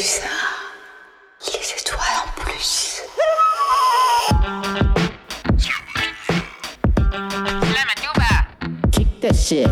ça. 0.00 0.28
Les 1.46 1.80
étoiles 1.80 2.00
en 2.24 2.40
plus. 2.40 3.02
Kick 8.92 9.20
that 9.20 9.34
shit. 9.34 9.68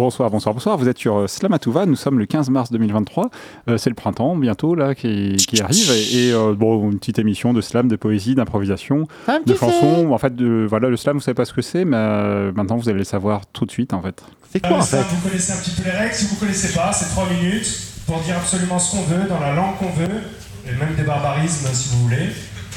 Bonsoir, 0.00 0.30
bonsoir, 0.30 0.54
bonsoir. 0.54 0.78
Vous 0.78 0.88
êtes 0.88 0.96
sur 0.96 1.14
euh, 1.18 1.26
Slamatouva. 1.26 1.84
Nous 1.84 1.94
sommes 1.94 2.18
le 2.18 2.24
15 2.24 2.48
mars 2.48 2.72
2023. 2.72 3.28
Euh, 3.68 3.76
c'est 3.76 3.90
le 3.90 3.94
printemps 3.94 4.34
bientôt 4.34 4.74
là 4.74 4.94
qui, 4.94 5.36
qui 5.36 5.60
arrive 5.60 5.90
et, 5.90 6.28
et, 6.28 6.32
euh, 6.32 6.54
bon 6.54 6.90
une 6.90 6.98
petite 6.98 7.18
émission 7.18 7.52
de 7.52 7.60
slam, 7.60 7.86
de 7.86 7.96
poésie, 7.96 8.34
d'improvisation, 8.34 9.06
Un 9.28 9.40
de 9.44 9.54
chansons. 9.54 10.10
En 10.10 10.16
fait, 10.16 10.34
de, 10.34 10.66
voilà 10.66 10.88
le 10.88 10.96
slam, 10.96 11.18
vous 11.18 11.22
savez 11.22 11.34
pas 11.34 11.44
ce 11.44 11.52
que 11.52 11.60
c'est, 11.60 11.84
mais 11.84 11.98
euh, 11.98 12.50
maintenant 12.56 12.78
vous 12.78 12.88
allez 12.88 13.00
le 13.00 13.04
savoir 13.04 13.42
tout 13.52 13.66
de 13.66 13.70
suite 13.70 13.92
en 13.92 14.00
fait. 14.00 14.24
C'est 14.50 14.60
quoi 14.66 14.78
en 14.78 14.80
ça, 14.80 15.04
fait? 15.04 15.14
vous 15.14 15.28
connaissez 15.28 15.52
un 15.52 15.56
petit 15.56 15.72
peu 15.72 15.82
les 15.84 15.90
règles. 15.94 16.14
Si 16.14 16.24
vous 16.28 16.36
connaissez 16.36 16.72
pas, 16.72 16.92
c'est 16.94 17.10
3 17.10 17.28
minutes 17.38 17.82
pour 18.06 18.20
dire 18.20 18.38
absolument 18.38 18.78
ce 18.78 18.96
qu'on 18.96 19.02
veut, 19.02 19.28
dans 19.28 19.38
la 19.38 19.52
langue 19.54 19.76
qu'on 19.78 19.90
veut, 19.90 20.22
et 20.66 20.72
même 20.78 20.94
des 20.96 21.02
barbarismes 21.02 21.68
si 21.74 21.90
vous 21.90 22.04
voulez. 22.04 22.28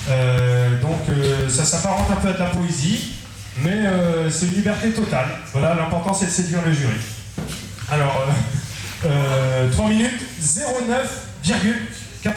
Euh, 0.10 0.82
donc 0.82 1.00
euh, 1.08 1.48
ça 1.48 1.64
s'apparente 1.64 2.12
un 2.12 2.18
peu 2.18 2.28
à 2.28 2.34
de 2.34 2.40
la 2.40 2.48
poésie, 2.48 3.14
mais 3.58 3.86
euh, 3.86 4.30
c'est 4.30 4.46
une 4.48 4.54
liberté 4.56 4.92
totale. 4.92 5.28
Voilà, 5.52 5.76
l'important 5.76 6.14
c'est 6.14 6.26
de 6.26 6.32
séduire 6.32 6.62
le 6.66 6.74
jury. 6.74 6.96
Alors, 7.92 8.26
euh, 9.06 9.08
euh, 9.08 9.72
3 9.72 9.90
minutes, 9.90 10.22
09,99 10.42 12.30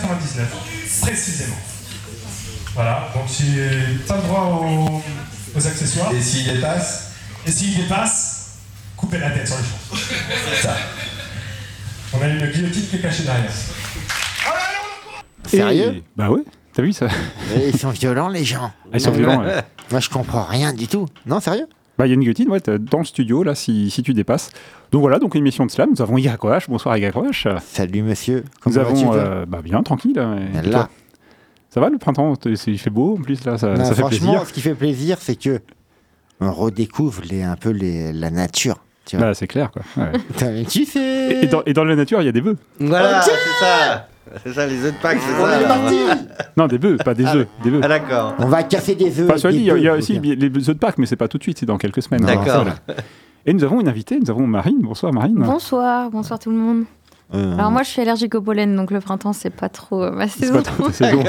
précisément. 1.01 1.57
Voilà, 2.75 3.09
donc 3.15 3.25
j'ai 3.39 3.97
pas 4.07 4.17
le 4.17 4.23
droit 4.23 4.41
aux, 4.63 5.03
aux 5.57 5.67
accessoires. 5.67 6.13
Et 6.13 6.21
s'il 6.21 6.53
dépasse 6.53 7.11
Et 7.47 7.51
s'il 7.51 7.75
dépasse, 7.77 8.59
coupez 8.97 9.19
la 9.19 9.31
tête 9.31 9.47
sur 9.49 9.57
le 9.57 9.63
champ. 9.63 9.97
Ça. 10.63 10.77
On 12.13 12.21
a 12.23 12.27
une 12.29 12.47
guillotine 12.51 12.87
qui 12.89 12.97
est 12.97 13.01
cachée 13.01 13.23
derrière. 13.25 13.51
Sérieux? 15.47 15.95
Et- 15.97 16.03
Bah 16.17 16.29
ouais. 16.31 16.43
T'as 16.77 16.83
vu 16.83 16.93
ça? 16.93 17.07
Et 17.57 17.71
Ils 17.71 17.79
sont 17.79 17.89
violents 17.91 18.29
les 18.29 18.45
gens. 18.45 18.71
Ils 18.93 19.01
sont 19.01 19.11
violents. 19.11 19.43
ouais. 19.43 19.63
Moi 19.91 20.01
je 20.01 20.11
comprends 20.11 20.45
rien 20.45 20.73
du 20.75 20.87
tout. 20.87 21.07
Non, 21.25 21.41
sérieux? 21.41 21.67
Bah 21.99 22.07
il 22.07 22.11
y 22.11 22.13
a 22.13 22.15
une 22.15 22.21
guillotine 22.21 22.51
ouais, 22.51 22.61
t'es 22.61 22.79
dans 22.79 22.99
le 22.99 23.05
studio 23.07 23.43
là 23.43 23.55
si, 23.55 23.91
si 23.91 24.03
tu 24.03 24.13
dépasses. 24.13 24.51
Donc 24.93 25.01
voilà, 25.01 25.19
donc 25.19 25.35
une 25.35 25.41
émission 25.41 25.65
de 25.65 25.71
slam. 25.71 25.89
Nous 25.97 26.03
avons 26.03 26.19
Igakoach. 26.19 26.69
Bonsoir 26.69 26.95
Igakoach. 26.99 27.49
Salut 27.65 28.03
monsieur. 28.03 28.45
Nous 28.45 28.45
Comment 28.61 28.77
vas-tu, 28.77 28.91
avons 28.91 29.03
toi? 29.05 29.15
euh, 29.17 29.47
bah 29.47 29.61
bien 29.65 29.83
tranquille. 29.83 30.19
et- 30.55 30.59
et 30.59 30.71
Là. 30.71 30.91
Ça 31.71 31.81
va 31.81 31.89
le 31.89 31.97
printemps? 31.99 32.35
C'est- 32.43 32.71
Il 32.71 32.79
fait 32.79 32.91
beau 32.91 33.17
en 33.19 33.23
plus 33.23 33.43
là. 33.47 33.57
Ça, 33.57 33.69
Non, 33.75 33.85
ça 33.85 33.95
fait 33.95 34.03
franchement, 34.03 34.33
plaisir. 34.33 34.47
ce 34.47 34.53
qui 34.53 34.61
fait 34.61 34.75
plaisir, 34.75 35.17
c'est 35.19 35.37
que 35.37 35.61
on 36.41 36.53
redécouvre 36.53 37.23
les, 37.31 37.43
un 37.43 37.57
peu 37.57 37.71
les, 37.71 38.13
la 38.13 38.31
nature. 38.31 38.77
Tu 39.07 39.17
vois. 39.17 39.29
Bah 39.29 39.35
c'est 39.35 39.47
clair 39.47 39.71
quoi. 39.71 39.81
ouais. 39.97 40.13
Putain, 40.19 40.51
mais 40.53 40.65
tu 40.69 40.85
sais. 40.85 41.01
Et, 41.33 41.45
et 41.45 41.47
dans, 41.47 41.63
et 41.65 41.73
dans 41.73 41.85
la 41.85 41.97
nature 41.97 42.21
il 42.21 42.27
y 42.27 42.29
a 42.29 42.33
des 42.33 42.43
bœufs. 42.43 42.59
Voilà, 42.81 43.23
c'est 43.23 43.31
ça. 43.61 44.09
C'est 44.45 44.53
ça, 44.53 44.67
les 44.67 44.85
œufs 44.85 44.93
de 44.95 44.99
Pâques, 45.01 45.19
c'est 45.21 45.43
On 45.43 45.47
ça. 45.47 45.59
est 45.59 45.63
là. 45.63 45.69
parti. 45.69 45.97
Non 46.57 46.67
des 46.67 46.79
bœufs, 46.79 46.97
pas 46.97 47.15
des 47.15 47.25
œufs, 47.27 47.47
des 47.63 47.71
bœufs. 47.71 47.81
Ah 47.83 47.89
d'accord. 47.89 48.35
On 48.39 48.47
va 48.47 48.63
casser 48.65 48.95
des 48.95 49.21
œufs. 49.21 49.31
Enfin, 49.33 49.49
des 49.51 49.57
dit, 49.57 49.61
il 49.63 49.67
y 49.67 49.71
a, 49.71 49.77
il 49.77 49.83
y 49.85 49.89
a 49.89 49.93
bœufs, 49.93 49.99
aussi 49.99 50.15
faut 50.17 50.21
dire. 50.21 50.37
les 50.39 50.47
œufs 50.69 50.75
de 50.75 50.81
Pâques, 50.81 50.99
mais 50.99 51.07
c'est 51.07 51.17
pas 51.17 51.29
tout 51.29 51.39
de 51.39 51.43
suite, 51.43 51.59
c'est 51.59 51.67
dans 51.67 51.79
quelques 51.79 52.03
semaines. 52.03 52.23
D'accord. 52.25 52.65
Voilà. 52.65 52.75
Et 53.47 53.53
nous 53.55 53.63
avons 53.63 53.81
une 53.81 53.89
invitée, 53.89 54.19
nous 54.19 54.31
avons 54.31 54.47
Marine. 54.47 54.79
Bonsoir 54.81 55.13
Marine. 55.13 55.35
Bonsoir, 55.37 56.11
bonsoir 56.11 56.39
tout 56.39 56.51
le 56.51 56.57
monde. 56.57 56.85
Euh, 57.35 57.55
Alors 57.59 57.73
moi 57.73 57.83
je 57.83 57.89
suis 57.89 58.01
allergique 58.01 58.37
au 58.37 58.41
pollen, 58.41 58.77
donc 58.77 58.93
le 58.93 59.01
printemps 59.01 59.33
c'est 59.33 59.51
pas 59.51 59.69
trop 59.69 60.03
euh, 60.05 60.11
ma 60.13 60.29
C'est 60.29 60.41
saison. 60.47 60.55
pas 60.55 60.63
trop 60.63 60.87
ta 60.87 60.93
saison. 60.93 61.23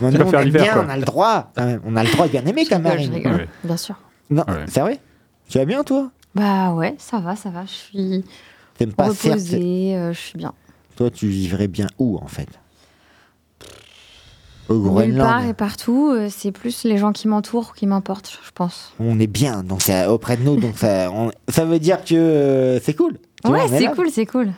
moi, 0.00 0.10
tu 0.10 0.16
nous, 0.16 0.18
vas 0.18 0.24
on 0.24 0.30
faire 0.30 0.40
aime 0.40 0.46
l'hiver, 0.46 0.62
bien, 0.62 0.72
quoi. 0.72 0.84
on 0.86 0.88
a 0.88 0.96
le 0.96 1.02
droit. 1.04 1.50
quand 1.54 1.64
même. 1.66 1.80
On 1.84 1.96
a 1.96 2.02
le 2.04 2.10
droit 2.10 2.26
de 2.26 2.32
bien 2.32 2.44
aimer 2.46 2.64
Je 2.64 2.70
quand 2.70 2.78
même. 2.80 2.98
je 2.98 3.10
rigole, 3.10 3.32
Ouais. 3.34 3.48
bien 3.64 3.76
sûr. 3.76 3.94
Non, 4.30 4.42
Ouais. 4.48 4.64
c'est 4.68 4.80
vrai 4.80 5.00
Tu 5.50 5.58
vas 5.58 5.64
bien 5.66 5.82
toi? 5.84 6.10
Bah 6.34 6.72
ouais, 6.72 6.94
ça 6.98 7.18
va, 7.18 7.36
ça 7.36 7.50
va, 7.50 7.64
je 7.66 7.72
suis 7.72 8.24
T'aimes 8.78 8.94
pas 8.94 9.10
certes. 9.10 9.34
reposée, 9.34 9.96
euh, 9.96 10.12
je 10.14 10.18
suis 10.18 10.38
bien. 10.38 10.52
Toi, 10.96 11.10
tu 11.10 11.26
vivrais 11.28 11.68
bien 11.68 11.86
où 11.98 12.18
en 12.22 12.26
fait? 12.26 12.48
Au 14.68 14.74
Nulle 14.74 15.16
part 15.16 15.26
Groenland. 15.38 15.50
et 15.50 15.54
partout, 15.54 16.10
euh, 16.12 16.28
c'est 16.30 16.52
plus 16.52 16.84
les 16.84 16.96
gens 16.96 17.12
qui 17.12 17.26
m'entourent 17.28 17.74
qui 17.74 17.86
m'importent, 17.86 18.38
je 18.44 18.50
pense. 18.54 18.92
On 19.00 19.18
est 19.18 19.26
bien, 19.26 19.62
donc 19.64 19.82
c'est 19.82 20.06
auprès 20.06 20.36
de 20.36 20.42
nous, 20.42 20.56
donc 20.56 20.78
ça, 20.78 21.10
on- 21.10 21.30
ça 21.48 21.64
veut 21.64 21.78
dire 21.80 22.04
que 22.04 22.14
euh, 22.14 22.80
c'est 22.80 22.94
cool. 22.94 23.18
Tu 23.44 23.50
ouais, 23.50 23.66
c'est 23.68 23.90
cool, 23.94 24.08
c'est 24.10 24.26
cool. 24.26 24.52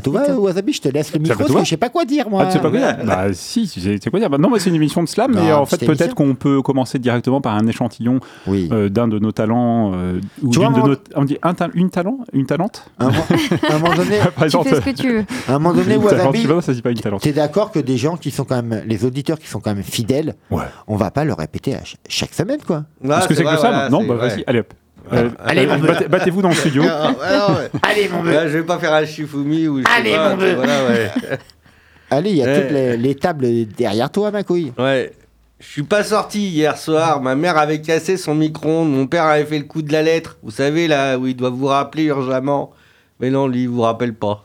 Tout. 0.00 0.40
Wasabi, 0.40 0.72
je 0.72 0.80
te 0.80 0.88
laisse 0.88 1.12
le 1.12 1.18
micro, 1.20 1.36
parce 1.38 1.52
que 1.52 1.58
je 1.60 1.64
sais 1.70 1.76
pas 1.76 1.88
quoi 1.88 2.04
dire 2.04 2.28
moi. 2.30 2.42
Ah, 2.42 2.46
tu 2.46 2.52
sais 2.52 2.58
pas 2.60 2.70
quoi 2.70 2.78
dire 2.78 2.96
Bah 3.04 3.24
si, 3.32 3.68
tu 3.68 3.80
sais, 3.80 3.98
quoi 4.10 4.18
dire. 4.20 4.30
Bah, 4.30 4.38
non, 4.38 4.50
mais 4.50 4.58
c'est 4.58 4.70
une 4.70 4.76
émission 4.76 5.02
de 5.02 5.08
slam, 5.08 5.32
mais 5.34 5.52
en 5.52 5.66
fait 5.66 5.84
peut-être 5.84 6.14
qu'on 6.14 6.34
peut 6.34 6.62
commencer 6.62 6.98
directement 6.98 7.40
par 7.40 7.54
un 7.54 7.66
échantillon 7.66 8.20
Oui. 8.46 8.68
euh, 8.72 8.88
d'un 8.88 9.08
de 9.08 9.18
nos 9.18 9.32
talents 9.32 9.92
euh, 9.94 10.20
ou 10.42 10.50
Tu 10.50 10.58
vois, 10.58 10.68
d'une 10.70 10.82
de 10.82 10.88
nos, 10.88 10.96
on 11.14 11.24
dit 11.24 11.38
un 11.42 11.54
ta- 11.54 11.68
une 11.74 11.90
talent, 11.90 12.18
une 12.32 12.46
talente. 12.46 12.90
Un, 12.98 13.08
un 13.08 13.78
moment 13.78 13.94
donné, 13.94 14.18
Tu 14.48 14.50
fais 14.68 14.74
ce 14.76 14.80
que 14.80 14.90
tu 14.90 15.08
veux. 15.12 15.24
à 15.48 15.54
un 15.54 15.58
moment 15.58 15.74
donné, 15.74 15.96
Wasabi, 15.96 16.40
tu 16.42 16.46
vois, 16.46 16.62
ça 16.62 16.68
se 16.72 16.76
dit 16.76 16.82
pas 16.82 16.90
une 16.90 16.98
talente. 17.00 17.22
t'es 17.22 17.32
d'accord 17.32 17.70
que 17.70 17.78
des 17.78 17.96
gens 17.96 18.16
qui 18.16 18.30
sont 18.30 18.44
quand 18.44 18.62
même, 18.62 18.82
les 18.86 19.04
auditeurs 19.04 19.38
qui 19.38 19.46
sont 19.48 19.60
quand 19.60 19.74
même 19.74 19.82
fidèles, 19.84 20.34
Ouais. 20.50 20.64
on 20.86 20.96
va 20.96 21.10
pas 21.10 21.24
le 21.24 21.32
répéter 21.32 21.74
à 21.74 21.78
ch- 21.78 21.96
chaque 22.08 22.32
semaine 22.34 22.60
quoi. 22.66 22.84
Est-ce 23.04 23.28
que 23.28 23.34
c'est 23.34 23.44
que 23.44 23.56
ça 23.58 23.88
Non, 23.90 24.04
bah 24.06 24.14
vas-y, 24.14 24.42
allez 24.46 24.60
hop. 24.60 24.72
Euh, 25.12 25.30
Allez, 25.44 25.66
mon 25.66 25.78
battez- 25.78 26.08
Battez-vous 26.08 26.42
dans 26.42 26.48
le 26.48 26.54
studio. 26.54 26.82
Ah, 26.88 27.10
ouais, 27.10 27.38
non, 27.38 27.54
ouais. 27.56 27.70
Allez 27.82 28.08
mon 28.08 28.22
Là, 28.24 28.48
je 28.48 28.58
vais 28.58 28.64
pas 28.64 28.78
faire 28.78 28.92
un 28.92 29.04
Shifumi 29.06 29.68
ou 29.68 29.78
je 29.78 29.84
sais 29.84 29.88
Allez, 29.96 30.12
pas, 30.12 30.30
mon 30.30 30.36
bœuf. 30.36 30.54
Voilà, 30.56 30.84
ouais. 30.88 31.10
Allez, 32.10 32.30
il 32.30 32.36
y 32.36 32.42
a 32.42 32.46
Ouais. 32.46 32.60
toutes 32.62 32.70
les, 32.72 32.96
les 32.96 33.14
tables 33.14 33.46
derrière 33.76 34.10
toi, 34.10 34.30
ma 34.30 34.42
couille. 34.42 34.72
Ouais. 34.78 35.12
Je 35.58 35.66
suis 35.66 35.82
pas 35.84 36.04
sorti 36.04 36.48
hier 36.48 36.76
soir. 36.76 37.20
Ma 37.22 37.34
mère 37.34 37.56
avait 37.56 37.80
cassé 37.80 38.16
son 38.16 38.34
micro-ondes. 38.34 38.90
Mon 38.92 39.06
père 39.06 39.24
avait 39.24 39.44
fait 39.44 39.58
le 39.58 39.64
coup 39.64 39.82
de 39.82 39.90
la 39.92 40.02
lettre. 40.02 40.36
Vous 40.42 40.50
savez, 40.50 40.86
là, 40.86 41.16
où 41.18 41.26
il 41.26 41.34
doit 41.34 41.50
vous 41.50 41.66
rappeler 41.66 42.04
urgemment. 42.04 42.72
Mais 43.20 43.30
non, 43.30 43.46
lui, 43.48 43.62
il 43.62 43.68
vous 43.68 43.80
rappelle 43.82 44.12
pas. 44.14 44.44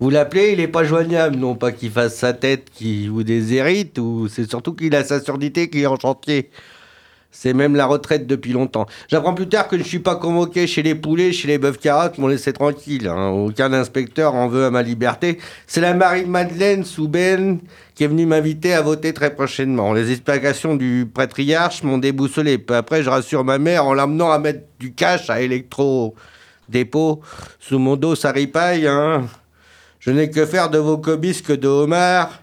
Vous 0.00 0.10
l'appelez, 0.10 0.52
il 0.52 0.60
est 0.60 0.68
pas 0.68 0.82
joignable. 0.84 1.36
Non 1.36 1.54
pas 1.54 1.72
qu'il 1.72 1.90
fasse 1.90 2.16
sa 2.16 2.32
tête 2.32 2.68
qui 2.72 3.06
vous 3.08 3.22
déshérite, 3.22 3.98
ou 3.98 4.26
c'est 4.28 4.48
surtout 4.48 4.72
qu'il 4.74 4.94
a 4.96 5.04
sa 5.04 5.20
surdité 5.20 5.68
qui 5.70 5.82
est 5.82 5.86
en 5.86 5.98
chantier. 5.98 6.50
C'est 7.36 7.52
même 7.52 7.74
la 7.74 7.84
retraite 7.86 8.26
depuis 8.28 8.52
longtemps. 8.52 8.86
J'apprends 9.08 9.34
plus 9.34 9.48
tard 9.48 9.66
que 9.68 9.76
je 9.76 9.82
ne 9.82 9.86
suis 9.86 9.98
pas 9.98 10.14
convoqué 10.14 10.66
chez 10.68 10.82
les 10.82 10.94
poulets, 10.94 11.32
chez 11.32 11.48
les 11.48 11.58
bœufs 11.58 11.72
carottes, 11.78 12.16
m'ont 12.16 12.28
laissé 12.28 12.52
tranquille. 12.52 13.08
hein. 13.08 13.28
Aucun 13.30 13.72
inspecteur 13.72 14.34
en 14.34 14.46
veut 14.48 14.64
à 14.64 14.70
ma 14.70 14.82
liberté. 14.82 15.38
C'est 15.66 15.80
la 15.80 15.92
Marie-Madeleine 15.94 16.84
Souben 16.84 17.58
qui 17.94 18.04
est 18.04 18.06
venue 18.06 18.24
m'inviter 18.24 18.72
à 18.72 18.82
voter 18.82 19.12
très 19.12 19.34
prochainement. 19.34 19.92
Les 19.92 20.10
explications 20.12 20.76
du 20.76 21.06
patriarche 21.12 21.82
m'ont 21.82 21.98
déboussolé. 21.98 22.56
Peu 22.56 22.76
après, 22.76 23.02
je 23.02 23.10
rassure 23.10 23.44
ma 23.44 23.58
mère 23.58 23.84
en 23.86 23.94
l'amenant 23.94 24.30
à 24.30 24.38
mettre 24.38 24.60
du 24.78 24.92
cash 24.94 25.28
à 25.28 25.40
électro 25.42 26.14
dépôt. 26.68 27.20
Sous 27.58 27.78
mon 27.80 27.96
dos, 27.96 28.14
ça 28.14 28.30
ripaille. 28.30 28.86
Hein. 28.86 29.26
Je 29.98 30.12
n'ai 30.12 30.30
que 30.30 30.46
faire 30.46 30.70
de 30.70 30.78
vos 30.78 30.98
cobisques 30.98 31.52
de 31.52 31.68
homard. 31.68 32.40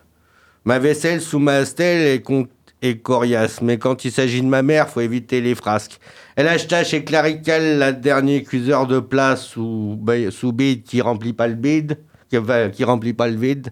Ma 0.66 0.78
vaisselle 0.80 1.22
sous 1.22 1.40
ma 1.40 1.66
stèle 1.66 2.06
est, 2.08 2.22
con- 2.22 2.48
est 2.82 2.98
coriace, 2.98 3.62
mais 3.62 3.78
quand 3.78 4.06
il 4.06 4.12
s'agit 4.12 4.42
de 4.42 4.48
ma 4.48 4.62
mère, 4.64 4.90
faut 4.90 5.02
éviter 5.02 5.42
les 5.42 5.56
frasques. 5.56 6.00
Elle 6.36 6.48
acheta 6.48 6.84
chez 6.84 7.04
Clarical 7.04 7.78
la 7.78 7.92
dernier 7.92 8.44
cuiseur 8.44 8.88
de 8.88 9.00
place 9.00 9.44
sous, 9.46 10.00
sous 10.32 10.52
bide 10.52 10.84
qui 10.84 11.02
remplit 11.02 11.34
pas 11.34 11.48
le 11.48 11.56
bide, 11.56 12.00
qui, 12.30 12.84
remplit 12.84 13.14
pas 13.14 13.28
le 13.28 13.36
vide 13.38 13.70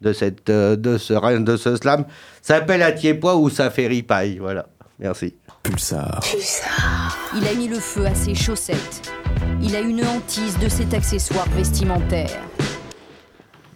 de 0.00 0.12
cette 0.12 0.50
euh, 0.50 0.76
de 0.76 0.98
ce 0.98 1.38
de 1.38 1.56
ce 1.56 1.76
slam. 1.76 2.04
Ça 2.42 2.56
s'appelle 2.56 2.82
à 2.82 2.92
Tiépois 2.92 3.36
ou 3.36 3.48
ça 3.48 3.70
fait 3.70 3.86
ripaille. 3.86 4.38
Voilà. 4.38 4.66
Merci. 4.98 5.34
Pulsar. 5.62 6.20
Il 7.36 7.46
a 7.46 7.54
mis 7.54 7.68
le 7.68 7.78
feu 7.78 8.06
à 8.06 8.14
ses 8.14 8.34
chaussettes. 8.34 9.10
Il 9.62 9.74
a 9.76 9.80
une 9.80 10.04
hantise 10.04 10.58
de 10.58 10.68
cet 10.68 10.94
accessoire 10.94 11.46
vestimentaire. 11.50 12.30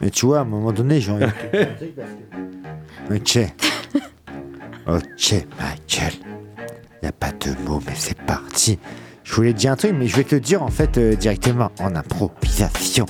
Mais 0.01 0.11
tu 0.11 0.27
vois, 0.27 0.39
à 0.39 0.43
un 0.43 0.47
moment 0.47 0.73
donné, 0.73 1.01
j'ai 1.01 1.13
envie 1.13 1.27
de 1.27 1.31
te 1.31 1.57
dire 1.57 1.69
un 1.71 1.75
truc 1.77 1.95
parce 1.95 2.11
que- 3.19 3.41
Ok. 3.41 3.53
Ok, 4.91 5.35
gueule. 5.89 6.13
Y 7.01 7.07
a 7.07 7.13
pas 7.13 7.31
de 7.31 7.55
mots, 7.65 7.81
mais 7.87 7.93
c'est 7.95 8.21
parti. 8.23 8.77
Je 9.23 9.33
voulais 9.35 9.53
te 9.53 9.59
dire 9.59 9.71
un 9.71 9.77
truc, 9.77 9.93
mais 9.97 10.09
je 10.09 10.17
vais 10.17 10.25
te 10.25 10.35
dire 10.35 10.65
en 10.65 10.69
fait 10.69 10.99
euh, 10.99 11.15
directement 11.15 11.71
en 11.79 11.95
improvisation, 11.95 13.07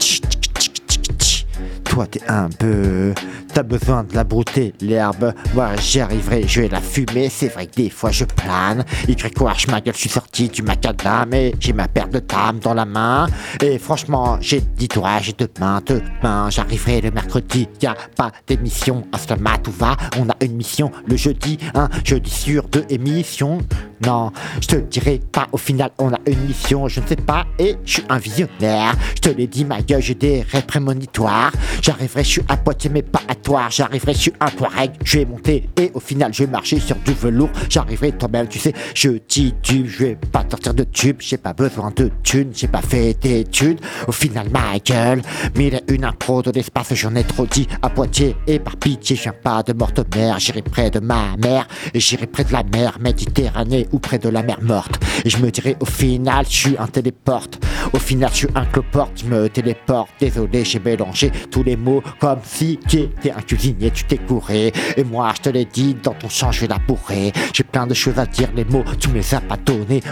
tch, 0.00 0.20
tch, 0.58 0.72
tch, 0.88 1.00
tch. 1.16 1.46
Toi, 1.84 2.08
t'es 2.08 2.22
un 2.26 2.48
peu. 2.48 3.14
T'as 3.52 3.64
besoin 3.64 4.04
de 4.04 4.14
la 4.14 4.22
brouter, 4.24 4.72
l'herbe. 4.80 5.34
Moi, 5.54 5.70
j'y 5.76 6.00
arriverai, 6.00 6.46
je 6.46 6.62
vais 6.62 6.68
la 6.68 6.80
fumer. 6.80 7.28
C'est 7.28 7.48
vrai 7.48 7.66
que 7.66 7.74
des 7.74 7.90
fois, 7.90 8.10
je 8.10 8.24
plane. 8.24 8.84
Crie 9.20 9.30
quoi, 9.32 9.52
ma 9.68 9.80
gueule, 9.80 9.92
je 9.94 10.00
suis 10.00 10.08
sorti 10.08 10.48
du 10.48 10.62
macadam 10.62 11.34
et 11.34 11.54
j'ai 11.60 11.74
ma 11.74 11.88
paire 11.88 12.08
de 12.08 12.20
dames 12.20 12.58
dans 12.60 12.72
la 12.72 12.86
main. 12.86 13.26
Et 13.60 13.78
franchement, 13.78 14.38
j'ai 14.40 14.60
dit 14.60 14.88
toi, 14.88 15.18
j'ai 15.20 15.34
demain, 15.36 15.82
demain, 15.84 16.48
j'arriverai 16.48 17.02
le 17.02 17.10
mercredi. 17.10 17.68
Y 17.82 17.86
a 17.86 17.96
pas 18.16 18.30
d'émission 18.46 19.04
à 19.12 19.18
Slamat 19.18 19.60
où 19.68 19.72
va. 19.72 19.96
On 20.18 20.28
a 20.30 20.36
une 20.42 20.54
mission 20.54 20.90
le 21.06 21.16
jeudi, 21.16 21.58
un 21.74 21.90
jeudi 22.02 22.30
sur 22.30 22.66
deux 22.68 22.86
émissions. 22.88 23.58
Non, 24.06 24.32
je 24.62 24.66
te 24.68 24.76
dirai 24.76 25.20
pas. 25.30 25.46
Au 25.52 25.58
final, 25.58 25.90
on 25.98 26.12
a 26.14 26.18
une 26.26 26.46
mission, 26.46 26.88
je 26.88 27.00
ne 27.00 27.06
sais 27.06 27.16
pas, 27.16 27.44
et 27.58 27.76
je 27.84 27.94
suis 27.94 28.02
un 28.08 28.16
visionnaire. 28.16 28.94
Je 29.14 29.20
te 29.20 29.28
l'ai 29.28 29.46
dit, 29.46 29.66
ma 29.66 29.82
gueule, 29.82 30.00
j'ai 30.00 30.14
des 30.14 30.40
rêves 30.40 30.64
prémonitoires. 30.64 31.52
J'arriverai, 31.82 32.24
je 32.24 32.28
suis 32.28 32.42
à 32.48 32.56
Poitiers, 32.56 32.90
mais 32.90 33.02
pas 33.02 33.20
à 33.28 33.34
toi. 33.42 33.68
J'arriverai, 33.70 34.14
je 34.14 34.18
suis 34.18 34.32
un 34.40 34.48
Touareg. 34.48 34.92
Je 35.04 35.18
vais 35.18 35.24
monter, 35.24 35.68
et 35.76 35.90
au 35.94 36.00
final, 36.00 36.32
je 36.32 36.44
vais 36.44 36.50
marcher 36.50 36.78
sur 36.80 36.96
du 36.96 37.12
velours. 37.12 37.50
J'arriverai 37.68 38.12
toi-même, 38.12 38.48
tu 38.48 38.58
sais, 38.58 38.72
je 38.94 39.10
titube, 39.10 39.86
je 39.86 40.04
vais 40.04 40.18
pas 40.32 40.44
sortir 40.48 40.74
de 40.74 40.84
tube. 40.84 41.16
J'ai 41.20 41.38
pas 41.38 41.52
besoin 41.52 41.92
de 41.94 42.10
thunes, 42.22 42.50
j'ai 42.54 42.68
pas 42.68 42.82
fait 42.82 43.14
d'études. 43.20 43.80
Au 44.06 44.12
final, 44.12 44.48
ma 44.50 44.78
gueule, 44.78 45.22
mille 45.56 45.74
et 45.74 45.92
une 45.92 46.04
impro 46.04 46.42
de 46.42 46.50
l'espace, 46.50 46.94
j'en 46.94 47.14
ai 47.14 47.24
trop 47.24 47.46
dit 47.46 47.66
à 47.82 47.90
Poitiers. 47.90 48.36
Et 48.46 48.58
par 48.58 48.76
pitié, 48.76 49.16
je 49.16 49.22
viens 49.22 49.34
pas 49.42 49.62
de 49.62 49.72
morte 49.72 50.00
mère. 50.14 50.38
J'irai 50.38 50.62
près 50.62 50.90
de 50.90 51.00
ma 51.00 51.36
mère, 51.36 51.66
et 51.94 52.00
j'irai 52.00 52.26
près 52.26 52.44
de 52.44 52.52
la 52.52 52.62
mer 52.62 52.98
Méditerranée 53.00 53.88
ou 53.92 53.98
près 53.98 54.18
de 54.18 54.28
la 54.28 54.42
mer 54.42 54.58
morte. 54.62 55.02
Et 55.24 55.30
je 55.30 55.38
me 55.38 55.50
dirai 55.50 55.76
au 55.80 55.84
final, 55.84 56.44
je 56.48 56.56
suis 56.56 56.76
un 56.78 56.86
téléporte. 56.86 57.58
Au 57.92 57.98
final, 57.98 58.30
je 58.32 58.36
suis 58.36 58.48
un 58.54 58.64
cloporte, 58.66 59.22
je 59.22 59.26
me 59.26 59.48
téléporte. 59.48 60.10
Désolé, 60.20 60.64
j'ai 60.64 60.78
mélangé 60.78 61.30
tous 61.50 61.62
les 61.62 61.76
mots 61.76 62.02
comme 62.18 62.40
si 62.44 62.78
tu 62.88 63.08
un 63.30 63.40
cuisinier, 63.40 63.90
tu 63.90 64.04
t'es 64.04 64.18
couré. 64.18 64.72
Et 64.96 65.04
moi, 65.04 65.32
je 65.36 65.42
te 65.42 65.48
l'ai 65.48 65.64
dit, 65.64 65.96
dans 66.02 66.14
ton 66.14 66.28
champ, 66.28 66.52
je 66.52 66.62
vais 66.62 66.68
la 66.68 66.78
bourrer. 66.78 67.32
J'ai 67.52 67.64
plein 67.64 67.86
de 67.86 67.94
choses 67.94 68.18
à 68.18 68.26
dire, 68.26 68.48
les 68.54 68.64
mots, 68.64 68.84
tu 68.98 69.08
me 69.08 69.14
les 69.14 69.34
as 69.34 69.40
pas 69.40 69.56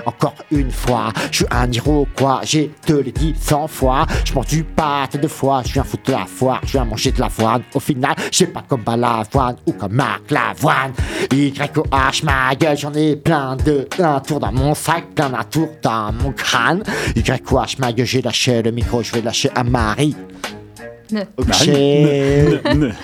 encore 0.06 0.34
une 0.50 0.70
fois. 0.70 1.12
Je 1.30 1.38
suis 1.38 1.46
un 1.50 1.68
quoi 2.16 2.40
j'ai 2.44 2.70
te 2.84 2.92
l'ai 2.92 3.12
dit 3.12 3.34
cent 3.40 3.66
fois. 3.66 4.06
Je 4.24 4.32
mange 4.32 4.46
du 4.46 4.64
pâte 4.64 5.16
deux 5.20 5.28
fois, 5.28 5.62
je 5.66 5.72
viens 5.72 5.84
foutre 5.84 6.04
de 6.04 6.12
la 6.12 6.26
foire, 6.26 6.60
je 6.64 6.72
viens 6.72 6.84
manger 6.84 7.12
de 7.12 7.20
l'avoine. 7.20 7.62
Au 7.74 7.80
final, 7.80 8.14
j'ai 8.30 8.46
pas 8.46 8.64
comme 8.66 8.82
Balavoine 8.82 9.56
ou 9.66 9.72
comme 9.72 9.92
Marc 9.92 10.30
Lavoine. 10.30 10.92
Y-O-H, 11.32 12.24
ma 12.24 12.54
gueule, 12.54 12.76
j'en 12.76 12.94
ai 12.94 13.16
plein 13.16 13.56
de 13.56 13.86
un 13.98 14.20
tour 14.20 14.40
dans 14.40 14.52
mon 14.52 14.74
sac, 14.74 15.04
plein 15.14 15.30
d'un 15.30 15.44
tour 15.44 15.68
dans 15.82 16.12
mon 16.12 16.32
crâne. 16.32 16.82
Y-O-H, 17.16 17.76
ma 17.78 17.92
gueule, 17.92 18.06
j'ai 18.06 18.22
lâché 18.22 18.62
le 18.62 18.70
micro, 18.70 19.02
je 19.02 19.12
vais 19.12 19.22
lâcher 19.22 19.50
à 19.54 19.64
Marie. 19.64 20.16
Marine. 21.12 22.94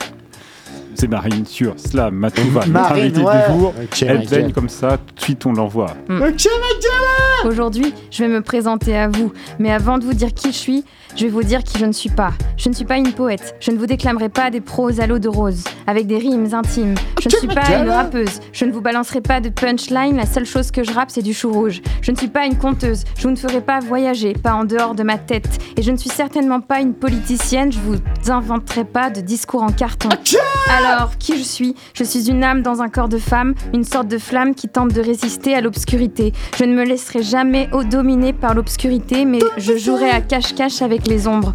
C'est 0.97 1.09
Marine 1.09 1.45
sur 1.45 1.75
Slam 1.77 2.15
Matouva, 2.15 2.61
notre 2.61 2.71
Marine, 2.71 3.05
invité 3.05 3.21
ouais. 3.23 3.49
du 3.49 3.59
jour. 3.59 3.75
Elle 4.03 4.27
gueule. 4.27 4.53
comme 4.53 4.69
ça, 4.69 4.97
tout 4.97 5.15
de 5.15 5.21
suite 5.21 5.45
on 5.45 5.53
l'envoie. 5.53 5.91
Ok, 6.09 6.19
ma 6.19 6.29
gueule. 6.29 7.47
Aujourd'hui, 7.47 7.93
je 8.11 8.23
vais 8.23 8.29
me 8.29 8.43
présenter 8.43 8.97
à 8.97 9.09
vous. 9.09 9.33
Mais 9.59 9.73
avant 9.73 9.99
de 9.99 10.05
vous 10.05 10.15
dire 10.15 10.33
qui 10.33 10.53
je 10.53 10.57
suis, 10.57 10.85
je 11.17 11.25
vais 11.25 11.31
vous 11.31 11.43
dire 11.43 11.63
qui 11.63 11.79
je 11.79 11.87
ne 11.87 11.93
suis 11.93 12.09
pas. 12.09 12.33
Je 12.57 12.69
ne 12.69 12.75
suis 12.75 12.85
pas 12.85 12.97
une 12.97 13.13
poète. 13.13 13.55
Je 13.61 13.71
ne 13.71 13.77
vous 13.77 13.87
déclamerai 13.87 14.29
pas 14.29 14.51
des 14.51 14.61
proses 14.61 15.01
à 15.01 15.07
l'eau 15.07 15.19
de 15.19 15.29
rose, 15.29 15.65
avec 15.87 16.07
des 16.07 16.19
rimes 16.19 16.49
intimes. 16.53 16.95
Je 17.21 17.29
ne 17.29 17.39
suis 17.39 17.49
pas 17.49 17.83
une 17.83 17.89
rappeuse. 17.89 18.41
Je 18.53 18.65
ne 18.65 18.73
vous 18.73 18.81
balancerai 18.81 19.21
pas 19.21 19.41
de 19.41 19.49
punchline. 19.49 20.17
La 20.17 20.27
seule 20.27 20.47
chose 20.47 20.71
que 20.71 20.83
je 20.83 20.93
rappe, 20.93 21.11
c'est 21.11 21.23
du 21.23 21.35
chou 21.35 21.53
rouge. 21.53 21.83
Je 22.03 22.11
ne 22.11 22.17
suis 22.17 22.29
pas 22.29 22.47
une 22.47 22.57
conteuse. 22.57 23.05
Je 23.17 23.23
vous 23.25 23.31
ne 23.31 23.37
ferai 23.37 23.61
pas 23.61 23.81
voyager, 23.81 24.33
pas 24.33 24.55
en 24.55 24.65
dehors 24.65 24.95
de 24.95 25.03
ma 25.03 25.19
tête. 25.19 25.59
Et 25.77 25.83
je 25.83 25.91
ne 25.91 25.97
suis 25.97 26.11
certainement 26.11 26.61
pas 26.61 26.81
une 26.81 26.95
politicienne. 26.95 27.73
Je 27.73 27.79
vous 27.79 27.97
inventerai 28.31 28.85
pas 28.85 29.11
de 29.11 29.21
discours 29.21 29.63
en 29.63 29.73
carton. 29.73 30.09
Alors, 30.77 31.17
qui 31.19 31.39
je 31.39 31.45
suis? 31.45 31.75
Je 31.95 32.05
suis 32.05 32.29
une 32.29 32.43
âme 32.43 32.63
dans 32.63 32.83
un 32.83 32.89
corps 32.89 33.09
de 33.09 33.19
femme, 33.19 33.55
une 33.73 33.85
sorte 33.85 34.09
de 34.09 34.19
flamme 34.19 34.55
qui 34.55 34.69
tente 34.69 34.93
de 34.93 35.01
résister 35.01 35.55
à 35.55 35.61
l'obscurité. 35.61 36.33
Je 36.57 36.65
ne 36.65 36.75
me 36.75 36.85
laisserai 36.85 37.23
jamais 37.23 37.69
dominer 37.91 38.33
par 38.33 38.55
l'obscurité, 38.55 39.25
mais 39.25 39.41
je 39.59 39.77
jouerai 39.77 40.11
à 40.11 40.21
cache-cache 40.21 40.83
avec 40.83 41.04
les 41.07 41.27
ombres. 41.27 41.55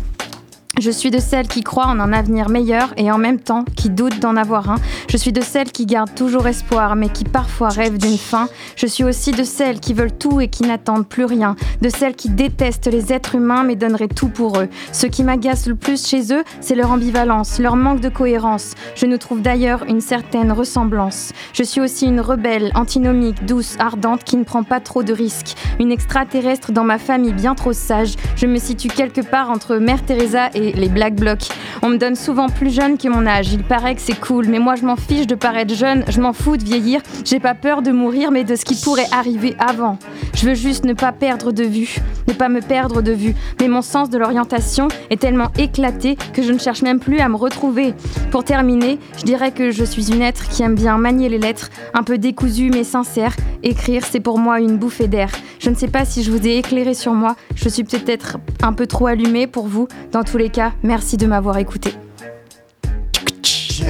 Je 0.78 0.92
suis 0.92 1.12
de 1.12 1.20
celles 1.20 1.50
qui 1.50 1.62
croient 1.62 1.88
en 1.88 2.00
un 2.00 2.14
avenir 2.14 2.48
meilleur 2.48 2.94
et 2.96 3.12
en 3.12 3.18
même 3.18 3.40
temps 3.40 3.66
qui 3.76 3.90
doutent 3.90 4.20
d'en 4.20 4.38
avoir 4.38 4.70
un. 4.70 4.78
Je 5.10 5.18
suis 5.18 5.34
de 5.34 5.42
celles 5.42 5.74
qui 5.74 5.86
gardent 5.86 6.16
toujours 6.16 6.48
espoir 6.48 6.96
mais 6.96 7.10
qui 7.10 7.26
parfois 7.26 7.68
rêvent 7.68 7.98
d'une 7.98 8.18
fin. 8.18 8.48
Je 8.78 8.88
suis 8.88 9.04
aussi 9.04 9.32
de 9.32 9.44
celles 9.44 9.82
qui 9.82 9.94
veulent 9.94 10.18
tout 10.18 10.40
et 10.40 10.48
qui 10.48 10.64
n'attendent 10.64 11.08
plus 11.08 11.26
rien. 11.26 11.58
De 11.82 11.90
celles 11.90 12.16
qui 12.16 12.30
détestent 12.30 12.90
les 12.90 13.12
êtres 13.12 13.36
humains 13.36 13.64
mais 13.64 13.76
donneraient 13.76 14.08
tout 14.08 14.30
pour 14.30 14.58
eux. 14.58 14.70
Ce 14.94 15.06
qui 15.06 15.24
m'agace 15.24 15.68
le 15.68 15.76
plus 15.76 16.08
chez 16.08 16.32
eux, 16.32 16.46
c'est 16.62 16.76
leur 16.76 16.92
ambivalence, 16.92 17.60
leur 17.60 17.76
manque 17.76 18.00
de 18.00 18.10
cohérence. 18.10 18.76
Je 18.96 19.06
nous 19.06 19.18
trouve 19.18 19.42
d'ailleurs 19.42 19.84
une 19.90 20.02
certaine 20.02 20.54
ressemblance. 20.54 21.34
Je 21.52 21.64
suis 21.64 21.82
aussi 21.82 22.06
une 22.06 22.22
rebelle, 22.22 22.72
antinomique, 22.74 23.44
douce, 23.44 23.76
ardente 23.80 24.24
qui 24.24 24.38
ne 24.38 24.46
prend 24.46 24.64
pas 24.64 24.80
trop 24.80 25.04
de 25.04 25.12
risques. 25.12 25.58
Une 25.78 25.92
extraterrestre 25.92 26.72
dans 26.72 26.86
ma 26.86 27.00
famille 27.00 27.34
bien 27.34 27.54
trop 27.54 27.74
sage. 27.74 28.14
Je 28.38 28.46
me 28.46 28.60
situe 28.60 28.88
quelque 28.88 29.22
part 29.22 29.50
entre 29.50 29.76
Mère 29.76 30.06
Teresa 30.06 30.50
et 30.54 30.59
les 30.60 30.90
Black 30.90 31.16
Blocs. 31.16 31.48
On 31.82 31.90
me 31.90 31.98
donne 31.98 32.16
souvent 32.16 32.48
plus 32.50 32.74
jeune 32.74 32.98
que 32.98 33.08
mon 33.08 33.26
âge. 33.26 33.54
Il 33.54 33.64
paraît 33.64 33.96
que 33.96 34.02
c'est 34.02 34.20
cool, 34.20 34.48
mais 34.48 34.60
moi 34.60 34.76
je 34.76 34.86
m'en 34.86 34.96
fiche 34.96 35.28
de 35.28 35.36
paraître 35.36 35.74
jeune. 35.74 36.04
Je 36.10 36.20
m'en 36.20 36.34
fous 36.34 36.58
de 36.58 36.64
vieillir. 36.64 37.02
J'ai 37.26 37.40
pas 37.40 37.56
peur 37.56 37.82
de 37.82 37.92
mourir, 37.92 38.32
mais 38.32 38.44
de 38.44 38.56
ce 38.56 38.66
qui 38.66 38.76
pourrait 38.76 39.08
arriver 39.12 39.56
avant. 39.60 39.98
Je 40.36 40.48
veux 40.48 40.56
juste 40.56 40.86
ne 40.86 40.94
pas 40.94 41.12
perdre 41.12 41.52
de 41.52 41.64
vue, 41.64 41.98
ne 42.28 42.34
pas 42.34 42.50
me 42.50 42.62
perdre 42.62 43.02
de 43.02 43.12
vue. 43.12 43.36
Mais 43.60 43.68
mon 43.68 43.82
sens 43.82 44.10
de 44.10 44.18
l'orientation 44.18 44.88
est 45.10 45.20
tellement 45.20 45.52
éclaté 45.58 46.18
que 46.34 46.42
je 46.42 46.52
ne 46.52 46.60
cherche 46.60 46.82
même 46.82 47.00
plus 47.00 47.20
à 47.20 47.30
me 47.30 47.36
retrouver. 47.36 47.94
Pour 48.32 48.44
terminer, 48.44 49.00
je 49.18 49.24
dirais 49.24 49.52
que 49.52 49.72
je 49.72 49.84
suis 49.84 50.12
une 50.12 50.22
être 50.22 50.48
qui 50.50 50.64
aime 50.64 50.76
bien 50.76 50.98
manier 50.98 51.30
les 51.30 51.40
lettres, 51.40 51.70
un 51.94 52.04
peu 52.04 52.18
décousue 52.18 52.70
mais 52.70 52.84
sincère. 52.84 53.36
Écrire, 53.64 54.04
c'est 54.10 54.20
pour 54.20 54.40
moi 54.40 54.60
une 54.60 54.78
bouffée 54.78 55.08
d'air. 55.08 55.30
Je 55.60 55.70
ne 55.70 55.76
sais 55.76 55.90
pas 55.90 56.06
si 56.06 56.24
je 56.24 56.32
vous 56.32 56.48
ai 56.48 56.58
éclairé 56.58 56.94
sur 56.94 57.14
moi. 57.14 57.36
Je 57.56 57.68
suis 57.68 57.84
peut-être 57.84 58.38
un 58.62 58.74
peu 58.74 58.88
trop 58.88 59.08
allumée 59.08 59.48
pour 59.48 59.68
vous. 59.68 59.88
Dans 60.12 60.24
tous 60.24 60.38
les 60.38 60.49
cas, 60.50 60.74
merci 60.84 61.18
de 61.18 61.26
m'avoir 61.28 61.58
écouté. 61.58 61.92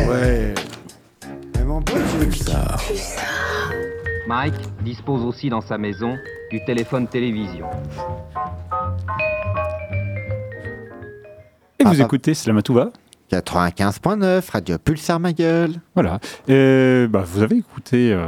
Ouais. 0.08 0.54
Mais 1.58 1.64
mon 1.66 1.82
pote, 1.82 1.98
je- 2.32 4.28
Mike 4.28 4.54
dispose 4.84 5.24
aussi 5.26 5.50
dans 5.50 5.62
sa 5.62 5.78
maison 5.78 6.16
du 6.52 6.64
téléphone 6.64 7.08
télévision. 7.08 7.66
Et 11.80 11.84
vous 11.84 11.92
Ah, 11.92 11.96
bah. 11.98 12.04
écoutez 12.04 12.34
Slamatouva 12.34 12.92
95.9, 13.31 14.42
Radio 14.52 14.78
Pulsar, 14.84 15.20
ma 15.20 15.34
gueule. 15.34 15.72
Voilà. 15.94 16.20
Et, 16.48 17.06
bah, 17.10 17.24
vous 17.26 17.44
avez 17.44 17.58
écouté 17.58 18.12
euh, 18.12 18.28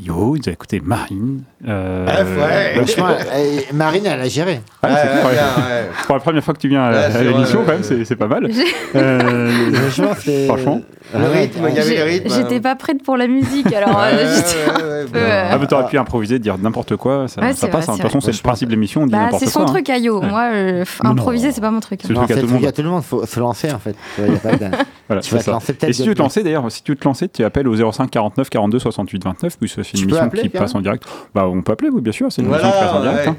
Yo, 0.00 0.14
vous 0.34 0.38
avez 0.44 0.52
écouté 0.52 0.80
Marine. 0.84 1.42
euh, 1.66 2.06
ouais. 2.06 2.74
bah, 2.76 2.86
Franchement, 2.86 3.08
eh, 3.36 3.74
Marine, 3.74 4.06
elle 4.06 4.20
a 4.20 4.28
géré. 4.28 4.52
ouais, 4.52 4.60
c'est 4.82 4.88
Ouais, 4.88 5.24
ouais. 5.24 5.30
ouais. 5.32 5.88
Pour 6.06 6.14
la 6.14 6.20
première 6.20 6.42
fois 6.44 6.54
que 6.54 6.60
tu 6.60 6.68
viens 6.68 6.82
à, 6.84 6.90
Ouais, 6.90 7.16
à 7.16 7.22
l'émission, 7.22 7.60
quand 7.64 7.72
même, 7.72 7.80
ouais. 7.80 7.86
c'est 7.86 8.04
c'est 8.04 8.16
pas 8.16 8.26
mal. 8.28 8.48
Euh, 8.94 9.72
Franchement, 9.74 10.12
c'est. 10.18 10.46
Franchement. 10.46 10.80
Le 11.14 11.24
rythme, 11.26 11.64
il 11.70 11.74
y 11.74 11.78
avait 11.78 11.96
le 11.96 12.02
rythme. 12.04 12.28
J'étais 12.34 12.60
pas 12.60 12.76
prête 12.76 13.02
pour 13.02 13.16
la 13.16 13.28
musique, 13.28 13.72
alors 13.72 13.96
Ouais, 13.98 14.10
euh, 14.12 14.26
ouais, 14.28 14.34
j'étais 14.36 14.48
ouais, 14.58 14.70
un 14.70 14.88
ouais, 15.04 15.04
peu, 15.10 15.18
euh, 15.18 15.48
ah, 15.50 15.58
mais 15.58 15.66
t'aurais 15.66 15.86
pu 15.88 15.96
improviser, 15.98 16.38
dire 16.38 16.58
n'importe 16.58 16.96
quoi, 16.96 17.28
ça, 17.28 17.40
Ouais, 17.40 17.48
passe. 17.48 17.60
vrai, 17.60 17.68
hein. 17.72 17.78
De 17.80 17.84
c'est 17.84 17.92
toute 17.92 18.02
façon, 18.02 18.20
c'est 18.20 18.32
le 18.32 18.42
principe 18.42 18.68
de 18.68 18.74
l'émission, 18.74 19.02
on 19.02 19.06
dit 19.06 19.12
Bah, 19.12 19.24
n'importe 19.24 19.42
c'est 19.42 19.50
son 19.50 19.62
hein. 19.62 19.66
truc, 19.66 19.88
Ayo. 19.88 20.20
Ouais. 20.20 20.28
Moi, 20.28 20.42
euh, 20.52 20.84
improviser, 21.04 21.50
c'est 21.52 21.62
pas 21.62 21.70
mon 21.70 21.80
truc. 21.80 22.00
C'est 22.02 22.10
le 22.10 22.14
truc 22.16 22.30
à 22.30 22.34
tout 22.34 22.46
le 22.46 22.52
monde. 22.52 22.64
à 22.66 22.72
tout 22.72 22.82
le 22.82 22.88
monde, 22.90 23.02
faut 23.02 23.24
se 23.24 23.40
lancer 23.40 23.70
en 23.72 23.78
fait. 23.78 23.96
Tu 24.50 24.84
Voilà, 25.08 25.22
Tu 25.22 25.34
vas 25.34 25.42
te 25.42 25.50
lancer 25.50 25.72
peut-être 25.72 25.90
Et 25.90 25.92
si 25.94 26.02
tu 26.02 26.08
veux 26.10 26.14
te 26.14 26.20
lancer 26.22 26.42
d'ailleurs, 26.42 26.70
si 26.70 26.82
tu 26.82 26.94
te 26.96 27.04
lancer, 27.04 27.28
tu 27.28 27.42
appelles 27.44 27.66
au 27.68 27.90
05 27.92 28.10
49 28.10 28.50
42 28.50 28.78
68 28.78 29.24
29, 29.24 29.58
puis 29.58 29.68
c'est 29.68 29.82
Tu 29.82 29.88
une 29.96 30.02
peux 30.02 30.04
émission 30.10 30.24
appeler, 30.26 30.42
qui 30.42 30.48
passe 30.50 30.74
en 30.74 30.80
direct. 30.80 31.04
Bah, 31.34 31.46
on 31.48 31.62
peut 31.62 31.72
appeler, 31.72 31.88
oui, 31.90 32.00
bien 32.02 32.12
sûr, 32.12 32.30
c'est 32.30 32.42
une 32.42 32.48
Voilà, 32.48 32.64
émission 32.64 32.78
qui 32.80 32.84
passe 32.86 32.94
en 32.96 33.00
direct. 33.02 33.20
ouais. 33.22 33.28
hein. 33.28 33.36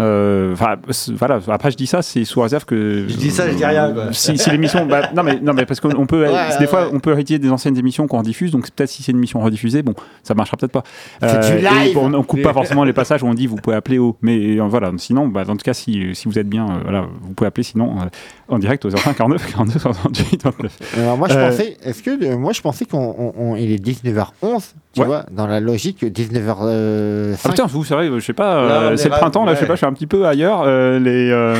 Euh, 0.00 0.52
Enfin, 0.54 0.76
c'est- 0.90 1.12
voilà. 1.12 1.38
Après, 1.48 1.70
je 1.70 1.76
dis 1.76 1.86
ça, 1.86 2.02
c'est 2.02 2.24
sous 2.24 2.40
réserve 2.40 2.64
que. 2.64 3.06
Je 3.08 3.16
dis 3.16 3.30
ça, 3.30 3.48
je 3.48 3.54
dis 3.54 3.64
rien, 3.64 3.92
quoi. 3.92 4.12
Si, 4.12 4.36
si 4.38 4.50
l'émission, 4.50 4.86
bah, 4.86 5.10
non 5.14 5.22
mais 5.22 5.38
non 5.40 5.52
mais 5.52 5.66
parce 5.66 5.78
qu'on 5.80 6.06
peut, 6.06 6.22
Ouais, 6.22 6.28
des 6.28 6.58
ouais, 6.60 6.66
fois, 6.66 6.82
ouais. 6.86 6.90
on 6.92 7.00
peut 7.00 7.12
hériter 7.12 7.38
des 7.38 7.50
anciennes 7.50 7.76
émissions 7.76 8.06
qu'on 8.08 8.18
rediffuse, 8.18 8.50
donc 8.50 8.68
peut-être 8.72 8.90
si 8.90 9.02
c'est 9.04 9.12
une 9.12 9.18
émission 9.18 9.40
rediffusée, 9.40 9.82
bon, 9.82 9.94
ça 10.24 10.34
marchera 10.34 10.56
peut-être 10.56 10.72
pas. 10.72 10.82
C'est 11.20 11.58
du 11.58 11.58
et 11.58 11.60
live. 11.88 11.98
on, 11.98 12.12
on 12.12 12.22
coupe 12.24 12.42
pas 12.42 12.52
forcément 12.52 12.82
les 12.84 12.92
passages 12.92 13.22
où 13.22 13.26
on 13.26 13.34
dit 13.34 13.46
vous 13.46 13.56
pouvez 13.56 13.76
appeler 13.76 13.98
au, 13.98 14.16
mais 14.22 14.58
euh, 14.58 14.64
voilà. 14.64 14.90
Sinon, 14.98 15.28
bah, 15.28 15.42
en 15.48 15.52
tout 15.56 15.64
cas, 15.64 15.74
si, 15.74 16.14
si 16.14 16.26
vous 16.28 16.38
êtes 16.38 16.48
bien, 16.48 16.66
euh, 16.66 16.78
voilà, 16.82 17.06
vous 17.22 17.32
pouvez 17.34 17.46
appeler 17.48 17.64
sinon 17.64 17.96
euh, 18.00 18.04
en 18.48 18.58
direct 18.58 18.84
au 18.84 18.90
05 18.90 19.16
49 19.16 19.52
42 19.52 19.78
68 19.78 20.42
29. 20.44 20.78
Alors 20.98 21.16
moi 21.18 21.28
je 21.28 21.34
Euh, 21.34 21.48
pensais, 21.50 21.76
est-ce 21.84 22.02
que 22.02 22.10
euh, 22.32 22.36
moi 22.36 22.52
je 22.52 22.60
pensais 22.60 22.84
qu'on 22.84 23.14
on- 23.18 23.32
on- 23.36 23.56
il 23.56 23.70
est 23.72 23.78
19h11, 23.84 24.74
tu 24.92 25.00
Ouais. 25.00 25.06
vois, 25.06 25.24
dans 25.30 25.46
la 25.46 25.60
logique 25.60 26.04
19h05. 26.04 27.38
Ah 27.44 27.48
putain, 27.48 27.66
vous 27.66 27.84
savez, 27.84 28.10
je 28.12 28.20
sais 28.24 28.32
pas, 28.32 28.56
euh, 28.56 28.96
c'est 28.96 29.08
le 29.08 29.16
printemps, 29.16 29.44
là, 29.44 29.54
je 29.54 29.60
sais 29.60 29.66
pas, 29.66 29.74
je 29.76 29.83
un 29.86 29.92
petit 29.92 30.06
peu 30.06 30.26
ailleurs. 30.26 30.62
euh, 30.64 30.98
les, 30.98 31.30
euh, 31.30 31.56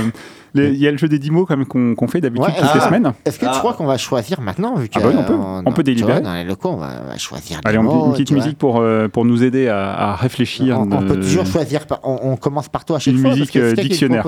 les- 0.54 0.68
il 0.70 0.78
y 0.78 0.86
a 0.86 0.92
le 0.92 0.98
jeu 0.98 1.08
des 1.08 1.18
10 1.18 1.30
mots 1.30 1.46
comme 1.46 1.66
qu'on 1.66 1.94
qu'on 1.94 2.06
fait 2.08 2.20
d'habitude 2.20 2.46
Ouais, 2.46 2.54
toutes 2.56 2.74
les 2.74 2.80
ah. 2.80 2.86
semaines. 2.86 3.12
Est-ce 3.24 3.38
que 3.38 3.46
Ah. 3.46 3.52
tu 3.54 3.58
crois 3.58 3.72
qu'on 3.74 3.86
va 3.86 3.98
choisir 3.98 4.40
maintenant 4.40 4.76
vu 4.76 4.88
que 4.88 4.94
Ah 4.96 5.00
bah 5.00 5.08
oui, 5.10 5.14
on 5.18 5.24
peut. 5.24 5.32
euh, 5.32 5.36
On 5.36 5.62
peut 5.62 5.62
tu 5.64 5.72
vois, 5.72 5.82
délibérer. 5.82 6.20
dans 6.20 6.34
les 6.34 6.44
locaux, 6.44 6.70
on 6.70 6.76
va, 6.76 6.90
on 7.04 7.08
va 7.08 7.18
choisir. 7.18 7.60
des 7.60 7.68
Allez, 7.68 7.78
on 7.78 7.82
mots, 7.82 8.02
met 8.02 8.06
une 8.06 8.12
petite 8.12 8.30
musique 8.32 8.56
pour, 8.58 8.78
euh, 8.80 9.08
pour 9.08 9.24
nous 9.24 9.42
aider 9.42 9.68
à, 9.68 9.92
à 10.12 10.16
réfléchir. 10.16 10.78
On, 10.78 10.82
on 10.90 11.00
de- 11.02 11.06
peut 11.08 11.20
toujours 11.20 11.46
choisir. 11.46 11.86
par- 11.86 12.00
On, 12.04 12.18
on 12.32 12.36
commence 12.36 12.68
par 12.68 12.84
toi 12.84 12.96
à 12.96 12.98
chaque 13.00 13.14
Une 13.14 13.20
fois. 13.20 13.30
parce 13.30 13.40
musique, 13.40 13.54
que 13.54 13.58
euh, 13.58 13.74
dictionnaire. 13.74 14.26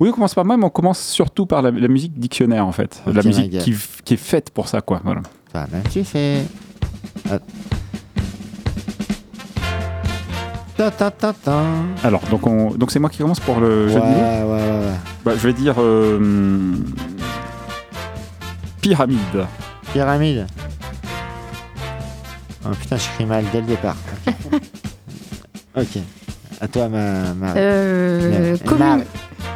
Oui, 0.00 0.08
on 0.10 0.12
commence 0.12 0.34
pas 0.34 0.44
mal, 0.44 0.58
mais 0.58 0.64
on 0.64 0.70
commence 0.70 1.00
surtout 1.00 1.44
par 1.44 1.60
la, 1.60 1.70
la 1.72 1.88
musique 1.88 2.18
dictionnaire 2.18 2.64
en 2.66 2.72
fait. 2.72 3.02
La 3.06 3.22
musique 3.22 3.58
qui, 3.58 3.74
qui 4.04 4.14
est 4.14 4.16
faite 4.16 4.50
pour 4.50 4.68
ça, 4.68 4.80
quoi. 4.80 5.00
Voilà. 5.04 5.22
Ça, 5.52 5.66
même 5.72 5.82
tu 5.90 6.04
fais. 6.04 6.42
Hop. 7.32 7.42
Ta, 10.78 10.90
ta, 10.92 11.10
ta, 11.10 11.32
ta. 11.32 11.62
Alors, 12.04 12.20
donc 12.30 12.46
on- 12.46 12.70
donc 12.70 12.92
c'est 12.92 13.00
moi 13.00 13.10
qui 13.10 13.18
commence 13.18 13.40
pour 13.40 13.58
le 13.58 13.86
Ouais, 13.86 13.92
jeu 13.92 13.98
de 13.98 14.04
ouais, 14.04 14.10
mots. 14.44 14.52
ouais, 14.52 14.86
ouais. 14.86 14.94
Bah, 15.24 15.32
je 15.36 15.46
vais 15.48 15.52
dire 15.52 15.74
euh, 15.78 16.72
pyramide. 18.80 19.46
Pyramide. 19.92 20.46
Oh 22.64 22.70
putain, 22.80 22.96
je 22.96 23.08
crie 23.16 23.26
mal 23.26 23.44
dès 23.52 23.60
le 23.60 23.66
départ. 23.66 23.96
Ok. 24.26 24.32
Ok. 25.76 25.98
À 26.60 26.66
toi, 26.66 26.88
ma. 26.88 27.34
ma... 27.34 27.54
Euh, 27.56 28.56
Mar- 28.78 28.98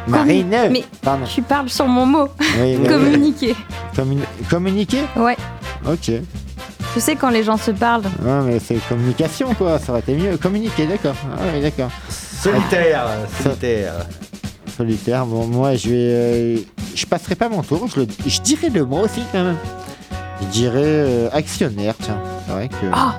Marine 0.07 0.55
Mais 0.71 0.83
Pardon. 1.01 1.25
tu 1.25 1.41
parles 1.41 1.67
sur 1.69 1.85
mon 1.87 2.05
mot. 2.05 2.27
Oui, 2.61 2.77
oui, 2.81 2.87
Communiquer. 2.87 3.55
oui. 3.57 3.65
Communi- 3.95 4.47
Communiquer? 4.49 5.01
Ouais. 5.17 5.35
Ok. 5.85 6.11
Tu 6.93 6.99
sais 6.99 7.15
quand 7.15 7.29
les 7.29 7.43
gens 7.43 7.57
se 7.57 7.71
parlent. 7.71 8.03
Ouais, 8.23 8.41
mais 8.45 8.59
c'est 8.59 8.75
communication, 8.87 9.53
quoi. 9.55 9.79
Ça 9.79 9.91
aurait 9.91 10.01
été 10.01 10.13
mieux. 10.15 10.37
Communiquer, 10.37 10.85
d'accord. 10.85 11.15
Ah, 11.37 11.41
oui, 11.53 11.61
d'accord. 11.61 11.89
Solitaire, 12.09 13.05
solitaire. 13.41 13.93
Solitaire. 14.77 15.25
Bon, 15.25 15.47
moi, 15.47 15.75
je 15.75 15.89
vais. 15.89 15.95
euh, 15.95 16.57
je 16.93 17.05
passerai 17.07 17.35
pas 17.35 17.49
mon 17.49 17.63
tour. 17.63 17.87
Je, 17.93 18.01
le- 18.01 18.07
je 18.27 18.41
dirais 18.41 18.69
le 18.69 18.85
mot 18.85 18.99
aussi, 18.99 19.23
quand 19.31 19.43
même. 19.43 19.57
Je 20.41 20.45
dirais 20.47 20.81
euh, 20.83 21.29
actionnaire, 21.33 21.95
tiens. 21.99 22.17
C'est 22.45 22.53
vrai 22.53 22.69
que. 22.69 22.75
Ah 22.91 23.15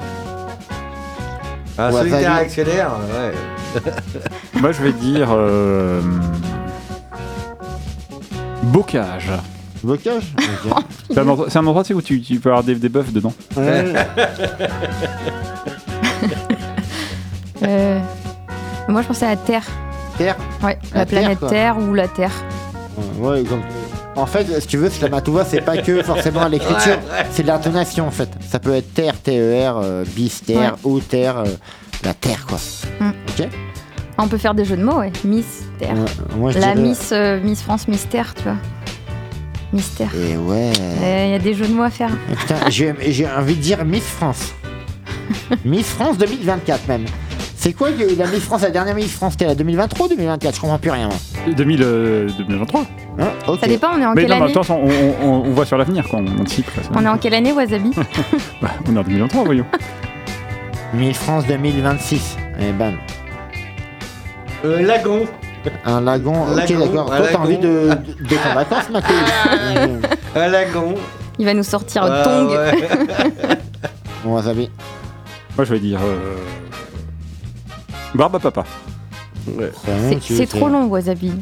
Un 1.79 1.91
Ouais, 1.93 1.99
solitaire 2.01 2.33
actionnaire, 2.35 2.91
ouais. 3.13 3.81
Moi, 4.61 4.71
je 4.71 4.83
vais 4.83 4.93
dire. 4.93 5.29
euh, 5.33 6.01
Bocage. 8.63 9.31
Bocage 9.85 10.35
Ok. 10.39 10.83
C'est 11.11 11.19
un 11.19 11.29
endroit, 11.29 11.47
c'est 11.49 11.59
un 11.59 11.67
endroit, 11.67 11.83
tu 11.85 11.89
sais, 11.89 11.95
où 11.95 12.03
tu, 12.03 12.21
tu 12.21 12.39
peux 12.41 12.49
avoir 12.51 12.65
des, 12.65 12.75
des 12.75 12.89
bœufs 12.89 13.05
dedans. 13.13 13.33
Ouais. 13.57 13.93
Euh, 17.63 17.99
Moi 18.89 19.03
je 19.03 19.07
pensais 19.07 19.27
à 19.27 19.31
la 19.31 19.37
Terre. 19.37 19.63
Terre 20.19 20.37
Ouais, 20.63 20.79
La 20.93 21.01
la, 21.01 21.07
Terre, 21.07 21.21
planète 21.21 21.39
quoi. 21.39 21.49
Terre 21.49 21.79
ou 21.79 21.95
la 21.95 22.09
Terre. 22.09 22.33
Ouais, 23.19 23.43
comme- 23.45 23.63
En 24.17 24.27
fait, 24.27 24.61
si 24.61 24.67
tu 24.67 24.77
veux, 24.77 24.91
Slamatouva, 24.91 25.45
c'est 25.45 25.61
pas 25.61 25.77
que 25.79 26.03
forcément 26.03 26.43
à 26.43 26.49
l'écriture, 26.49 26.99
Ouais, 27.11 27.19
ouais. 27.19 27.27
c'est 27.31 27.43
de 27.43 27.49
l'intonation 27.49 28.07
en 28.07 28.11
fait. 28.11 28.29
Ça 28.49 28.59
peut 28.59 28.75
être 28.75 28.93
terre, 28.95 29.19
T-E-R, 29.21 29.79
euh, 29.83 30.05
bis, 30.15 30.43
terre, 30.45 30.77
ou 30.85 31.01
terre, 31.01 31.39
euh, 31.39 31.45
la 32.05 32.15
terre 32.15 32.45
quoi. 32.47 32.59
Mm. 33.01 33.11
Ok 33.29 33.49
On 34.19 34.29
peut 34.29 34.39
faire 34.39 34.55
des 34.55 34.65
jeux 34.65 34.77
de 34.77 34.85
mots, 34.85 34.99
ouais. 34.99 35.13
Miss 35.25 35.65
Terre. 35.79 35.95
Ouais, 35.95 36.37
Moi 36.37 36.51
je 36.53 36.59
la 36.59 36.75
dirais- 36.75 36.89
Miss, 36.89 37.11
euh, 37.13 37.41
Miss 37.43 37.63
France 37.63 37.89
Mystère, 37.89 38.35
tu 38.35 38.43
vois. 38.45 38.57
Mystère. 39.75 40.09
Et 40.15 40.37
ouais. 40.37 40.71
Il 41.27 41.31
y 41.31 41.35
a 41.35 41.39
des 41.39 41.53
jeux 41.55 41.67
de 41.67 41.73
mots 41.75 41.83
à 41.83 41.91
faire. 41.91 42.11
Et 42.33 42.37
putain, 42.37 42.57
j'ai 42.69 42.95
j'ai 43.09 43.27
envie 43.29 43.57
de 43.57 43.61
dire 43.61 43.85
Miss 43.85 44.05
France. 44.05 44.55
Miss 45.65 45.89
France 45.89 46.17
2024 46.19 46.87
même. 46.89 47.05
C'est 47.57 47.73
quoi 47.73 47.89
la 47.91 48.27
Miss 48.27 48.41
France, 48.45 48.61
la 48.63 48.71
dernière 48.71 48.95
Miss 48.95 49.13
France, 49.13 49.33
c'était 49.33 49.47
la 49.47 49.55
2023 49.55 50.07
ou 50.07 50.09
2024 50.11 50.55
Je 50.55 50.61
comprends 50.61 50.79
plus 50.79 50.91
rien. 50.91 51.09
moi. 51.09 51.17
2000, 51.57 51.83
euh, 51.83 52.29
2023. 52.39 52.83
Hein? 53.19 53.29
Ça 53.59 53.67
dépend, 53.67 53.89
on 53.97 54.01
est 54.03 54.05
en 54.07 54.13
Mais 54.15 54.23
quelle 54.23 54.31
non, 54.33 54.37
mais 54.37 54.43
année 54.51 54.59
attends, 54.59 54.75
on, 54.77 54.89
on, 54.89 55.27
on- 55.29 55.45
on 55.47 55.51
voit 55.53 55.65
sur 55.65 55.79
l'avenir, 55.79 56.07
quoi. 56.09 56.19
On 56.21 56.41
anticipe. 56.41 56.67
c'est- 56.75 56.89
On 56.95 57.03
est 57.05 57.09
en 57.09 57.17
quelle 57.17 57.33
année, 57.35 57.53
Wasabi 57.53 57.91
Bah, 58.63 58.69
on 58.87 58.95
est 58.95 58.99
en 58.99 59.03
2023, 59.03 59.45
voyons. 59.45 59.65
Miss 60.93 61.17
France 61.17 61.47
2026. 61.47 62.37
Et 62.61 62.71
bam. 62.73 62.97
Euh, 64.65 64.83
lagon. 64.83 65.27
Un 65.85 66.01
lagon. 66.01 66.43
Ok, 66.53 66.69
d'accord. 66.79 67.07
Toi, 67.07 67.27
t'as 67.33 67.39
envie 67.39 67.59
de, 67.59 67.91
de, 67.91 67.95
de 68.25 68.37
ton 68.37 68.55
vacances, 68.55 68.91
Mathieu 68.91 69.15
Un 70.37 70.49
lagon. 70.49 70.95
Il 71.39 71.45
va 71.47 71.55
nous 71.55 71.63
sortir 71.63 72.05
Ah, 72.05 72.23
Tong. 72.25 72.49
ouais. 72.51 72.89
Bon, 74.25 74.35
Wasabi. 74.35 74.71
Moi, 75.57 75.65
je 75.65 75.73
vais 75.75 75.81
dire. 75.81 76.01
Euh... 76.03 76.37
Barbe 78.15 78.37
à 78.37 78.39
papa. 78.39 78.65
Ouais. 79.49 79.73
C'est- 80.23 80.47
trop 80.47 80.69
long, 80.69 80.85
Wasabi. 80.87 81.33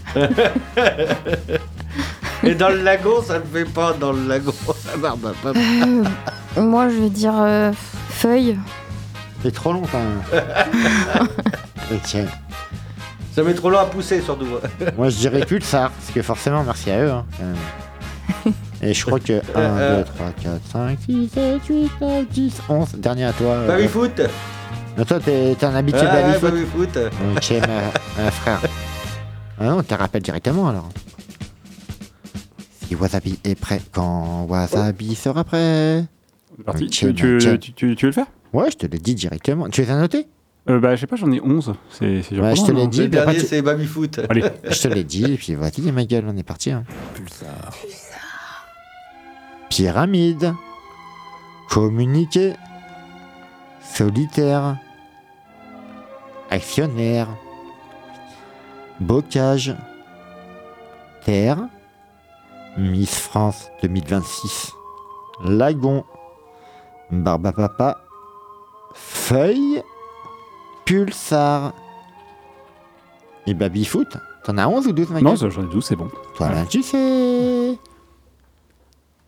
Et 2.44 2.54
dans 2.54 2.70
le 2.70 2.82
lagon, 2.82 3.22
ça 3.22 3.38
ne 3.38 3.44
fait 3.44 3.64
pas 3.70 3.92
dans 3.92 4.12
le 4.12 4.26
lagon. 4.26 4.52
Bah, 4.98 5.14
bah, 5.16 5.32
bah. 5.44 5.52
Euh, 5.54 6.60
moi, 6.60 6.88
je 6.88 6.94
vais 6.96 7.10
dire 7.10 7.34
euh, 7.38 7.70
feuille. 8.08 8.58
C'est 9.42 9.54
trop 9.54 9.72
long 9.72 9.82
quand 9.90 9.98
même. 9.98 10.22
ok. 11.92 12.16
Ça 13.34 13.42
met 13.42 13.54
trop 13.54 13.70
long 13.70 13.78
à 13.78 13.86
pousser, 13.86 14.20
surtout. 14.20 14.46
Moi, 14.96 15.08
je 15.08 15.16
dirais 15.16 15.44
Pulsar, 15.46 15.90
parce 15.90 16.10
que 16.10 16.20
forcément, 16.22 16.62
merci 16.64 16.90
à 16.90 17.02
eux. 17.02 17.10
Hein, 17.10 17.24
quand 17.38 17.44
même. 17.44 18.54
Et 18.82 18.92
je 18.94 19.06
crois 19.06 19.20
que 19.20 19.34
1, 19.34 19.40
Euh, 19.56 19.98
2, 19.98 20.04
3, 20.04 20.26
4, 20.42 20.60
5, 20.72 20.98
6, 21.06 21.28
7, 21.32 21.60
8, 21.68 21.90
9, 22.00 22.26
10, 22.28 22.54
11. 22.68 22.88
Dernier 22.96 23.24
à 23.26 23.32
toi. 23.32 23.46
euh, 23.52 23.66
Baby 23.68 23.88
foot. 23.88 24.20
Mais 24.98 25.04
toi, 25.04 25.18
t'es 25.20 25.56
un 25.64 25.74
habitué 25.74 26.00
de 26.02 26.06
Ouais, 26.06 26.20
la 26.22 26.28
ouais, 26.28 26.38
foot. 26.38 26.50
baby 26.52 26.66
foot. 26.66 26.98
Ok, 27.36 27.50
ma, 27.60 28.24
ma 28.24 28.30
frère. 28.30 28.60
Ah 29.60 29.64
non, 29.64 29.82
t'as 29.82 29.96
rappel 29.96 30.20
directement 30.22 30.68
alors. 30.68 30.88
Si 32.86 32.94
Wasabi 32.96 33.38
est 33.44 33.54
prêt, 33.54 33.80
quand 33.92 34.44
Wasabi 34.48 35.14
sera 35.14 35.44
prêt. 35.44 36.04
C'est 36.56 36.64
parti. 36.64 36.84
Ok, 36.84 36.90
tu, 36.90 37.14
tu, 37.14 37.38
tu, 37.38 37.72
tu- 37.72 37.96
tu 37.96 38.04
veux 38.06 38.10
le 38.10 38.12
faire? 38.12 38.26
Ouais, 38.52 38.70
je 38.70 38.76
te 38.76 38.86
l'ai 38.86 38.98
dit 38.98 39.14
directement. 39.14 39.68
Tu 39.70 39.80
les 39.82 39.90
as 39.90 39.96
notés 39.96 40.26
euh, 40.68 40.78
Bah, 40.80 40.94
je 40.96 41.00
sais 41.00 41.06
pas, 41.06 41.16
j'en 41.16 41.30
ai 41.32 41.40
11. 41.40 41.74
C'est 41.90 42.04
Ouais, 42.06 42.22
je 42.22 42.28
te 42.30 42.36
surprenant, 42.56 42.78
l'ai 42.80 42.86
dit. 42.86 43.02
Le 43.02 43.08
puis 43.10 43.18
après, 43.18 43.32
dernier, 43.32 43.40
tu- 43.40 43.46
c'est 43.46 43.62
baby 43.62 43.86
foot. 43.86 44.20
Allez. 44.28 44.44
Je 44.68 44.80
te 44.82 44.88
l'ai 44.88 45.04
dit, 45.04 45.32
et 45.32 45.36
puis 45.36 45.54
vas-y, 45.54 45.90
ma 45.92 46.04
gueule, 46.04 46.24
on 46.28 46.36
est 46.36 46.42
parti. 46.42 46.70
Hein. 46.70 46.84
Pulsar. 47.14 47.72
Pyramide. 49.68 50.54
Communiquer. 51.68 52.54
Solitaire. 53.82 54.76
Actionnaire. 56.50 57.28
Bocage. 59.00 59.74
Terre. 61.24 61.58
Miss 62.76 63.14
France 63.18 63.68
2026. 63.82 64.72
Lagon. 65.44 66.04
Barbapapa. 67.10 67.98
Feuille. 68.94 69.82
Pulsar. 70.84 71.74
Et 73.46 73.54
Babyfoot 73.54 74.16
T'en 74.44 74.58
as 74.58 74.66
11 74.66 74.88
ou 74.88 74.92
12, 74.92 75.10
Michael 75.10 75.24
Non, 75.24 75.36
ça, 75.36 75.48
j'en 75.50 75.62
ai 75.62 75.68
12, 75.68 75.84
c'est 75.84 75.96
bon. 75.96 76.10
Toi, 76.36 76.50
là, 76.50 76.66
tu 76.66 76.82
sais. 76.82 77.78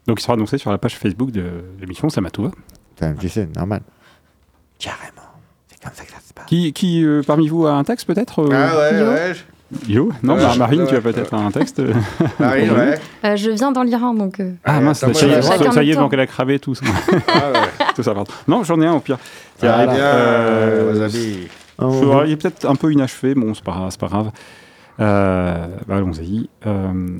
Donc, 0.06 0.20
il 0.20 0.22
sera 0.22 0.34
annoncé 0.34 0.58
sur 0.58 0.70
la 0.72 0.78
page 0.78 0.96
Facebook 0.96 1.30
de 1.30 1.64
l'émission 1.80 2.08
Slamatouva. 2.08 2.50
Toi, 2.96 3.12
tu 3.20 3.28
sais, 3.28 3.46
normal. 3.54 3.82
Carrément. 4.78 5.22
C'est 5.68 5.80
comme 5.82 5.94
ça 5.94 6.04
que 6.04 6.10
ça 6.10 6.18
se 6.18 6.32
passe. 6.34 6.46
Qui, 6.46 6.72
qui 6.72 7.04
euh, 7.04 7.22
parmi 7.24 7.48
vous 7.48 7.64
a 7.66 7.72
un 7.72 7.84
texte 7.84 8.06
peut-être 8.06 8.40
euh, 8.40 8.48
Ah 8.52 8.76
ouais, 8.76 9.02
ouais. 9.02 9.32
Yo 9.88 10.10
Non, 10.22 10.36
Mar- 10.36 10.56
Marine, 10.56 10.82
ouais, 10.82 10.86
tu 10.86 10.94
as 10.94 10.98
ouais. 10.98 11.12
peut-être 11.12 11.34
un 11.34 11.50
texte 11.50 11.80
euh, 11.80 11.92
Marine, 12.38 12.70
ouais. 12.72 12.98
Euh, 13.24 13.34
je 13.36 13.50
viens 13.50 13.72
d'en 13.72 13.82
lire 13.82 14.04
un, 14.04 14.14
donc. 14.14 14.38
euh, 14.40 14.52
Ah 14.64 14.80
mince, 14.80 15.02
Attends, 15.02 15.14
ça, 15.14 15.26
y 15.26 15.30
est, 15.30 15.42
ça- 15.42 15.82
y 15.82 15.90
est, 15.90 15.94
donc 15.96 16.12
elle 16.12 16.20
a 16.20 16.26
cravé 16.26 16.58
tout 16.58 16.74
ça. 16.74 16.84
Ah 17.28 17.50
ouais. 17.52 17.86
tout 17.96 18.02
ça 18.02 18.14
pardon. 18.14 18.30
Non, 18.46 18.62
j'en 18.62 18.80
ai 18.80 18.86
un 18.86 18.92
au 18.94 19.00
pire. 19.00 19.18
Qui 19.58 19.66
Ah, 19.66 19.86
bien, 19.86 19.96
Euh. 19.98 21.46
Oh, 21.78 22.20
il 22.24 22.32
est 22.32 22.36
peut-être 22.36 22.66
un 22.66 22.76
peu 22.76 22.92
inachevé, 22.92 23.34
bon, 23.34 23.52
c'est 23.54 23.64
pas, 23.64 23.88
pas 23.98 24.06
grave. 24.06 24.30
Euh, 25.00 25.66
bah, 25.88 25.96
Allons-y. 25.96 26.48
Euh, 26.66 27.18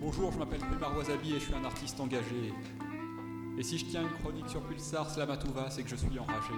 Bonjour, 0.00 0.32
je 0.32 0.38
m'appelle 0.38 0.58
Primar 0.60 0.96
Wasabi 0.96 1.30
et 1.32 1.34
je 1.34 1.44
suis 1.44 1.54
un 1.54 1.64
artiste 1.64 1.98
engagé. 2.00 2.52
Et 3.58 3.62
si 3.62 3.78
je 3.78 3.84
tiens 3.86 4.02
une 4.02 4.10
chronique 4.22 4.48
sur 4.48 4.60
Pulsar 4.62 5.08
Slamatouva, 5.08 5.66
c'est 5.70 5.82
que 5.82 5.90
je 5.90 5.96
suis 5.96 6.18
enragé. 6.18 6.54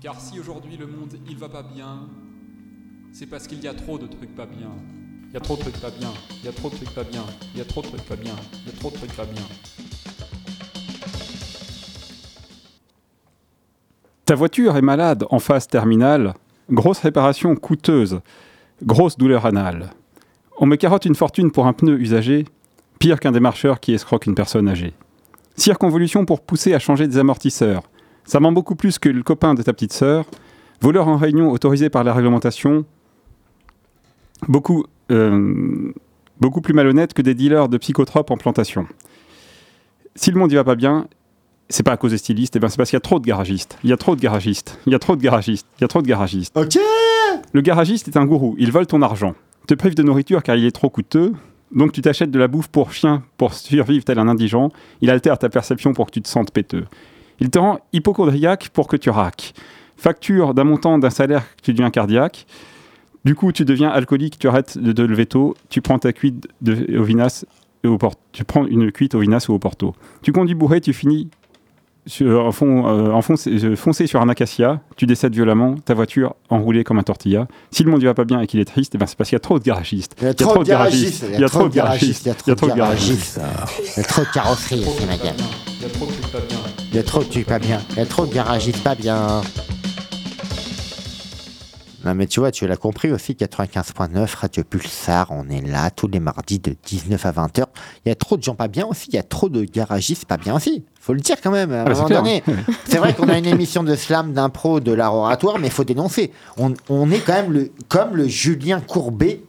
Car 0.00 0.20
si 0.20 0.38
aujourd'hui 0.38 0.76
le 0.76 0.86
monde 0.86 1.14
il 1.28 1.36
va 1.36 1.48
pas 1.48 1.64
bien, 1.64 2.08
c'est 3.12 3.26
parce 3.26 3.48
qu'il 3.48 3.60
y 3.60 3.66
a 3.66 3.74
trop 3.74 3.98
de 3.98 4.06
trucs 4.06 4.32
pas 4.32 4.46
bien. 4.46 4.70
Il 5.26 5.34
y 5.34 5.36
a 5.36 5.40
trop 5.40 5.56
de 5.56 5.62
trucs 5.62 5.80
pas 5.80 5.90
bien, 5.90 6.10
il 6.40 6.46
y 6.46 6.48
a 6.48 6.52
trop 6.52 6.70
de 6.70 6.76
trucs 6.76 6.94
pas 6.94 7.02
bien, 7.02 7.24
il 7.52 7.58
y 7.58 7.60
a 7.60 7.64
trop 7.64 7.82
de 7.82 7.88
trucs 7.88 8.04
pas 8.04 8.14
bien, 8.14 8.34
il 8.64 8.72
y 8.72 8.76
a 8.76 8.78
trop 8.78 8.90
de 8.90 8.94
trucs 8.94 9.16
pas 9.16 9.24
bien. 9.24 9.42
Ta 14.24 14.36
voiture 14.36 14.76
est 14.76 14.82
malade 14.82 15.24
en 15.30 15.40
phase 15.40 15.66
terminale, 15.66 16.34
grosse 16.70 17.00
réparation 17.00 17.56
coûteuse, 17.56 18.20
grosse 18.84 19.18
douleur 19.18 19.46
anale. 19.46 19.90
On 20.58 20.66
me 20.66 20.76
carotte 20.76 21.06
une 21.06 21.16
fortune 21.16 21.50
pour 21.50 21.66
un 21.66 21.72
pneu 21.72 21.98
usagé, 21.98 22.44
pire 23.00 23.18
qu'un 23.18 23.32
démarcheur 23.32 23.80
qui 23.80 23.94
escroque 23.94 24.26
une 24.26 24.36
personne 24.36 24.68
âgée. 24.68 24.94
Circonvolution 25.56 26.24
pour 26.24 26.40
pousser 26.40 26.72
à 26.72 26.78
changer 26.78 27.08
des 27.08 27.18
amortisseurs. 27.18 27.82
Ça 28.28 28.40
ment 28.40 28.52
beaucoup 28.52 28.76
plus 28.76 28.98
que 28.98 29.08
le 29.08 29.22
copain 29.22 29.54
de 29.54 29.62
ta 29.62 29.72
petite 29.72 29.94
sœur. 29.94 30.26
Voleur 30.82 31.08
en 31.08 31.16
réunion 31.16 31.50
autorisé 31.50 31.88
par 31.88 32.04
la 32.04 32.12
réglementation. 32.12 32.84
Beaucoup, 34.46 34.84
euh, 35.10 35.94
beaucoup 36.38 36.60
plus 36.60 36.74
malhonnête 36.74 37.14
que 37.14 37.22
des 37.22 37.32
dealers 37.34 37.70
de 37.70 37.78
psychotropes 37.78 38.30
en 38.30 38.36
plantation. 38.36 38.86
Si 40.14 40.30
le 40.30 40.38
monde 40.38 40.52
y 40.52 40.56
va 40.56 40.64
pas 40.64 40.74
bien, 40.74 41.08
c'est 41.70 41.82
pas 41.82 41.92
à 41.92 41.96
cause 41.96 42.10
des 42.10 42.18
stylistes, 42.18 42.54
eh 42.54 42.58
ben 42.58 42.68
c'est 42.68 42.76
parce 42.76 42.90
qu'il 42.90 42.96
y 42.96 42.98
a 42.98 43.00
trop 43.00 43.18
de 43.18 43.24
garagistes. 43.24 43.78
Il 43.82 43.88
y 43.88 43.94
a 43.94 43.96
trop 43.96 44.14
de 44.14 44.20
garagistes. 44.20 44.78
Il 44.84 44.92
y 44.92 44.94
a 44.94 44.98
trop 44.98 45.16
de 45.16 45.22
garagistes. 45.22 45.66
Il 45.78 45.80
y 45.80 45.84
a 45.86 45.88
trop 45.88 46.02
de 46.02 46.06
garagistes. 46.06 46.54
Ok 46.54 46.78
Le 47.52 47.60
garagiste 47.62 48.08
est 48.08 48.18
un 48.18 48.26
gourou. 48.26 48.56
Il 48.58 48.72
vole 48.72 48.86
ton 48.86 49.00
argent. 49.00 49.36
Te 49.66 49.72
prive 49.72 49.94
de 49.94 50.02
nourriture 50.02 50.42
car 50.42 50.54
il 50.54 50.66
est 50.66 50.72
trop 50.72 50.90
coûteux. 50.90 51.32
Donc 51.74 51.92
tu 51.92 52.02
t'achètes 52.02 52.30
de 52.30 52.38
la 52.38 52.46
bouffe 52.48 52.68
pour 52.68 52.92
chien 52.92 53.22
pour 53.38 53.54
survivre 53.54 54.04
tel 54.04 54.18
un 54.18 54.28
indigent. 54.28 54.68
Il 55.00 55.08
altère 55.08 55.38
ta 55.38 55.48
perception 55.48 55.94
pour 55.94 56.04
que 56.04 56.10
tu 56.10 56.20
te 56.20 56.28
sentes 56.28 56.50
péteux. 56.52 56.84
Il 57.40 57.50
te 57.50 57.58
rend 57.58 57.78
hypochondriaque 57.92 58.68
pour 58.72 58.88
que 58.88 58.96
tu 58.96 59.10
raques. 59.10 59.52
Facture 59.96 60.54
d'un 60.54 60.64
montant 60.64 60.98
d'un 60.98 61.10
salaire 61.10 61.42
que 61.56 61.62
tu 61.62 61.72
deviens 61.72 61.90
cardiaque. 61.90 62.46
Du 63.24 63.34
coup, 63.34 63.52
tu 63.52 63.64
deviens 63.64 63.90
alcoolique, 63.90 64.38
tu 64.38 64.48
arrêtes 64.48 64.78
de 64.78 64.92
te 64.92 65.02
lever 65.02 65.26
tôt, 65.26 65.54
tu 65.68 65.80
prends 65.82 65.98
ta 65.98 66.12
cuite 66.12 66.46
de, 66.62 66.96
au 66.98 67.02
vinasse 67.02 67.44
et 67.84 67.88
au 67.88 67.98
port- 67.98 68.14
tu 68.32 68.44
prends 68.44 68.64
une 68.66 68.90
cuite 68.92 69.14
au 69.14 69.18
vinasse 69.20 69.48
ou 69.48 69.54
au 69.54 69.58
porto. 69.58 69.94
Tu 70.22 70.32
conduis 70.32 70.54
bourré, 70.54 70.80
tu 70.80 70.92
finis 70.92 71.28
sur- 72.06 72.48
enfon- 72.48 72.86
euh, 72.86 73.12
euh, 73.66 73.76
foncé 73.76 74.06
sur 74.06 74.22
un 74.22 74.28
acacia, 74.28 74.80
tu 74.96 75.04
décèdes 75.06 75.34
violemment, 75.34 75.74
ta 75.84 75.94
voiture 75.94 76.36
enroulée 76.48 76.84
comme 76.84 76.98
un 76.98 77.02
tortilla. 77.02 77.48
Si 77.72 77.82
le 77.82 77.90
monde 77.90 78.00
ne 78.00 78.06
va 78.06 78.14
pas 78.14 78.24
bien 78.24 78.40
et 78.40 78.46
qu'il 78.46 78.60
est 78.60 78.64
triste, 78.64 78.94
eh 78.94 78.98
ben, 78.98 79.06
c'est 79.06 79.18
parce 79.18 79.28
qu'il 79.30 79.36
y 79.36 79.36
a 79.36 79.40
trop 79.40 79.58
de 79.58 79.64
garagistes. 79.64 80.14
Il 80.20 80.24
y 80.24 80.28
a 80.28 80.34
trop 80.34 80.64
de 80.64 80.68
garagistes. 80.68 81.24
Il 81.34 81.40
y 81.40 81.44
a 81.44 81.48
trop 81.48 81.68
de 81.68 81.74
garagistes. 81.74 82.24
Il 82.24 82.28
y 82.28 82.52
a 82.52 82.54
trop 82.54 82.66
de 82.68 82.74
garagistes. 82.74 83.40
Il 83.96 84.00
y 84.00 84.00
a 84.00 84.04
trop 84.04 84.22
de 84.22 84.28
carrosseries 84.32 84.84
ma 85.06 85.16
gueule. 85.16 85.34
Il 85.80 85.82
y 85.82 85.86
a 85.86 85.88
trop 85.90 86.06
de 86.06 86.12
trucs 86.12 86.32
pas 86.32 86.38
bien. 86.48 86.57
Il 86.90 86.96
y 86.96 86.98
a 86.98 87.02
trop 87.02 87.22
de 87.22 87.28
trucs 87.28 87.46
pas 87.46 87.58
bien. 87.58 87.80
Il 87.90 87.96
y 87.98 88.00
a 88.00 88.06
trop 88.06 88.26
de 88.26 88.32
garagistes 88.32 88.82
pas 88.82 88.94
bien. 88.94 89.42
Non 92.04 92.14
mais 92.14 92.26
tu 92.26 92.40
vois, 92.40 92.50
tu 92.52 92.66
l'as 92.66 92.76
compris 92.76 93.10
aussi, 93.10 93.32
95.9, 93.34 94.34
Radio 94.36 94.62
Pulsar, 94.64 95.26
on 95.30 95.48
est 95.50 95.60
là 95.60 95.90
tous 95.90 96.06
les 96.06 96.20
mardis 96.20 96.58
de 96.60 96.74
19 96.86 97.26
à 97.26 97.32
20h. 97.32 97.64
Il 98.06 98.08
y 98.08 98.12
a 98.12 98.14
trop 98.14 98.36
de 98.36 98.42
gens 98.42 98.54
pas 98.54 98.68
bien 98.68 98.86
aussi, 98.86 99.08
il 99.08 99.16
y 99.16 99.18
a 99.18 99.22
trop 99.24 99.48
de 99.48 99.64
garagistes 99.64 100.24
pas 100.24 100.36
bien 100.38 100.54
aussi. 100.54 100.84
Faut 101.00 101.12
le 101.12 101.20
dire 101.20 101.36
quand 101.42 101.50
même, 101.50 101.72
à 101.72 101.82
un 101.82 101.84
Ah, 101.86 101.94
c'est 101.94 102.02
moment 102.02 102.08
donné. 102.22 102.42
C'est 102.86 102.98
vrai 102.98 103.14
qu'on 103.14 103.28
a 103.28 103.36
une 103.36 103.46
émission 103.46 103.82
de 103.82 103.94
slam, 103.96 104.32
d'impro, 104.32 104.80
de 104.80 104.92
l'art 104.92 105.14
oratoire, 105.14 105.58
mais 105.58 105.66
il 105.66 105.72
faut 105.72 105.84
dénoncer. 105.84 106.32
On, 106.56 106.72
on 106.88 107.10
est 107.10 107.18
quand 107.18 107.34
même 107.34 107.52
le, 107.52 107.72
comme 107.88 108.14
le 108.16 108.28
Julien 108.28 108.80
Courbet 108.80 109.42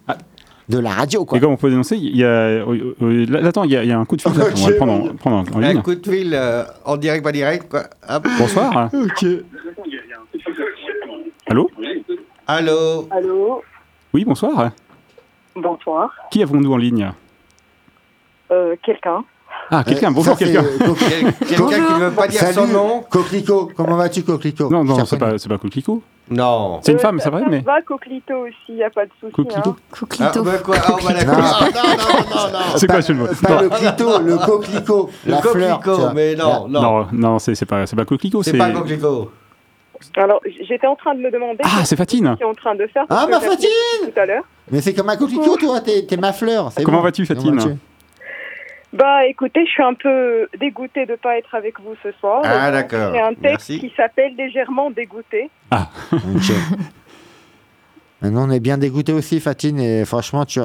de 0.70 0.80
la 0.80 0.92
radio, 0.92 1.26
quoi. 1.26 1.38
Et 1.38 1.42
comme 1.42 1.52
on 1.52 1.58
peut 1.58 1.70
dénoncer, 1.70 1.98
il 1.98 2.16
y 2.16 2.24
a. 2.24 2.28
euh, 2.28 2.94
euh, 3.02 3.26
là, 3.28 3.48
attends, 3.50 3.64
il 3.64 3.72
y, 3.72 3.76
a- 3.78 3.84
il 3.84 3.90
y 3.90 3.92
a 3.92 4.00
un 4.00 4.06
coup 4.06 4.16
de 4.16 4.22
fil. 4.22 4.32
là, 4.38 4.46
on 4.56 4.62
va 4.64 4.70
le 4.70 4.76
prendre 4.78 4.94
en, 4.94 5.16
prendre 5.16 5.38
en- 5.38 5.58
en 5.60 5.64
Un 5.64 5.82
coup 5.82 5.96
de 5.96 6.08
fil 6.10 6.32
euh, 6.34 6.64
en 6.86 6.96
direct, 6.98 7.24
pas 7.24 7.32
direct, 7.32 7.68
quoi. 7.70 7.84
Hop. 8.08 8.28
Bonsoir. 8.38 8.90
Ok. 8.94 9.26
Allô 11.48 11.70
Allô 12.48 13.08
Allô, 13.12 13.62
Oui, 14.14 14.24
bonsoir. 14.26 14.72
bonsoir. 15.56 16.12
Qui 16.32 16.42
avons-nous 16.44 16.72
en 16.74 16.78
ligne? 16.78 17.12
Euh, 18.52 18.76
quelqu'un 18.84 19.24
Ah, 19.72 19.84
quelqu'un. 19.84 20.12
Bonjour, 20.12 20.34
ça, 20.38 20.40
c'est, 20.40 20.46
quelqu'un. 20.52 20.64
Quelqu'un 21.48 21.68
qui 21.86 21.94
ne 21.94 22.06
veut 22.06 22.12
pas 22.12 22.28
dire 22.28 22.42
son 22.42 22.54
Salut, 22.54 22.74
nom 22.74 23.04
Coquelicot, 23.10 23.72
comment 23.76 23.96
vas-tu, 23.98 24.24
Coquelicot 24.24 24.70
Non, 24.70 24.84
non, 24.84 25.06
c'est 25.06 25.18
pas, 25.18 25.38
c'est 25.38 25.48
pas 25.50 25.58
Coquelicot. 25.58 26.02
Non. 26.32 26.80
C'est 26.84 26.92
une 26.92 27.00
femme, 27.00 27.18
ça- 27.20 27.26
c'est 27.26 27.30
vrai, 27.32 27.42
ça 27.42 27.48
mais. 27.50 27.60
va, 27.62 27.82
Coquelito 27.82 28.34
aussi, 28.48 28.74
y 28.78 28.84
a 28.84 28.90
pas 28.90 29.06
de 29.06 29.12
souci. 29.20 29.32
Coquelicot. 29.34 29.70
hein. 29.72 29.76
Ah, 29.92 29.96
Coquelito. 30.00 30.44
bah 30.44 30.58
quoi 30.60 30.76
Ah, 30.78 30.92
bah. 30.92 31.14
Non. 31.26 31.34
Non, 31.34 31.34
non, 31.34 31.42
non, 31.42 32.52
non. 32.52 32.60
C'est 32.78 32.88
quoi 32.88 33.02
ce 33.02 33.14
mot 33.14 33.26
Pas 33.42 33.50
Non. 33.56 33.62
le 33.62 33.70
clito, 33.70 34.20
le 34.20 34.38
coquelicot, 34.38 35.10
Le 35.26 35.32
la 35.32 35.38
coquelicot, 35.42 36.14
mais 36.14 36.36
non, 36.36 36.68
non. 36.68 36.82
Non, 36.82 37.08
non, 37.12 37.40
c'est 37.40 37.56
c'est 37.56 37.66
pas, 37.66 37.86
c'est 37.88 37.96
pas 37.96 38.06
Coquelicot. 38.06 38.44
C'est 38.44 38.58
pas 38.58 38.70
coquelicot. 38.72 39.32
Alors, 40.16 40.40
j'étais 40.68 40.88
en 40.88 40.96
train 40.96 41.14
de 41.14 41.20
me 41.20 41.30
demander. 41.30 41.60
Ah, 41.64 41.84
c'est 41.84 41.96
Fatine. 41.96 42.36
Qui 42.38 42.44
est 42.44 42.46
en 42.46 42.54
train 42.54 42.74
de 42.76 42.88
faire 42.88 43.06
Ah, 43.10 43.28
ma 43.30 43.38
appelé 43.38 43.50
Fatine 43.52 43.70
Tout 44.14 44.20
à 44.20 44.26
l'heure. 44.26 44.44
Mais 44.72 44.82
c'est 44.82 44.94
comme 44.94 45.10
un 45.10 45.18
coquelicot, 45.18 45.58
toi, 45.58 45.82
t'es 45.82 46.06
t'es 46.08 46.16
ma 46.18 46.32
fleur. 46.32 46.72
Comment 46.86 47.02
vas-tu, 47.02 47.26
Fatine 47.26 47.80
Bah, 48.92 49.26
écoutez, 49.28 49.66
je 49.66 49.72
suis 49.72 49.84
un 49.84 49.94
peu 49.94 50.48
dégoûtée 50.60 51.06
de 51.06 51.16
pas 51.16 51.38
être 51.38 51.54
avec 51.54 51.80
vous 51.80 51.96
ce 52.02 52.12
soir. 52.14 52.42
Ah, 52.44 52.72
d'accord. 52.72 53.12
C'est 53.14 53.22
un 53.22 53.34
texte 53.34 53.70
Merci. 53.70 53.80
qui 53.80 53.94
s'appelle 53.96 54.36
légèrement 54.36 54.90
dégoûté. 54.90 55.50
Ok. 55.72 56.52
Maintenant, 58.22 58.48
on 58.48 58.52
est 58.52 58.60
bien 58.60 58.78
dégoûté 58.78 59.14
aussi, 59.14 59.40
Fatine, 59.40 59.80
et 59.80 60.04
franchement, 60.06 60.44
tu, 60.44 60.60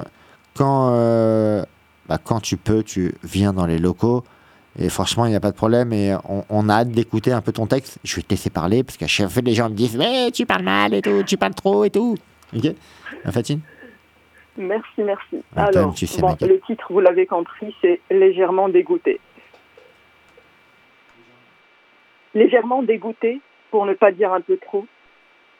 quand, 0.56 0.90
euh, 0.94 1.62
bah, 2.08 2.18
quand 2.22 2.40
tu 2.40 2.56
peux, 2.56 2.82
tu 2.82 3.14
viens 3.22 3.52
dans 3.52 3.66
les 3.66 3.78
locaux. 3.78 4.24
Et 4.76 4.88
franchement, 4.88 5.26
il 5.26 5.30
n'y 5.30 5.36
a 5.36 5.40
pas 5.40 5.52
de 5.52 5.56
problème. 5.56 5.92
Et 5.92 6.16
on, 6.28 6.44
on 6.48 6.68
a 6.68 6.76
hâte 6.78 6.90
d'écouter 6.90 7.30
un 7.30 7.40
peu 7.42 7.52
ton 7.52 7.66
texte. 7.66 7.98
Je 8.02 8.16
vais 8.16 8.22
te 8.22 8.30
laisser 8.30 8.50
parler 8.50 8.82
parce 8.82 8.96
qu'à 8.96 9.06
chaque 9.06 9.28
fois, 9.28 9.42
les 9.42 9.54
gens 9.54 9.68
me 9.68 9.74
disent 9.74 9.96
Mais 9.96 10.32
tu 10.32 10.46
parles 10.46 10.64
mal 10.64 10.94
et 10.94 11.02
tout, 11.02 11.22
tu 11.24 11.36
parles 11.36 11.54
trop 11.54 11.84
et 11.84 11.90
tout. 11.90 12.16
Ok? 12.56 12.66
Hein, 13.24 13.30
Fatine? 13.30 13.60
Merci, 14.56 15.02
merci. 15.02 15.42
Alors, 15.56 15.94
bon, 16.18 16.36
le 16.40 16.60
titre, 16.60 16.92
vous 16.92 17.00
l'avez 17.00 17.26
compris, 17.26 17.74
c'est 17.80 18.00
légèrement 18.10 18.68
dégoûté. 18.68 19.20
Légèrement 22.34 22.82
dégoûté, 22.82 23.40
pour 23.70 23.86
ne 23.86 23.94
pas 23.94 24.12
dire 24.12 24.32
un 24.32 24.40
peu 24.40 24.56
trop. 24.56 24.86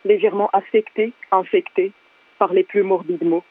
Légèrement 0.04 0.48
affecté, 0.52 1.12
infecté 1.33 1.92
par 2.38 2.52
les 2.52 2.62
plus 2.62 2.83
morbides 2.83 3.24
mots. 3.24 3.44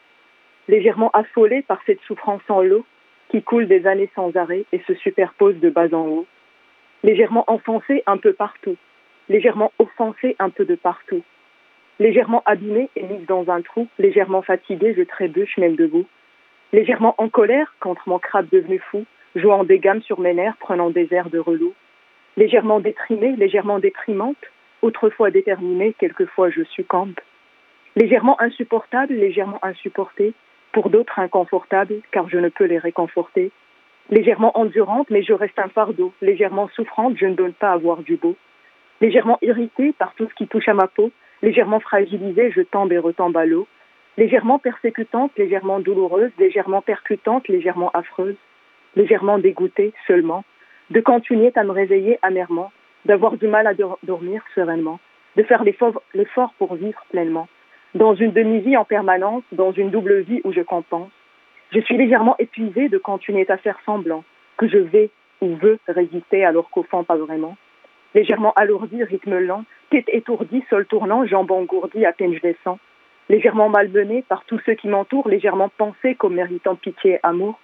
Légèrement 0.68 1.10
affolé 1.10 1.62
par 1.62 1.80
cette 1.84 2.00
souffrance 2.02 2.42
en 2.48 2.62
lot 2.62 2.86
qui 3.28 3.42
coule 3.42 3.66
des 3.66 3.86
années 3.86 4.10
sans 4.14 4.34
arrêt 4.36 4.64
et 4.72 4.80
se 4.86 4.94
superpose 4.94 5.56
de 5.56 5.68
bas 5.68 5.92
en 5.92 6.06
haut. 6.06 6.26
Légèrement 7.02 7.44
enfoncé 7.48 8.02
un 8.06 8.16
peu 8.16 8.32
partout. 8.32 8.76
Légèrement 9.28 9.72
offensé 9.78 10.36
un 10.38 10.48
peu 10.48 10.64
de 10.64 10.74
partout 10.74 11.22
légèrement 11.98 12.42
abîmée 12.46 12.90
et 12.96 13.02
mise 13.02 13.26
dans 13.26 13.50
un 13.50 13.62
trou, 13.62 13.88
légèrement 13.98 14.42
fatiguée, 14.42 14.94
je 14.96 15.02
trébuche 15.02 15.56
même 15.58 15.76
debout. 15.76 16.06
Légèrement 16.72 17.14
en 17.18 17.28
colère 17.28 17.74
contre 17.80 18.08
mon 18.08 18.18
crabe 18.18 18.48
devenu 18.50 18.78
fou, 18.78 19.04
jouant 19.36 19.64
des 19.64 19.78
gammes 19.78 20.02
sur 20.02 20.20
mes 20.20 20.34
nerfs, 20.34 20.56
prenant 20.58 20.90
des 20.90 21.08
airs 21.12 21.30
de 21.30 21.38
relou. 21.38 21.72
Légèrement 22.36 22.80
déprimée, 22.80 23.36
légèrement 23.36 23.78
déprimante, 23.78 24.36
autrefois 24.82 25.30
déterminée, 25.30 25.94
quelquefois 25.98 26.50
je 26.50 26.62
succombe. 26.64 27.14
Légèrement 27.96 28.40
insupportable, 28.40 29.14
légèrement 29.14 29.60
insupportée, 29.62 30.34
pour 30.72 30.90
d'autres 30.90 31.20
inconfortable, 31.20 32.00
car 32.10 32.28
je 32.28 32.38
ne 32.38 32.48
peux 32.48 32.64
les 32.64 32.78
réconforter. 32.78 33.52
Légèrement 34.10 34.58
endurante, 34.58 35.08
mais 35.10 35.22
je 35.22 35.32
reste 35.32 35.58
un 35.58 35.68
fardeau. 35.68 36.12
Légèrement 36.20 36.68
souffrante, 36.74 37.16
je 37.16 37.26
ne 37.26 37.34
donne 37.34 37.52
pas 37.52 37.70
à 37.70 37.76
voir 37.76 38.02
du 38.02 38.16
beau. 38.16 38.36
Légèrement 39.00 39.38
irritée 39.40 39.92
par 39.92 40.14
tout 40.14 40.28
ce 40.28 40.34
qui 40.34 40.48
touche 40.48 40.68
à 40.68 40.74
ma 40.74 40.88
peau, 40.88 41.12
légèrement 41.44 41.80
fragilisée, 41.80 42.50
je 42.50 42.62
tombe 42.62 42.92
et 42.92 42.98
retombe 42.98 43.36
à 43.36 43.44
l'eau. 43.44 43.66
Légèrement 44.16 44.58
persécutante, 44.58 45.32
légèrement 45.36 45.78
douloureuse, 45.78 46.30
légèrement 46.38 46.80
percutante, 46.80 47.48
légèrement 47.48 47.90
affreuse. 47.92 48.36
Légèrement 48.96 49.38
dégoûtée 49.38 49.92
seulement, 50.06 50.44
de 50.90 51.00
continuer 51.00 51.52
à 51.56 51.64
me 51.64 51.72
réveiller 51.72 52.18
amèrement, 52.22 52.70
d'avoir 53.04 53.36
du 53.36 53.48
mal 53.48 53.66
à 53.66 53.74
dor- 53.74 53.98
dormir 54.04 54.42
sereinement, 54.54 55.00
de 55.36 55.42
faire 55.42 55.64
l'effort 55.64 56.54
pour 56.58 56.76
vivre 56.76 57.04
pleinement. 57.10 57.48
Dans 57.94 58.14
une 58.14 58.32
demi-vie 58.32 58.76
en 58.76 58.84
permanence, 58.84 59.42
dans 59.52 59.72
une 59.72 59.90
double 59.90 60.20
vie 60.20 60.40
où 60.44 60.52
je 60.52 60.60
compense. 60.60 61.10
Je 61.72 61.80
suis 61.80 61.96
légèrement 61.96 62.36
épuisée 62.38 62.88
de 62.88 62.98
continuer 62.98 63.44
à 63.48 63.56
faire 63.56 63.78
semblant 63.84 64.22
que 64.56 64.68
je 64.68 64.78
vais 64.78 65.10
ou 65.40 65.56
veux 65.56 65.78
résister 65.88 66.44
alors 66.44 66.70
qu'au 66.70 66.84
fond 66.84 67.02
pas 67.04 67.16
vraiment. 67.16 67.56
Légèrement 68.14 68.52
alourdi, 68.54 69.02
rythme 69.02 69.38
lent, 69.38 69.64
tête 69.90 70.08
étourdie, 70.08 70.64
sol 70.70 70.86
tournant, 70.86 71.26
jambes 71.26 71.50
engourdies, 71.50 72.06
à 72.06 72.12
peine 72.12 72.34
je 72.34 72.40
les 72.42 72.56
sens. 72.62 72.78
Légèrement 73.28 73.68
malmenée 73.68 74.22
par 74.28 74.44
tous 74.44 74.60
ceux 74.66 74.74
qui 74.74 74.88
m'entourent, 74.88 75.28
légèrement 75.28 75.70
pensée 75.76 76.14
comme 76.14 76.34
méritant 76.34 76.76
pitié 76.76 77.12
et 77.14 77.20
amour. 77.22 77.58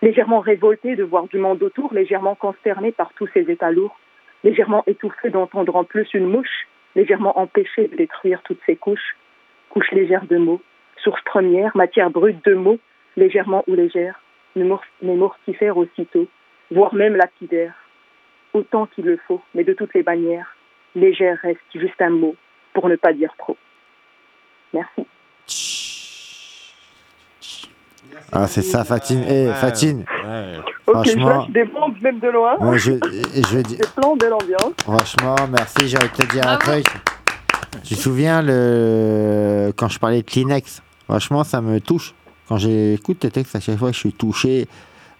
Légèrement 0.00 0.40
révoltée 0.40 0.96
de 0.96 1.04
voir 1.04 1.28
du 1.28 1.38
monde 1.38 1.62
autour, 1.62 1.94
légèrement 1.94 2.34
consternée 2.34 2.92
par 2.92 3.12
tous 3.12 3.28
ces 3.32 3.48
états 3.50 3.70
lourds. 3.70 3.96
Légèrement 4.42 4.82
étouffée 4.88 5.30
d'entendre 5.30 5.76
en 5.76 5.84
plus 5.84 6.08
une 6.14 6.26
mouche, 6.26 6.66
légèrement 6.96 7.38
empêchée 7.38 7.86
de 7.86 7.96
détruire 7.96 8.42
toutes 8.42 8.60
ces 8.66 8.74
couches. 8.74 9.16
Couche 9.70 9.92
légère 9.92 10.26
de 10.26 10.36
mots, 10.36 10.60
source 10.96 11.22
première, 11.22 11.76
matière 11.76 12.10
brute 12.10 12.44
de 12.44 12.54
mots, 12.54 12.78
légèrement 13.16 13.62
ou 13.68 13.74
légère, 13.74 14.20
mais 14.56 14.64
mor- 14.64 14.84
mais 15.00 15.14
mortifère 15.14 15.76
aussitôt, 15.76 16.26
voire 16.72 16.94
même 16.94 17.14
lapidaire. 17.14 17.74
Autant 18.54 18.86
qu'il 18.86 19.04
le 19.04 19.18
faut, 19.26 19.40
mais 19.54 19.64
de 19.64 19.72
toutes 19.72 19.94
les 19.94 20.02
bannières, 20.02 20.46
légère 20.94 21.38
reste 21.42 21.60
juste 21.74 22.00
un 22.00 22.10
mot, 22.10 22.36
pour 22.74 22.88
ne 22.88 22.96
pas 22.96 23.12
dire 23.12 23.32
trop. 23.38 23.56
Merci. 24.74 25.06
Ah, 28.30 28.46
c'est 28.46 28.62
ça, 28.62 28.84
Fatine. 28.84 29.24
Eh, 29.28 29.48
Ouais, 29.48 29.54
Fatine, 29.54 30.04
ouais. 30.24 30.56
Ok, 30.86 31.04
je 31.06 31.10
Franchement- 31.12 31.28
lâche 31.28 31.50
des 31.50 31.64
bombes 31.64 32.00
même 32.02 32.18
de 32.18 32.28
loin. 32.28 32.56
moi, 32.60 32.76
je, 32.76 32.92
je 32.92 33.56
veux 33.56 33.62
dire. 33.62 33.78
Des 33.78 33.86
plans 33.94 34.16
de 34.16 34.26
l'ambiance. 34.26 34.72
Franchement, 34.82 35.36
merci, 35.50 35.88
j'ai 35.88 35.96
envie 35.98 36.08
de 36.08 36.14
te 36.14 36.32
dire 36.32 36.46
un 36.46 36.56
truc. 36.56 36.84
Tu 37.84 37.94
te 37.94 38.00
souviens 38.00 38.42
le... 38.42 39.72
quand 39.76 39.88
je 39.88 39.98
parlais 39.98 40.22
de 40.22 40.26
Kleenex? 40.30 40.82
Franchement, 41.08 41.44
ça 41.44 41.60
me 41.60 41.80
touche. 41.80 42.14
Quand 42.48 42.58
j'écoute 42.58 43.20
tes 43.20 43.30
textes, 43.30 43.56
à 43.56 43.60
chaque 43.60 43.78
fois, 43.78 43.92
je 43.92 43.98
suis 43.98 44.12
touché. 44.12 44.66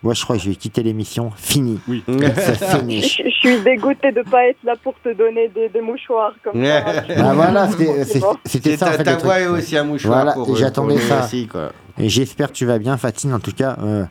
Moi, 0.03 0.15
je 0.15 0.25
crois 0.25 0.37
que 0.37 0.43
je 0.43 0.49
vais 0.51 0.57
quitter 0.57 0.83
l'émission. 0.83 1.31
Fini. 1.37 1.79
Oui. 1.89 2.03
C'est 2.09 2.55
Je, 2.73 2.77
fini. 2.79 3.01
je 3.03 3.31
suis 3.31 3.61
dégoûtée 3.63 4.11
de 4.11 4.19
ne 4.19 4.25
pas 4.25 4.47
être 4.49 4.59
là 4.65 4.75
pour 4.83 4.95
te 5.03 5.13
donner 5.15 5.49
des, 5.49 5.69
des 5.69 5.81
mouchoirs 5.81 6.33
comme 6.43 6.65
ça. 6.65 6.85
Ah, 7.17 7.35
voilà, 7.35 7.69
c'était 7.69 8.19
bon. 8.21 8.77
ça 8.77 8.89
en 8.89 8.93
fait. 8.93 9.05
ta 9.05 9.13
le 9.15 9.19
voix 9.23 9.35
truc. 9.35 9.45
est 9.45 9.49
aussi 9.49 9.77
un 9.77 9.85
mouchoir 9.85 10.25
Voilà, 10.25 10.39
euh, 10.39 10.55
j'attendais 10.57 10.99
ça. 10.99 11.25
aussi, 11.25 11.47
quoi. 11.47 11.71
Et 11.99 12.09
j'espère 12.09 12.49
que 12.49 12.55
tu 12.55 12.67
vas 12.67 12.79
bien, 12.79 12.97
Fatine. 12.97 13.33
En 13.35 13.39
tout 13.39 13.53
cas, 13.53 13.77
euh, 13.83 14.05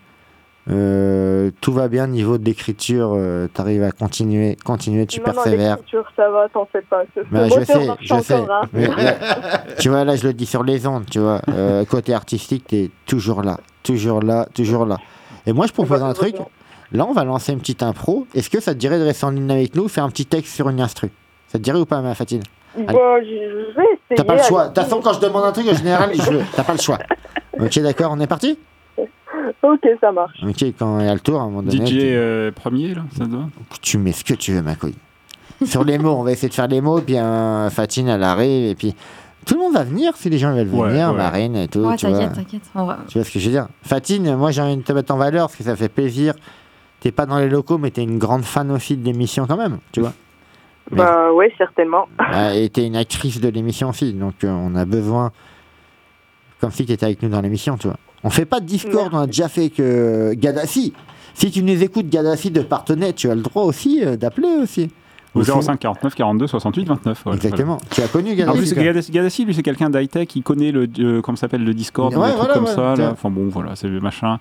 euh, 0.70 1.52
tout 1.60 1.74
va 1.74 1.88
bien 1.88 2.08
niveau 2.08 2.38
d'écriture. 2.38 3.18
tu 3.54 3.62
arrives 3.62 3.84
à 3.84 3.92
continuer, 3.92 4.58
continuer, 4.64 5.06
tu 5.08 5.20
non, 5.20 5.28
non, 5.28 5.34
persévères. 5.34 5.76
l'écriture, 5.78 6.06
ça 6.16 6.30
va, 6.30 6.48
t'en 6.54 6.68
fais 6.72 6.82
pas. 6.84 7.04
Bah, 7.32 7.48
je 7.50 7.64
sais, 7.66 7.88
je 8.00 8.20
sais. 8.22 8.34
encore, 8.36 8.52
hein. 8.64 8.70
Mais, 8.74 8.88
tu 9.80 9.90
vois, 9.90 10.06
là, 10.06 10.16
je 10.16 10.26
le 10.28 10.34
dis 10.34 10.46
sur 10.46 10.64
les 10.64 10.86
ondes, 10.88 11.06
tu 11.10 11.20
vois. 11.20 11.42
Euh, 11.50 11.84
côté 11.86 12.14
artistique, 12.14 12.66
t'es 12.68 12.92
toujours 13.06 13.42
là, 13.42 13.58
toujours 13.84 14.22
là, 14.22 14.48
toujours 14.54 14.86
là. 14.86 14.98
Et 15.46 15.54
moi, 15.54 15.68
je 15.68 15.74
propose 15.74 16.02
un 16.02 16.14
truc. 16.14 16.36
Là, 16.92 17.06
on 17.06 17.14
va 17.14 17.24
lancer 17.24 17.54
une 17.54 17.60
petite 17.60 17.84
impro. 17.84 18.28
Est-ce 18.36 18.50
que 18.50 18.60
ça 18.60 18.74
te 18.74 18.80
dirait 18.80 19.00
de 19.00 19.04
rester 19.06 19.26
en 19.26 19.32
ligne 19.32 19.50
avec 19.50 19.76
nous, 19.76 19.88
faire 19.88 20.04
un 20.04 20.10
petit 20.10 20.26
texte 20.26 20.54
sur 20.54 20.70
une 20.70 20.82
instru? 20.82 21.10
Ça 21.48 21.58
te 21.58 21.64
dirait 21.64 21.80
ou 21.80 21.86
pas, 21.86 22.02
ma 22.02 22.16
Fatine? 22.16 22.44
Je, 22.78 22.82
vais 22.84 23.84
essayer. 23.84 24.16
T'as 24.16 24.24
pas 24.24 24.36
le 24.36 24.44
choix. 24.44 24.64
De 24.64 24.74
toute 24.74 24.84
façon, 24.84 25.02
quand 25.02 25.14
je 25.14 25.20
demande 25.20 25.46
un 25.46 25.52
truc, 25.52 25.68
en 25.68 25.76
général, 25.76 26.12
je 26.14 26.32
veux. 26.32 26.44
T'as 26.56 26.64
pas 26.64 26.74
le 26.74 26.80
choix. 26.80 27.00
Ok, 27.60 27.78
d'accord, 27.80 28.14
on 28.16 28.20
est 28.22 28.28
parti? 28.28 28.58
Ok, 29.62 29.82
ça 30.00 30.12
marche. 30.12 30.42
Ok, 30.42 30.64
quand 30.80 31.00
il 31.02 31.06
y 31.06 31.10
a 31.10 31.14
le 31.14 31.20
tour, 31.20 31.40
à 31.40 31.44
un 31.44 31.50
moment 31.50 31.62
donné, 31.62 31.86
DJ 31.86 31.98
euh, 32.00 32.52
premier, 32.52 32.96
là, 32.96 33.02
ça 33.16 33.26
te 33.26 33.30
va? 33.30 33.44
Tu 33.82 33.98
mets 33.98 34.14
ce 34.14 34.24
que 34.24 34.34
tu 34.34 34.54
veux, 34.54 34.62
ma 34.62 34.76
couille. 34.76 34.96
sur 35.66 35.84
les 35.84 35.98
mots. 35.98 36.16
On 36.18 36.24
va 36.24 36.32
essayer 36.32 36.50
de 36.50 36.54
faire 36.54 36.68
les 36.68 36.82
mots, 36.82 37.02
puis 37.02 37.18
euh, 37.18 37.70
Fatine, 37.70 38.08
elle 38.08 38.24
arrive, 38.24 38.70
et 38.70 38.76
puis 38.76 38.96
tout 39.46 39.56
le 39.56 39.60
monde 39.62 39.74
va 39.74 39.84
venir 39.84 40.16
si 40.18 40.30
les 40.30 40.38
gens 40.38 40.54
veulent 40.54 40.68
Ouais, 40.70 40.90
venir, 40.90 41.10
ouais. 41.12 41.18
Marine 41.18 41.56
et 41.56 41.68
tout. 41.68 41.80
Ouais, 41.80 41.96
tu 41.96 42.08
vois. 42.08 42.18
t'inquiète, 42.20 42.36
t'inquiète. 42.36 42.62
On 42.76 42.86
va- 42.86 43.00
Tu 43.08 43.18
vois 43.18 43.26
ce 43.26 43.32
que 43.32 43.40
je 43.40 43.46
veux 43.46 43.52
dire? 43.52 43.68
Fatine, 43.84 44.36
moi 44.36 44.52
j'ai 44.52 44.62
envie 44.62 44.78
de 44.78 44.82
te 44.84 44.94
mettre 44.94 45.14
en 45.14 45.18
valeur 45.18 45.48
parce 45.48 45.56
que 45.58 45.64
ça 45.64 45.76
fait 45.76 45.90
plaisir. 45.90 46.34
T'es 47.00 47.12
pas 47.12 47.26
dans 47.26 47.40
les 47.40 47.50
locaux, 47.50 47.78
mais 47.80 47.90
t'es 47.92 48.04
une 48.04 48.20
grande 48.20 48.44
fan 48.44 48.70
aussi 48.72 48.96
de 48.98 49.04
l'émission 49.06 49.48
quand 49.48 49.58
même, 49.58 49.78
tu 49.92 50.02
vois. 50.02 50.14
Bah 50.92 51.32
ouais, 51.32 51.54
certainement. 51.58 52.08
Euh, 52.34 52.52
et 52.54 52.70
t'es 52.70 52.86
une 52.86 52.96
actrice 52.98 53.40
de 53.40 53.48
l'émission 53.50 53.90
aussi, 53.90 54.14
donc 54.14 54.44
euh, 54.44 54.50
on 54.50 54.76
a 54.76 54.84
besoin, 54.86 55.32
comme 56.60 56.72
si 56.72 56.86
t'étais 56.86 57.06
avec 57.06 57.22
nous 57.24 57.30
dans 57.30 57.42
l'émission, 57.42 57.78
tu 57.78 57.88
vois. 57.88 57.98
On 58.24 58.30
fait 58.30 58.46
pas 58.46 58.60
de 58.60 58.66
Discord, 58.66 59.10
on 59.14 59.20
a 59.20 59.26
déjà 59.28 59.48
fait 59.50 59.70
que 59.70 60.34
Gaddafi. 60.34 60.94
Si 61.34 61.50
tu 61.50 61.64
nous 61.64 61.82
écoutes 61.82 62.10
Gaddafi 62.10 62.52
de 62.52 62.62
Partenay, 62.62 63.14
tu 63.14 63.30
as 63.30 63.36
le 63.36 63.42
droit 63.42 63.64
aussi 63.64 64.04
euh, 64.06 64.16
d'appeler 64.18 64.50
aussi. 64.62 64.92
Au 65.34 65.39
Au 65.41 65.44
fond. 65.46 65.62
05 65.62 65.80
49 65.80 66.13
42 66.15 66.48
68 66.48 66.88
29. 66.88 67.26
ouais, 67.26 67.34
Exactement. 67.36 67.78
voilà. 67.78 67.82
Tu 67.91 68.02
as 68.02 68.08
connu 68.08 68.32
En 68.32 68.36
Gaddafi 68.36 68.58
plus, 68.74 69.12
Gaddafi, 69.12 69.46
lui, 69.46 69.54
c'est 69.54 69.63
quelqu'un 69.63 69.89
d'high-tech, 69.89 70.28
il 70.36 70.44
connaît 70.44 70.72
le, 70.72 70.89
euh, 71.00 71.22
comment 71.22 71.36
ça 71.38 71.41
s'appelle, 71.41 71.63
le 71.63 71.74
Discord, 71.74 72.13
Ouais, 72.15 72.32
des 72.32 72.36
trucs 72.38 72.52
comme 72.52 72.65
ouais, 72.65 72.72
ça. 72.76 72.96
Là. 72.96 73.12
Enfin 73.13 73.30
bon, 73.30 73.48
voilà, 73.48 73.76
c'est 73.76 73.88
le 73.88 74.00
machin. 74.02 74.39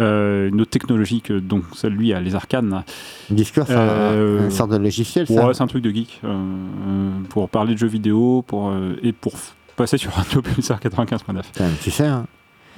Euh, 0.00 0.48
une 0.48 0.62
autre 0.62 0.70
technologie 0.70 1.20
que 1.20 1.34
donc 1.34 1.64
celle 1.74 1.92
lui 1.92 2.14
a 2.14 2.20
les 2.20 2.34
arcanes. 2.34 2.82
Discord, 3.28 3.66
c'est 3.68 3.74
un- 3.74 3.78
Euh, 3.78 4.44
une 4.44 4.50
sorte 4.50 4.70
de 4.70 4.78
logiciel, 4.78 5.26
ça. 5.26 5.46
Ouais, 5.46 5.52
c'est 5.52 5.62
un 5.62 5.66
truc 5.66 5.82
de 5.82 5.90
geek 5.90 6.20
euh, 6.24 7.10
pour 7.28 7.48
parler 7.50 7.74
de 7.74 7.78
jeux 7.78 7.88
vidéo, 7.88 8.42
pour 8.46 8.70
euh, 8.70 8.96
et 9.02 9.12
pour 9.12 9.34
passer 9.76 9.98
sur 9.98 10.12
Radio 10.12 10.40
Pulsar 10.40 10.80
95.9. 10.80 11.42
Putain, 11.42 11.64
Tu 11.82 11.90
sais, 11.90 12.06
hein. 12.06 12.24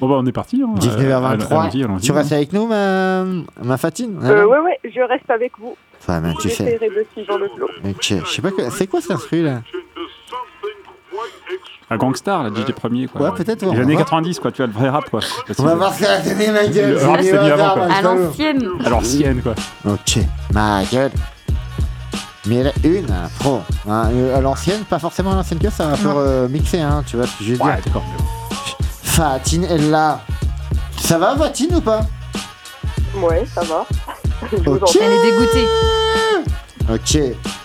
Bon 0.00 0.08
bah 0.08 0.16
on 0.18 0.26
est 0.26 0.32
parti. 0.32 0.60
Hein. 0.60 0.74
19h23. 0.76 1.04
Euh, 1.04 1.56
allons-y, 1.60 1.84
allons-y, 1.84 2.00
tu 2.00 2.10
hein. 2.10 2.14
restes 2.16 2.32
avec 2.32 2.52
nous, 2.52 2.66
ma, 2.66 3.24
ma 3.62 3.76
Fatine 3.76 4.18
Euh, 4.24 4.42
Hein 4.42 4.46
ouais, 4.46 4.58
ouais, 4.58 4.90
je 4.92 5.00
reste 5.00 5.30
avec 5.30 5.52
vous. 5.60 5.76
Ok, 7.84 8.14
je 8.24 8.30
sais 8.30 8.42
pas 8.42 8.50
que. 8.50 8.70
C'est 8.70 8.86
quoi 8.86 9.00
cet 9.00 9.12
instru 9.12 9.42
là 9.42 9.62
Un 11.90 11.96
gangstar, 11.96 12.42
la 12.44 12.50
DJ 12.50 12.72
premier 12.72 13.06
quoi. 13.06 13.30
Ouais, 13.30 13.36
peut-être, 13.36 13.62
Les 13.62 13.68
va 13.68 13.82
années 13.82 13.94
voir. 13.94 14.04
90 14.06 14.40
quoi, 14.40 14.52
tu 14.52 14.58
vois 14.58 14.66
le 14.66 14.72
vrai 14.72 14.88
rap 14.88 15.08
quoi. 15.10 15.20
On 15.58 15.62
va 15.62 15.74
voir 15.74 15.94
ce 15.94 16.00
qu'elle 16.00 16.10
a 16.10 16.20
donné, 16.20 16.50
ma 16.50 16.66
gueule. 16.66 16.90
Le 16.92 17.06
rap, 17.06 17.20
mieux 17.22 17.34
avant, 17.34 17.52
hasard, 17.52 17.74
quoi. 17.74 17.84
À 17.84 18.02
l'ancienne. 18.02 18.68
À 18.84 18.90
l'ancienne 18.90 19.42
quoi. 19.42 19.54
Ok, 19.86 20.18
ma 20.52 20.84
gueule. 20.84 21.12
Mais 22.46 22.56
elle 22.56 22.66
est 22.66 22.84
une 22.84 23.06
pro. 23.38 23.60
Hein, 23.88 24.10
euh, 24.12 24.36
à 24.36 24.40
l'ancienne, 24.40 24.84
pas 24.84 24.98
forcément 24.98 25.32
à 25.32 25.36
l'ancienne 25.36 25.58
que 25.58 25.70
ça, 25.70 25.88
un 25.88 25.96
peu 25.96 26.08
euh, 26.14 26.48
mixé, 26.48 26.78
hein, 26.80 27.02
tu 27.06 27.16
vois 27.16 27.26
ce 27.26 27.38
que 27.38 27.44
je 27.44 27.50
veux 27.52 27.56
dire. 27.56 27.64
Ouais, 27.64 27.80
d'accord. 27.84 28.04
Fatine 29.02 29.64
est 29.64 29.78
là. 29.78 30.20
Ça 30.98 31.16
va, 31.18 31.36
Fatine 31.36 31.76
ou 31.76 31.80
pas? 31.80 32.00
Ouais, 33.16 33.44
ça 33.46 33.62
va. 33.62 33.86
Je 34.50 34.56
vous. 34.56 34.78
Elle 35.00 35.12
est 35.12 35.22
dégoûtée. 35.22 35.68
Ok, 36.90 37.18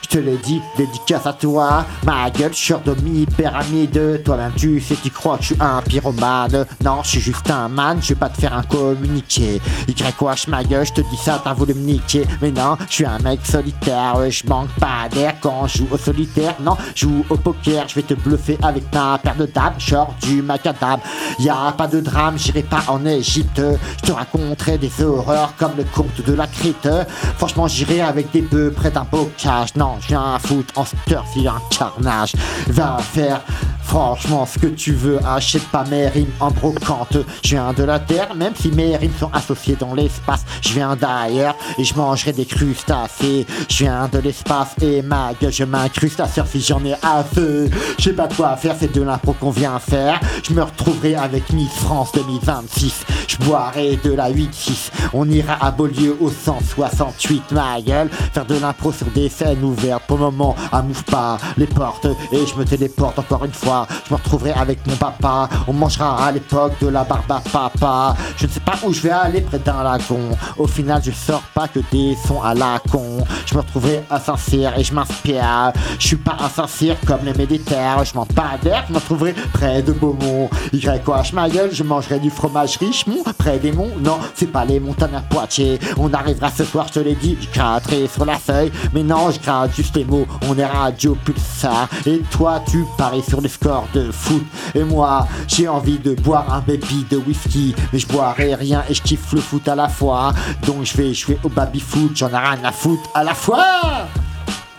je 0.10 0.17
te 0.17 0.24
l'ai 0.24 0.38
dit, 0.38 0.62
dédicace 0.76 1.26
à 1.28 1.34
toi. 1.34 1.86
Ma 2.04 2.30
gueule, 2.32 2.52
je 2.52 2.58
suis 2.58 2.74
demi 2.84 3.26
pyramide. 3.26 4.24
Toi-même, 4.24 4.52
tu 4.56 4.80
sais, 4.80 4.95
tu 5.02 5.12
crois 5.12 5.38
que 5.38 5.43
je 5.43 5.48
suis 5.48 5.58
un 5.60 5.82
pyromane. 5.82 6.65
Non, 6.84 7.04
je 7.04 7.10
suis 7.10 7.19
juste 7.19 7.50
un 7.52 7.69
man, 7.69 8.00
je 8.02 8.10
vais 8.10 8.15
pas 8.15 8.30
te 8.30 8.39
faire 8.39 8.54
un 8.54 8.63
communiqué. 8.63 9.62
YH, 9.88 10.48
ma 10.48 10.63
gueule, 10.63 10.86
je 10.86 10.93
te 10.93 11.02
dis 11.02 11.17
ça, 11.17 11.39
t'as 11.43 11.54
voulu 11.54 11.74
me 11.74 11.82
niquer. 11.82 12.26
Mais 12.41 12.52
non, 12.52 12.76
je 12.89 12.93
suis 12.93 13.06
un 13.06 13.19
mec 13.19 13.41
solitaire, 13.43 14.15
ouais, 14.17 14.32
je 14.32 14.48
manque 14.48 14.69
pas 14.80 15.08
d'air 15.12 15.36
quand 15.41 15.67
je 15.67 15.80
joue 15.80 15.88
au 15.91 15.98
solitaire. 15.98 16.56
Non, 16.60 16.76
je 16.95 17.06
joue 17.06 17.26
au 17.30 17.38
poker, 17.38 17.88
je 17.88 17.95
vais 17.95 18.04
te 18.04 18.15
bluffer 18.15 18.58
avec 18.63 18.84
ma 18.93 19.17
paire 19.19 19.36
de 19.36 19.45
dames. 19.45 19.74
Genre 19.78 20.13
du 20.22 20.41
macadam. 20.41 21.00
Y 21.39 21.50
a 21.50 21.72
pas 21.72 21.88
de 21.88 22.00
drame, 22.00 22.38
j'irai 22.38 22.63
pas 22.63 22.84
en 22.88 23.06
Égypte. 23.06 23.62
Je 24.02 24.08
te 24.08 24.12
raconterai 24.12 24.78
des 24.78 25.04
horreurs 25.04 25.54
comme 25.58 25.74
le 25.78 25.84
conte 25.84 26.26
de 26.26 26.34
la 26.34 26.48
Crète. 26.48 26.89
Franchement, 27.38 27.67
j'irai 27.67 28.02
avec 28.02 28.32
des 28.32 28.41
bœufs 28.41 28.74
près 28.76 28.89
d'un 28.89 29.06
bocage. 29.10 29.76
Non, 29.76 29.99
je 30.02 30.08
viens 30.08 30.40
foutre 30.40 30.74
en 30.78 30.86
sturf, 30.86 31.28
il 31.36 31.48
un 31.48 31.62
carnage. 31.70 32.34
Va 32.68 32.98
faire 33.00 33.42
franchement 33.90 34.46
ce 34.46 34.60
que 34.60 34.68
tu 34.68 34.94
veux. 34.94 35.20
Achète 35.26 35.68
pas 35.70 35.84
mes 35.86 36.08
rimes 36.08 36.32
en 36.40 36.52
brocante. 36.52 37.18
Je 37.44 37.50
viens 37.50 37.74
de 37.74 37.84
la 37.84 38.00
terre, 38.00 38.36
même 38.36 38.54
si 38.56 38.70
mes 38.72 38.96
rimes 38.96 39.14
sont 39.20 39.32
associées 39.34 39.76
dans 39.76 39.96
l'espace. 39.96 40.46
Je 40.62 40.74
viens 40.74 40.96
d'ailleurs 40.96 41.56
et 41.78 41.84
je 41.84 41.96
mangerai 41.96 42.32
des 42.32 42.46
crustacés. 42.46 43.48
Je 43.68 43.78
viens 43.78 44.08
de 44.08 44.20
l'espace 44.20 44.76
et 44.82 45.02
ma 45.02 45.34
gueule, 45.34 45.52
je 45.52 45.64
m'incruste 45.64 46.20
à 46.20 46.28
surfer, 46.28 46.60
j'en 46.60 46.86
ai 46.86 46.94
assez. 47.02 47.70
Je 47.98 48.04
sais 48.04 48.14
pas 48.14 48.28
quoi 48.28 48.56
faire, 48.58 48.76
c'est 48.80 48.94
de 48.94 49.02
l'impro 49.02 49.34
qu'on 49.34 49.50
vient 49.50 49.80
faire. 49.80 50.20
Je 50.48 50.54
me 50.54 50.62
retrouverai 50.62 51.16
avec 51.16 51.52
Miss 51.52 51.72
France 51.72 52.12
2026. 52.14 53.06
Je 53.28 53.38
boirai 53.38 54.00
de 54.04 54.12
la 54.12 54.32
8-6. 54.32 54.92
On 55.14 55.28
ira 55.30 55.58
à 55.60 55.72
Beaulieu 55.72 56.16
au 56.20 56.30
168, 56.30 57.52
ma 57.54 57.82
gueule. 57.82 58.10
Faire 58.34 58.46
de 58.46 58.56
l'impro 58.56 58.92
sur 58.92 59.08
des 59.08 59.30
scènes 59.30 59.64
ouvertes. 59.64 59.88
Pour 60.08 60.17
le 60.17 60.25
moment, 60.25 60.56
à 60.71 60.82
m'ouvre 60.82 61.04
pas 61.04 61.38
les 61.58 61.67
portes. 61.67 62.08
Et 62.32 62.45
je 62.45 62.56
me 62.56 62.65
téléporte 62.65 63.17
encore 63.19 63.45
une 63.45 63.54
fois. 63.54 63.88
Je 64.08 64.13
me 64.13 64.17
retrouverai 64.17 64.52
avec 64.52 64.86
mon 64.86 64.95
papa. 64.95 65.49
On 65.67 65.73
mangera 65.73 66.25
à 66.25 66.32
l'époque 66.32 66.73
de 66.82 66.88
la 66.88 67.04
barbe 67.04 67.32
à 67.32 67.41
papa. 67.52 68.15
Je 68.38 68.45
ne 68.45 68.52
sais 68.52 68.60
pas 68.60 68.75
où 68.84 68.93
je 68.93 69.02
vais 69.02 69.12
aller 69.12 69.41
près 69.41 69.60
d'un 69.60 69.84
lagon. 69.84 70.30
Au 70.58 70.67
final, 70.67 71.02
je 71.04 71.12
sors 71.12 71.41
pas 71.54 71.67
que 71.67 71.80
des 71.91 72.15
sons 72.28 72.41
à 72.41 72.54
la 72.54 72.80
con. 72.91 73.23
Je 73.45 73.56
me 73.56 73.62
retrouverai 73.62 74.04
insincère 74.10 74.78
et 74.78 74.84
je 74.84 74.93
m'inspire. 74.93 75.73
Je 75.97 76.08
suis 76.08 76.15
pas 76.15 76.38
insincère 76.39 76.95
comme 77.06 77.25
les 77.25 77.34
militaires. 77.34 78.04
Je 78.06 78.13
m'en 78.15 78.25
pas 78.25 78.58
d'air. 78.62 78.86
Je 78.88 78.93
me 78.93 78.99
retrouverai 78.99 79.34
près 79.54 79.82
de 79.82 79.91
Beaumont. 79.91 80.49
YH 80.73 81.34
ma 81.34 81.49
gueule, 81.49 81.69
je 81.71 81.84
mangerai 81.84 82.19
du 82.19 82.30
fromage 82.30 82.78
riche. 82.78 83.06
Près 83.38 83.60
des 83.60 83.71
monts. 83.71 83.91
Non, 84.02 84.19
c'est 84.36 84.52
pas 84.52 84.65
les 84.65 84.80
montagnes 84.80 85.15
à 85.15 85.21
Poitiers. 85.21 85.80
On 85.97 86.13
arrivera 86.13 86.52
ce 86.52 86.63
soir, 86.63 86.88
je 86.88 86.93
te 86.93 86.99
l'ai 86.99 87.15
dit. 87.15 87.38
Je 87.39 87.47
gratterai 87.52 88.08
sur 88.08 88.25
la 88.25 88.38
feuille. 88.38 88.71
Mais 88.93 89.04
non, 89.04 89.32
je 89.32 89.39
gratte 89.39 89.79
juste 89.80 89.96
les 89.96 90.04
mots. 90.04 90.28
On 90.50 90.58
est 90.58 90.65
radio 90.65 91.15
pulsar. 91.24 91.88
Et 92.06 92.20
toi, 92.32 92.62
tu 92.70 92.84
paries 92.98 93.24
sur 93.24 93.39
les 93.39 93.48
scores 93.48 93.88
de 93.94 94.12
foot. 94.12 94.44
Et 94.76 94.84
moi, 94.84 95.26
j'ai 95.48 95.70
envie 95.70 95.98
de 95.98 96.15
boire 96.15 96.54
un 96.54 96.60
baby 96.60 97.06
de 97.10 97.15
whisky. 97.15 97.74
Mais 97.94 98.00
je 98.00 98.08
boirai 98.08 98.56
rien 98.56 98.84
et 98.89 98.94
je 98.94 99.02
kiffe 99.02 99.32
le 99.32 99.39
foot 99.39 99.65
à 99.70 99.76
la 99.76 99.88
fois. 99.88 100.34
Donc 100.65 100.84
je 100.84 100.98
vais 100.98 101.13
jouer 101.13 101.39
au 101.46 101.50
baby 101.50 101.80
foot. 101.80 102.12
J'en 102.13 102.28
ai 102.30 102.38
rien 102.38 102.60
à 102.65 102.74
foutre 102.74 103.10
à 103.13 103.24
la 103.24 103.34
fois. 103.34 103.65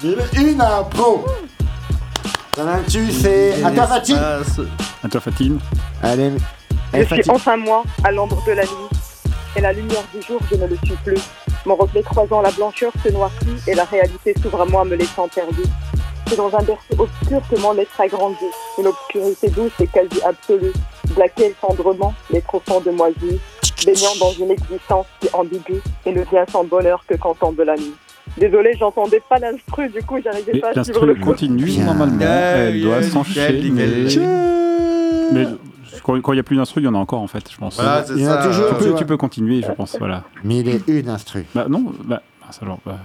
J'ai 0.03 0.17
une 0.37 0.61
impro. 0.61 1.25
Toi-même, 2.55 2.85
tu 2.87 3.11
sais. 3.11 3.63
À 3.65 3.71
toi, 3.71 3.87
Fatine. 3.87 4.19
À 5.03 5.09
toi 5.09 5.21
Fatine. 5.21 5.59
Allez. 6.03 6.33
Je 6.93 7.05
suis 7.05 7.31
enfin 7.31 7.57
moi, 7.57 7.85
à 8.05 8.11
l'ombre 8.11 8.43
de 8.47 8.53
la 8.53 8.65
nuit. 8.65 8.91
Et 9.57 9.61
la 9.63 9.73
lumière 9.73 10.05
du 10.15 10.21
jour, 10.27 10.41
je 10.51 10.57
ne 10.57 10.67
le 10.67 10.77
suis 10.85 10.97
plus. 11.05 11.21
Mon 11.66 11.77
reflet 11.77 12.03
croisant 12.03 12.40
la 12.40 12.51
blancheur 12.51 12.92
se 13.05 13.11
noircit 13.11 13.57
et 13.66 13.75
la 13.75 13.85
réalité 13.85 14.35
s'ouvre 14.42 14.62
à 14.62 14.64
moi, 14.64 14.85
me 14.85 14.96
laissant 14.96 15.29
perdu. 15.29 15.62
C'est 16.27 16.37
dans 16.37 16.55
un 16.55 16.62
berceau 16.62 16.94
obscur 16.99 17.42
que 17.51 17.61
mon 17.61 17.77
être 17.77 18.01
a 18.01 18.09
grandi. 18.09 18.46
Une 18.79 18.87
obscurité 18.87 19.51
douce 19.51 19.73
et 19.81 19.87
quasi 19.87 20.23
absolue. 20.25 20.73
De 21.14 21.18
laquelle 21.18 21.53
tendrement 21.61 22.14
les 22.31 22.40
profonds 22.40 22.81
de 22.81 22.90
moi 22.90 23.09
jouissent, 23.20 23.85
baignant 23.85 24.14
dans 24.20 24.33
une 24.33 24.53
existence 24.53 25.07
qui 25.20 25.29
ambiguë 25.33 25.83
et 26.07 26.12
ne 26.12 26.23
vient 26.23 26.46
sans 26.51 26.64
bonheur 26.64 27.05
que 27.07 27.14
quand 27.16 27.35
tombe 27.35 27.61
la 27.61 27.77
nuit. 27.77 27.94
Désolé, 28.38 28.75
j'entendais 28.79 29.20
pas 29.29 29.38
l'instru, 29.38 29.88
du 29.88 30.03
coup 30.03 30.18
j'arrivais 30.23 30.61
pas 30.61 30.68
à 30.68 30.85
suivre 30.85 31.05
le 31.05 31.14
l'instru 31.14 31.33
continue 31.33 31.79
normalement. 31.79 32.25
Elle 32.25 32.81
doit 32.81 33.03
s'enchaîner. 33.03 33.70
Mais 35.33 35.46
quand 36.03 36.16
il 36.33 36.37
n'y 36.37 36.40
a 36.40 36.42
plus 36.42 36.57
d'instru, 36.57 36.81
il 36.81 36.85
y 36.85 36.88
en 36.88 36.94
a 36.94 36.98
encore 36.98 37.20
en 37.20 37.26
fait, 37.26 37.44
je 37.50 37.57
pense. 37.57 37.76
Voilà, 37.76 38.05
c'est 38.05 38.14
Il 38.14 38.20
y 38.22 38.26
en 38.29 38.33
a 38.33 38.42
ça, 38.42 38.46
toujours, 38.48 38.68
Tu 38.68 38.74
peux, 38.74 38.88
vois. 38.90 38.98
tu 38.98 39.05
peux 39.07 39.16
continuer, 39.16 39.62
je 39.62 39.72
pense. 39.72 39.96
Voilà. 39.98 40.22
Mais 40.44 40.59
il 40.59 40.68
est 40.68 40.88
une 40.88 41.09
instru. 41.09 41.44
Bah 41.55 41.66
non, 41.68 41.92
bah, 42.05 42.22
ah, 42.42 42.50
alors, 42.62 42.79
bah, 42.85 42.96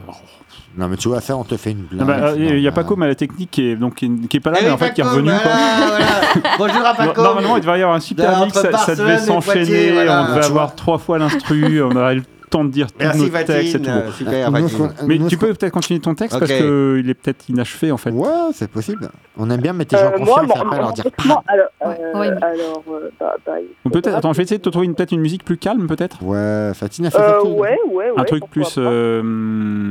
Non, 0.78 0.88
mais 0.88 0.98
tu 0.98 1.08
vois, 1.08 1.22
ça, 1.22 1.36
on 1.38 1.44
te 1.44 1.56
fait 1.58 1.72
une 1.72 1.86
Ah 2.00 2.04
blague. 2.04 2.08
bah, 2.08 2.32
Il 2.38 2.60
y 2.60 2.68
a 2.68 2.72
Paco, 2.72 2.96
mais 2.96 3.08
la 3.08 3.16
technique 3.16 3.52
qui 3.52 3.70
est, 3.70 3.76
donc, 3.76 3.96
qui 3.96 4.06
est, 4.06 4.28
qui 4.28 4.38
est 4.38 4.40
pas 4.40 4.52
là, 4.52 4.58
Eh 4.62 4.66
mais 4.66 4.72
en 4.72 4.78
fait 4.78 4.94
qui 4.94 5.02
est 5.02 5.04
revenu. 5.04 5.30
voilà. 5.30 6.22
Bonjour 6.58 6.86
à 6.86 6.94
Paco. 6.96 7.22
Normalement, 7.22 7.58
il 7.58 7.62
devait 7.62 7.80
y 7.80 7.82
avoir 7.82 7.96
un 7.96 8.00
super 8.00 8.40
mix, 8.46 8.54
ça, 8.60 8.72
ça 8.78 8.96
devait 8.96 9.18
s'enchaîner, 9.20 9.92
voilà. 9.92 10.24
on 10.30 10.36
devait 10.36 10.46
avoir 10.46 10.76
trois 10.76 10.98
fois 10.98 11.18
l'instru, 11.20 11.82
on 11.84 11.92
aurait 11.96 12.22
temps 12.56 12.64
de 12.64 12.70
dire 12.70 12.88
tous 12.92 13.00
Merci, 13.00 13.20
nos 13.20 13.30
textes 13.30 13.76
et 13.76 13.82
tout. 13.82 14.12
super, 14.18 14.52
Mais 14.52 15.18
nous, 15.18 15.28
tu 15.28 15.38
peux 15.38 15.54
peut-être 15.54 15.74
continuer 15.74 16.00
ton 16.00 16.16
texte 16.16 16.40
parce 16.40 16.52
qu'il 16.52 17.10
est 17.10 17.14
peut-être 17.14 17.50
inachevé 17.50 17.92
en 17.92 17.98
fait. 17.98 18.12
Ouais, 18.12 18.30
c'est 18.54 18.70
possible. 18.70 19.10
On 19.38 19.50
aime 19.50 19.60
bien 19.62 19.74
mettre 19.74 19.94
les 19.96 20.02
gens 20.02 20.12
Euh, 20.12 20.18
en 20.22 20.26
moi, 20.26 20.40
confiance 20.42 20.58
et 20.58 20.60
après 20.62 20.78
leur 20.78 20.94
dire. 20.94 21.06
alors, 21.48 21.68
euh, 21.86 21.94
euh, 22.16 23.10
bah, 23.20 23.36
bah, 23.46 23.54
Ou 23.86 23.90
peut-être, 23.90 24.16
attends, 24.16 24.32
je 24.34 24.38
vais 24.38 24.44
essayer 24.44 24.58
de 24.58 24.64
te 24.64 24.70
trouver 24.70 24.86
une- 24.86 24.96
peut-être 24.96 25.12
une 25.12 25.20
musique 25.22 25.44
plus 25.44 25.58
calme 25.58 25.88
peut-être 25.88 26.24
Ouais, 26.24 26.72
Fatine 26.74 27.08
a 27.08 27.12
fait 27.12 27.20
Euh, 27.20 27.44
ouais, 27.44 27.78
ouais, 27.92 28.12
Un 28.16 28.24
truc 28.24 28.44
plus. 28.50 28.76
euh, 28.78 29.22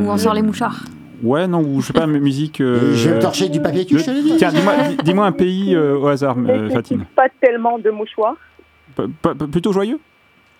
Où 0.01 0.09
on 0.09 0.17
sort 0.17 0.35
les 0.35 0.43
mouchards. 0.43 0.85
Ouais, 1.23 1.47
non, 1.47 1.61
ou 1.61 1.81
je 1.81 1.87
sais 1.89 1.93
pas, 1.93 2.07
musique. 2.07 2.61
euh, 2.61 2.95
Je 2.95 3.09
vais 3.09 3.17
me 3.17 3.21
torcher 3.21 3.45
avec 3.45 3.53
du 3.53 3.61
papier 3.61 3.85
cul, 3.87 3.99
je 3.99 4.05
te 4.05 4.11
l'ai 4.11 4.23
dit. 4.23 4.35
Tiens, 4.37 4.51
dis-moi 4.51 4.73
dis- 4.89 4.97
dis-moi 5.05 5.27
un 5.27 5.33
pays 5.33 5.75
euh, 5.75 5.97
au 5.99 6.07
hasard, 6.09 6.37
euh, 6.49 6.69
Fatine. 6.71 7.05
Pas 7.15 7.29
tellement 7.41 7.79
de 7.79 7.91
mouchoirs. 7.91 8.37
P- 8.97 9.03
p- 9.23 9.47
plutôt 9.51 9.73
joyeux? 9.73 9.99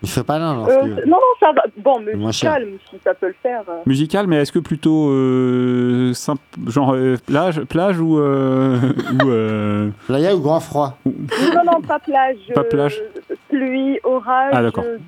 Il 0.05 0.09
fait 0.09 0.23
pas 0.23 0.39
l'un 0.39 0.65
Euh, 0.67 0.81
non, 1.05 1.17
non, 1.17 1.17
ça 1.39 1.51
va. 1.51 1.63
Bon, 1.77 1.99
calme, 2.39 2.77
si 2.89 2.97
ça 3.03 3.13
peut 3.13 3.27
le 3.27 3.35
faire. 3.41 3.61
euh. 3.67 3.81
Musical, 3.85 4.27
mais 4.27 4.37
est-ce 4.37 4.51
que 4.51 4.59
plutôt 4.59 5.09
euh, 5.09 6.13
simple, 6.13 6.41
genre 6.67 6.93
euh, 6.93 7.17
plage, 7.25 7.61
plage 7.63 7.99
ou, 7.99 8.19
euh, 8.19 8.77
ou 9.23 9.27
euh, 9.29 9.89
Playa 10.07 10.35
ou 10.35 10.39
grand 10.39 10.59
froid 10.59 10.97
Non, 11.05 11.63
non, 11.65 11.81
pas 11.81 11.99
plage. 11.99 12.37
Pas 12.53 12.63
plage. 12.63 13.01
Pluie, 13.49 13.99
orage, 14.03 14.51
Ah, 14.53 14.61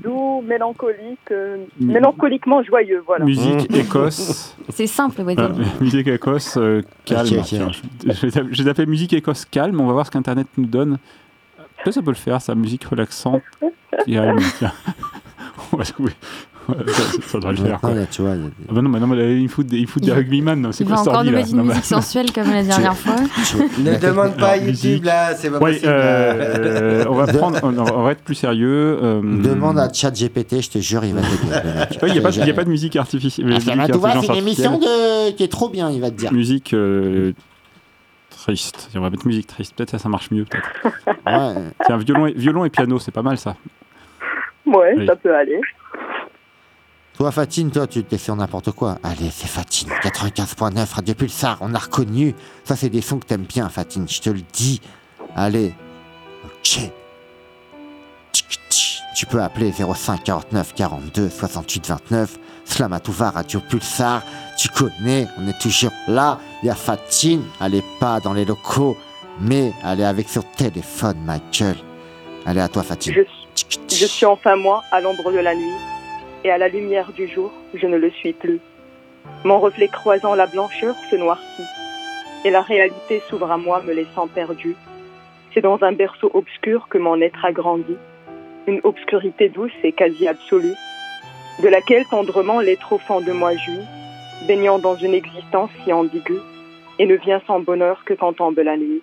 doux, 0.04 0.42
mélancolique. 0.46 1.20
euh, 1.32 1.58
Mm. 1.80 1.92
mélancoliquement 1.92 2.64
joyeux, 2.64 3.04
voilà. 3.06 3.26
musique 3.26 3.74
Écosse 3.76 4.56
C'est 4.70 4.88
simple, 4.88 5.22
ouais. 5.22 5.36
Euh, 5.40 5.50
musique 5.82 6.08
Écosse 6.08 6.58
euh, 6.58 6.82
calme. 7.06 7.28
Ok, 7.32 7.38
ok. 7.40 7.44
Tiens, 7.46 7.70
je, 7.72 8.12
je, 8.14 8.28
vais- 8.28 8.46
je 8.52 8.64
vais 8.64 8.70
taper 8.70 8.86
musique 8.86 9.14
Écosse 9.14 9.46
calme. 9.46 9.80
On 9.80 9.88
va 9.88 9.94
voir 9.94 10.06
ce 10.06 10.12
qu'Internet 10.12 10.48
nous 10.58 10.66
donne. 10.66 10.98
Peut-être 11.84 11.94
ça 11.96 12.02
peut 12.02 12.10
le 12.12 12.16
faire, 12.16 12.42
sa 12.42 12.56
musique 12.56 12.84
relaxante. 12.86 13.42
Tiens. 14.06 14.36
Ouais, 15.74 15.84
oui. 16.00 16.12
Ouais, 16.70 16.76
ça, 16.88 17.04
ça 17.28 17.40
doit 17.40 17.52
le 17.52 17.58
faire. 17.58 17.80
quoi. 17.80 17.90
Maintenant, 17.90 18.02
là, 18.02 18.08
tu 18.12 18.22
vois, 18.22 18.36
il 18.36 18.42
y 18.42 18.46
a 18.46 18.50
Ah 18.70 18.74
bah 18.74 18.82
non, 18.82 18.90
mais 18.90 19.00
non, 19.00 19.08
mais 19.08 19.42
il 19.42 19.48
fout 19.50 19.66
des, 19.66 19.78
il 19.78 19.88
fout 19.88 20.02
des 20.02 20.10
Il- 20.10 20.14
rugbyman. 20.14 20.72
C'est 20.74 20.86
quoi 20.86 21.00
encore 21.00 21.24
nous 21.24 21.32
mettre 21.32 21.50
une 21.54 21.64
musique 21.64 21.84
sensuelle 21.86 22.32
comme 22.34 22.50
la 22.52 22.64
dernière 22.64 22.96
fois. 22.98 23.16
tu- 23.46 23.82
Ne 23.82 23.98
demande 23.98 24.36
pas 24.38 24.56
YouTube 24.58 24.68
musique. 24.70 25.06
là, 25.06 25.34
c'est 25.36 25.50
pas 25.50 25.60
Ouais, 25.60 25.72
possible. 25.74 25.92
euh, 25.92 27.06
on, 27.10 27.16
va 27.16 27.28
prendre, 27.28 27.60
on, 27.64 27.78
on 27.78 28.04
va 28.04 28.12
être 28.12 28.22
plus 28.24 28.36
sérieux. 28.36 28.98
euh, 29.02 29.22
Demande 29.42 29.80
à 29.80 29.92
ChatGPT, 29.92 30.62
je 30.62 30.70
te 30.70 30.80
jure, 30.80 31.04
il 31.06 31.14
va 31.14 31.22
te 31.22 31.28
dire. 31.28 31.62
Il 32.04 32.12
n'y 32.14 32.18
a, 32.20 32.22
pas- 32.22 32.30
il 32.32 32.48
y 32.48 32.50
a 32.50 32.54
pas 32.54 32.64
de 32.66 32.70
musique 32.70 32.96
artificielle. 32.98 33.48
Ah, 33.50 33.54
musique 33.56 33.64
Flama 33.72 33.88
Touva, 33.88 34.14
c'est 34.22 34.28
une 34.28 34.36
émission 34.36 34.78
de... 34.78 35.32
qui 35.32 35.44
est 35.44 35.48
trop 35.52 35.70
bien, 35.70 35.90
il 35.90 36.00
va 36.02 36.12
te 36.12 36.16
dire. 36.16 36.32
Musique 36.34 36.74
euh, 36.74 37.32
triste. 38.30 38.90
On 38.96 39.02
va 39.02 39.10
mettre 39.10 39.26
musique 39.28 39.48
triste. 39.48 39.74
Peut-être 39.76 39.92
ça, 39.92 40.00
ça 40.00 40.10
marche 40.10 40.32
mieux. 40.32 40.46
Peut-être. 40.46 40.70
Ouais. 41.26 41.62
Tiens, 41.86 41.98
violon 41.98 42.28
et, 42.28 42.34
violon 42.34 42.66
et 42.66 42.70
piano, 42.70 43.00
c'est 43.00 43.12
pas 43.12 43.22
mal 43.22 43.38
ça. 43.38 43.56
Ouais, 44.68 44.94
Oui. 44.98 45.06
ça 45.08 45.16
peut 45.16 45.36
aller. 45.36 45.60
Toi, 47.16 47.32
Fatine, 47.32 47.72
toi, 47.72 47.88
tu 47.88 48.04
t'es 48.04 48.18
sur 48.20 48.36
n'importe 48.36 48.72
quoi. 48.72 49.00
Allez, 49.04 49.30
c'est 49.32 49.48
Fatine, 49.48 49.90
95.9, 50.04 50.94
Radio 50.94 51.16
Pulsar, 51.16 51.58
on 51.62 51.74
a 51.74 51.80
reconnu. 51.80 52.36
Ça, 52.64 52.76
c'est 52.76 52.90
des 52.90 53.02
sons 53.02 53.18
que 53.18 53.26
t'aimes 53.26 53.46
bien, 53.46 53.70
Fatine, 53.70 54.08
je 54.08 54.22
te 54.22 54.30
le 54.30 54.42
dis. 54.54 54.82
Allez. 55.36 55.74
Ok. 56.46 56.92
Tu 59.16 59.26
peux 59.26 59.42
appeler 59.42 59.72
05 59.72 60.24
49 60.24 60.74
42 60.76 61.30
68 61.30 61.88
29. 61.88 62.38
Slamatouva, 62.66 63.32
Radio 63.32 63.62
Pulsar. 63.68 64.22
Tu 64.60 64.68
connais, 64.70 65.26
on 65.40 65.48
est 65.48 65.60
toujours 65.60 65.92
là. 66.08 66.38
Il 66.62 66.68
y 66.68 66.70
a 66.70 66.76
Fatine, 66.76 67.42
elle 67.60 67.76
est 67.76 67.86
pas 68.00 68.20
dans 68.20 68.34
les 68.34 68.46
locaux, 68.46 68.96
mais 69.42 69.72
elle 69.84 70.02
est 70.02 70.06
avec 70.06 70.30
son 70.30 70.44
téléphone, 70.56 71.18
ma 71.26 71.40
gueule. 71.40 71.78
Allez, 72.46 72.60
à 72.62 72.68
toi, 72.68 72.84
Fatine. 72.84 73.14
Je, 73.16 73.22
je 73.90 74.06
suis 74.06 74.26
enfin 74.26 74.56
moi, 74.56 74.84
à 74.92 75.02
l'ombre 75.02 75.32
de 75.32 75.40
la 75.40 75.56
nuit, 75.56 75.80
et 76.44 76.52
à 76.52 76.58
la 76.58 76.68
lumière 76.68 77.12
du 77.14 77.28
jour, 77.28 77.52
je 77.74 77.88
ne 77.88 77.98
le 77.98 78.12
suis 78.12 78.34
plus. 78.34 78.60
Mon 79.44 79.60
reflet 79.60 79.88
croisant 79.88 80.36
la 80.36 80.46
blancheur 80.46 80.96
se 81.10 81.16
noircit, 81.16 81.64
et 82.46 82.52
la 82.52 82.62
réalité 82.62 83.22
s'ouvre 83.28 83.52
à 83.52 83.58
moi, 83.58 83.82
me 83.82 83.94
laissant 83.94 84.28
perdu. 84.28 84.76
C'est 85.54 85.62
dans 85.62 85.82
un 85.82 85.92
berceau 85.92 86.30
obscur 86.34 86.88
que 86.90 86.98
mon 86.98 87.20
être 87.22 87.44
a 87.44 87.52
grandi, 87.52 87.98
une 88.68 88.82
obscurité 88.84 89.50
douce 89.50 89.72
et 89.84 89.94
quasi 89.94 90.28
absolue, 90.28 90.76
de 91.64 91.68
laquelle 91.68 92.06
tendrement 92.06 92.60
l'être 92.60 92.94
au 92.94 93.00
fond 93.00 93.22
de 93.22 93.32
moi 93.32 93.56
jouit, 93.56 93.86
baignant 94.48 94.78
dans 94.78 94.96
une 94.96 95.16
existence 95.16 95.72
si 95.84 95.92
ambiguë, 95.92 96.40
et 97.00 97.06
ne 97.06 97.16
vient 97.16 97.42
sans 97.48 97.60
bonheur 97.60 98.04
que 98.06 98.14
quand 98.14 98.34
tombe 98.34 98.60
la 98.60 98.78
nuit. 98.78 99.02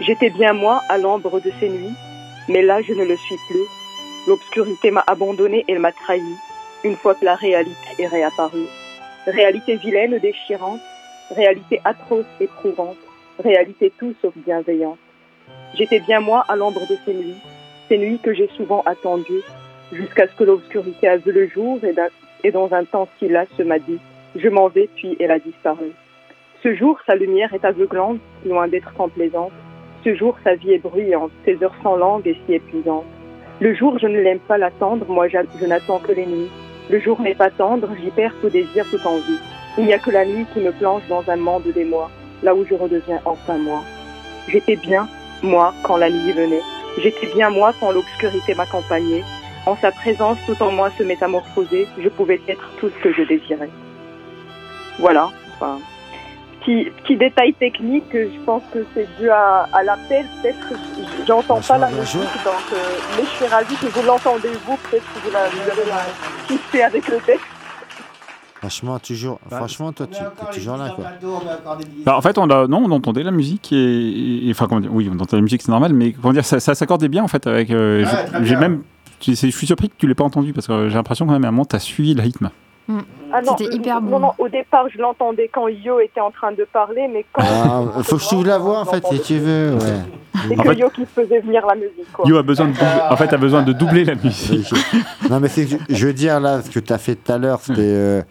J'étais 0.00 0.30
bien 0.30 0.52
moi 0.52 0.80
à 0.88 0.98
l'ombre 0.98 1.40
de 1.40 1.50
ces 1.60 1.68
nuits, 1.68 1.94
mais 2.48 2.62
là 2.62 2.80
je 2.82 2.92
ne 2.92 3.04
le 3.04 3.16
suis 3.16 3.36
plus. 3.48 3.66
L'obscurité 4.26 4.90
m'a 4.90 5.04
abandonné 5.06 5.64
et 5.68 5.78
m'a 5.78 5.92
trahi, 5.92 6.22
une 6.84 6.96
fois 6.96 7.14
que 7.14 7.24
la 7.24 7.34
réalité 7.34 7.88
est 7.98 8.06
réapparue. 8.06 8.66
Réalité 9.26 9.76
vilaine, 9.76 10.18
déchirante, 10.18 10.80
réalité 11.30 11.80
atroce, 11.84 12.26
éprouvante, 12.40 12.96
réalité 13.42 13.92
tout 13.98 14.14
sauf 14.20 14.34
bienveillante. 14.36 14.98
J'étais 15.74 16.00
bien 16.00 16.20
moi 16.20 16.44
à 16.48 16.56
l'ombre 16.56 16.86
de 16.88 16.96
ces 17.04 17.14
nuits, 17.14 17.40
ces 17.88 17.98
nuits 17.98 18.20
que 18.22 18.34
j'ai 18.34 18.48
souvent 18.56 18.82
attendues, 18.86 19.42
jusqu'à 19.92 20.26
ce 20.26 20.34
que 20.34 20.44
l'obscurité 20.44 21.08
a 21.08 21.16
vu 21.16 21.32
le 21.32 21.46
jour 21.48 21.78
et, 22.44 22.50
dans 22.50 22.72
un 22.72 22.84
temps 22.84 23.08
si 23.18 23.28
lasse 23.28 23.58
m'a 23.58 23.78
dit 23.78 23.98
Je 24.36 24.48
m'en 24.48 24.68
vais, 24.68 24.88
puis 24.94 25.16
elle 25.20 25.30
a 25.30 25.38
disparu. 25.38 25.92
Ce 26.62 26.74
jour, 26.74 26.98
sa 27.06 27.14
lumière 27.14 27.54
est 27.54 27.64
aveuglante, 27.64 28.18
loin 28.44 28.68
d'être 28.68 28.92
complaisante. 28.94 29.52
Ce 30.08 30.14
jour, 30.14 30.38
sa 30.42 30.54
vie 30.54 30.72
est 30.72 30.78
bruyante, 30.78 31.30
ses 31.44 31.62
heures 31.62 31.74
sans 31.82 31.94
langue 31.94 32.26
et 32.26 32.34
si 32.46 32.54
épuisantes. 32.54 33.04
Le 33.60 33.74
jour, 33.74 33.98
je 33.98 34.06
ne 34.06 34.18
l'aime 34.18 34.38
pas 34.38 34.56
l'attendre, 34.56 35.04
moi 35.06 35.28
je 35.28 35.66
n'attends 35.66 35.98
que 35.98 36.12
les 36.12 36.24
nuits. 36.24 36.48
Le 36.88 36.98
jour 36.98 37.20
n'est 37.20 37.34
pas 37.34 37.50
tendre, 37.50 37.90
j'y 38.00 38.10
perds 38.10 38.32
tout 38.40 38.48
désir, 38.48 38.86
toute 38.88 39.04
envie. 39.04 39.38
Il 39.76 39.84
n'y 39.84 39.92
a 39.92 39.98
que 39.98 40.10
la 40.10 40.24
nuit 40.24 40.46
qui 40.54 40.60
me 40.60 40.72
plonge 40.72 41.02
dans 41.10 41.28
un 41.28 41.36
monde 41.36 41.64
des 41.74 41.84
mois, 41.84 42.10
là 42.42 42.54
où 42.54 42.64
je 42.64 42.72
redeviens 42.72 43.20
enfin 43.26 43.58
moi. 43.58 43.82
J'étais 44.48 44.76
bien, 44.76 45.06
moi, 45.42 45.74
quand 45.82 45.98
la 45.98 46.08
nuit 46.08 46.32
venait. 46.32 46.62
J'étais 47.02 47.26
bien 47.34 47.50
moi 47.50 47.74
quand 47.78 47.92
l'obscurité 47.92 48.54
m'accompagnait. 48.54 49.24
En 49.66 49.76
sa 49.76 49.92
présence, 49.92 50.38
tout 50.46 50.62
en 50.62 50.72
moi 50.72 50.88
se 50.96 51.02
métamorphosait, 51.02 51.86
je 51.98 52.08
pouvais 52.08 52.40
être 52.48 52.70
tout 52.80 52.88
ce 52.88 53.02
que 53.02 53.12
je 53.12 53.24
désirais. 53.24 53.68
Voilà. 54.98 55.28
Enfin, 55.52 55.80
petit, 56.60 56.90
petit 57.02 57.16
détail 57.16 57.54
technique, 57.54 58.04
je 58.12 58.40
pense 58.44 58.62
que 58.72 58.84
c'est 58.94 59.08
dû 59.18 59.28
à, 59.30 59.66
à 59.72 59.82
l'appel. 59.82 60.26
Peut-être 60.42 60.68
que 60.68 60.74
j'entends 61.26 61.60
pas 61.60 61.78
la 61.78 61.90
musique, 61.90 62.20
donc 62.20 62.54
euh, 62.72 62.76
mais 63.16 63.24
je 63.24 63.30
suis 63.30 63.46
ravie 63.46 63.74
que 63.76 63.86
vous 63.86 64.06
l'entendez 64.06 64.48
vous. 64.66 64.76
Peut-être 64.90 65.04
que 65.14 65.18
vous, 65.26 65.32
la, 65.32 65.48
vous 65.48 65.70
avez 65.70 65.88
la 65.88 66.02
kiffé 66.46 66.82
avec 66.82 67.08
le 67.08 67.16
texte. 67.18 67.44
Franchement, 68.56 68.98
toujours, 68.98 69.38
franchement, 69.48 69.92
toi, 69.92 70.08
tu 70.08 70.18
es 70.20 70.52
toujours 70.52 70.76
là, 70.76 70.90
quoi. 70.96 71.04
Bah, 72.04 72.16
en 72.16 72.20
fait, 72.20 72.36
on 72.38 72.50
a, 72.50 72.66
non, 72.66 72.82
on 72.86 72.90
entendait 72.90 73.22
la 73.22 73.30
musique 73.30 73.68
et, 73.72 74.48
enfin, 74.50 74.66
comment 74.66 74.80
dire, 74.80 74.92
oui, 74.92 75.08
on 75.08 75.14
entendait 75.14 75.36
la 75.36 75.42
musique, 75.42 75.62
c'est 75.62 75.70
normal, 75.70 75.92
mais 75.92 76.10
comment 76.12 76.32
dire, 76.32 76.44
ça, 76.44 76.58
ça 76.58 76.74
s'accordait 76.74 77.08
bien 77.08 77.22
en 77.22 77.28
fait 77.28 77.46
avec. 77.46 77.70
euh, 77.70 78.04
j'ai- 78.42 78.56
même, 78.56 78.82
je 79.24 79.32
suis 79.34 79.66
surpris 79.66 79.88
que 79.90 79.94
tu 79.96 80.08
l'aies 80.08 80.14
pas 80.16 80.24
entendu 80.24 80.52
parce 80.52 80.66
que 80.66 80.88
j'ai 80.88 80.94
l'impression 80.96 81.24
quand 81.26 81.32
même 81.32 81.44
à 81.44 81.48
un 81.48 81.52
moment 81.52 81.64
t'as 81.66 81.78
suivi 81.78 82.14
le 82.14 82.22
rythme. 82.22 82.50
Ah 83.30 83.42
non, 83.42 83.54
C'était 83.58 83.74
hyper 83.76 84.00
bon. 84.00 84.18
non, 84.18 84.30
au 84.38 84.48
départ, 84.48 84.86
je 84.90 84.98
l'entendais 84.98 85.50
quand 85.52 85.68
Yo 85.68 86.00
était 86.00 86.20
en 86.20 86.30
train 86.30 86.52
de 86.52 86.66
parler, 86.72 87.06
mais 87.12 87.26
quand. 87.32 87.42
Ah, 87.44 87.82
faut 88.02 88.16
que 88.16 88.22
je 88.22 88.28
t'ouvre 88.28 88.46
la 88.46 88.56
voix, 88.58 88.80
en 88.80 88.84
fait, 88.86 89.04
si 89.12 89.20
tu 89.20 89.38
veux, 89.38 89.74
ouais. 89.74 89.80
C'est 90.48 90.58
En 90.58 90.62
que 90.62 90.68
fait- 90.70 90.78
Yo 90.78 90.88
qui 90.88 91.04
faisait 91.04 91.40
venir 91.40 91.66
la 91.66 91.74
musique, 91.74 92.10
quoi. 92.12 92.24
Yo 92.26 92.38
a 92.38 92.42
besoin 92.42 92.68
de, 92.68 92.72
doubler- 92.72 93.02
en 93.10 93.16
fait, 93.16 93.32
a 93.32 93.36
besoin 93.36 93.62
de 93.62 93.72
doubler 93.74 94.04
la 94.04 94.14
musique. 94.14 94.72
Non, 95.30 95.40
mais 95.40 95.48
c'est 95.48 95.66
je- 95.90 96.06
veux 96.06 96.12
dire, 96.14 96.40
là, 96.40 96.62
ce 96.62 96.70
que 96.70 96.80
tu 96.80 96.90
as 96.92 96.96
fait 96.98 97.16
tout 97.16 97.30
à 97.30 97.36
l'heure, 97.36 97.60
c'était. 97.60 97.80
euh, 97.82 98.22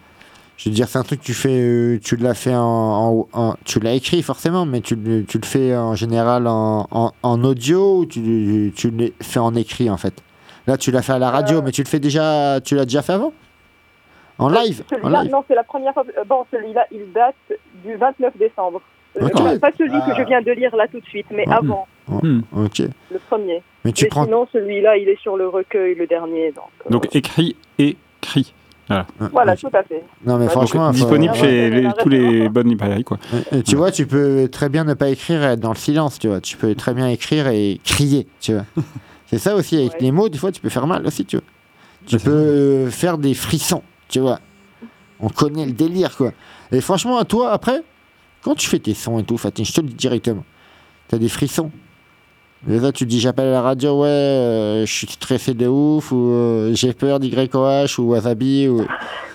je 0.56 0.68
veux 0.68 0.74
dire, 0.74 0.88
c'est 0.88 0.98
un 0.98 1.04
truc 1.04 1.20
que 1.20 1.24
tu 1.26 1.34
fais. 1.34 1.50
euh, 1.52 2.00
tu 2.02 2.16
l'as 2.16 2.34
fait 2.34 2.56
en. 2.56 2.64
en- 2.64 3.28
en- 3.32 3.54
tu 3.64 3.78
l'as 3.78 3.92
écrit, 3.92 4.22
forcément, 4.24 4.66
mais 4.66 4.80
tu, 4.80 4.96
le- 4.96 5.22
tu 5.24 5.38
le 5.38 5.46
fais 5.46 5.76
en 5.76 5.94
général 5.94 6.48
en, 6.48 6.88
en, 6.90 7.12
en 7.22 7.44
audio 7.44 7.98
ou 8.00 8.06
tu, 8.06 8.72
tu 8.74 8.90
le 8.90 9.12
fais 9.22 9.38
en 9.38 9.54
écrit, 9.54 9.88
en 9.88 9.96
fait? 9.98 10.14
Là, 10.66 10.76
tu 10.76 10.90
l'as 10.90 11.02
fait 11.02 11.12
à 11.12 11.18
la 11.20 11.30
radio, 11.30 11.62
mais 11.62 11.70
tu 11.70 11.82
le 11.84 11.88
fais 11.88 12.00
déjà. 12.00 12.60
Tu 12.60 12.74
l'as 12.74 12.84
déjà 12.84 13.02
fait 13.02 13.12
avant? 13.12 13.32
En 14.38 14.48
live 14.48 14.82
En 14.90 14.96
Celui-là, 14.96 15.22
live 15.24 15.32
non, 15.32 15.44
c'est 15.48 15.54
la 15.54 15.64
première 15.64 15.92
fois. 15.94 16.04
euh, 16.16 16.24
Bon, 16.24 16.44
celui-là, 16.52 16.86
il 16.92 17.12
date 17.12 17.34
du 17.84 17.94
29 17.96 18.36
décembre. 18.38 18.80
Euh, 19.20 19.28
pas- 19.58 19.70
celui 19.76 19.90
que 19.90 20.14
je 20.16 20.22
viens 20.22 20.42
de 20.42 20.52
lire 20.52 20.74
là 20.76 20.86
tout 20.86 21.00
de 21.00 21.06
suite, 21.06 21.26
mais 21.30 21.44
Ah. 21.48 21.56
avant, 21.56 21.86
Oh, 22.10 22.20
Hmm. 22.24 22.40
Ok. 22.56 22.78
le 22.78 23.18
premier. 23.28 23.62
Mais 23.84 23.92
tu 23.92 24.04
mais 24.04 24.08
prends. 24.10 24.24
sinon, 24.24 24.46
celui-là, 24.52 24.96
il 24.96 25.08
est 25.08 25.20
sur 25.20 25.36
le 25.36 25.48
recueil, 25.48 25.94
le 25.94 26.06
dernier. 26.06 26.52
Donc, 26.52 26.64
euh, 26.86 26.90
Donc 26.90 27.14
écrit 27.14 27.56
et 27.78 27.96
cri. 28.20 28.54
Voilà. 28.86 29.06
voilà, 29.32 29.52
Ok. 29.52 29.58
tout 29.60 29.70
à 29.76 29.82
fait. 29.82 30.02
Non, 30.24 30.38
mais 30.38 30.44
Donc, 30.44 30.52
franchement. 30.52 30.90
disponible 30.92 31.32
ouais. 31.34 31.38
chez 31.38 31.70
Ouais. 31.70 31.80
les- 31.82 31.88
tous 31.98 32.08
les 32.08 32.48
bonnes 32.48 32.68
librairies 32.68 33.04
quoi. 33.04 33.18
Et 33.52 33.62
tu 33.62 33.76
vois, 33.76 33.90
tu 33.90 34.06
peux 34.06 34.48
très 34.50 34.68
bien 34.70 34.84
ne 34.84 34.94
pas 34.94 35.08
écrire 35.10 35.42
et 35.42 35.46
être 35.52 35.60
dans 35.60 35.68
le 35.72 35.76
silence, 35.76 36.18
tu 36.18 36.28
vois. 36.28 36.40
Tu 36.40 36.56
peux 36.56 36.74
très 36.74 36.94
bien 36.94 37.08
écrire 37.08 37.48
et 37.48 37.80
crier, 37.84 38.26
tu 38.40 38.54
vois. 38.54 38.64
C'est 39.26 39.36
ça 39.38 39.54
aussi, 39.56 39.76
avec 39.76 39.92
Ouais. 39.94 39.98
les 40.00 40.10
mots, 40.12 40.30
des 40.30 40.38
fois, 40.38 40.50
tu 40.52 40.62
peux 40.62 40.70
faire 40.70 40.86
mal 40.86 41.06
aussi, 41.06 41.26
tu 41.26 41.36
vois. 41.36 41.44
Tu 42.06 42.16
Ouais, 42.16 42.22
peux 42.24 42.30
euh, 42.30 42.90
faire 42.90 43.18
des 43.18 43.34
frissons, 43.34 43.82
tu 44.08 44.20
vois. 44.20 44.38
On 45.20 45.28
connaît 45.28 45.66
le 45.66 45.72
délire, 45.72 46.16
quoi. 46.16 46.32
Et 46.72 46.80
franchement, 46.80 47.18
à 47.18 47.24
toi, 47.24 47.50
après, 47.50 47.82
quand 48.42 48.54
tu 48.54 48.68
fais 48.68 48.78
tes 48.78 48.94
sons 48.94 49.18
et 49.18 49.24
tout, 49.24 49.36
Fatine, 49.36 49.64
je 49.64 49.72
te 49.72 49.80
le 49.80 49.88
dis 49.88 49.94
directement, 49.94 50.44
t'as 51.08 51.18
des 51.18 51.28
frissons. 51.28 51.70
Et 52.68 52.78
là, 52.78 52.90
tu 52.90 53.04
te 53.04 53.08
dis, 53.10 53.20
j'appelle 53.20 53.48
à 53.48 53.52
la 53.52 53.62
radio, 53.62 54.02
ouais, 54.02 54.08
euh, 54.08 54.86
je 54.86 54.92
suis 54.92 55.06
stressé 55.06 55.54
de 55.54 55.66
ouf, 55.68 56.10
ou 56.10 56.32
euh, 56.32 56.72
j'ai 56.74 56.92
peur 56.92 57.20
d'YOH, 57.20 57.98
ou 58.00 58.10
Wasabi, 58.10 58.66
ou... 58.68 58.84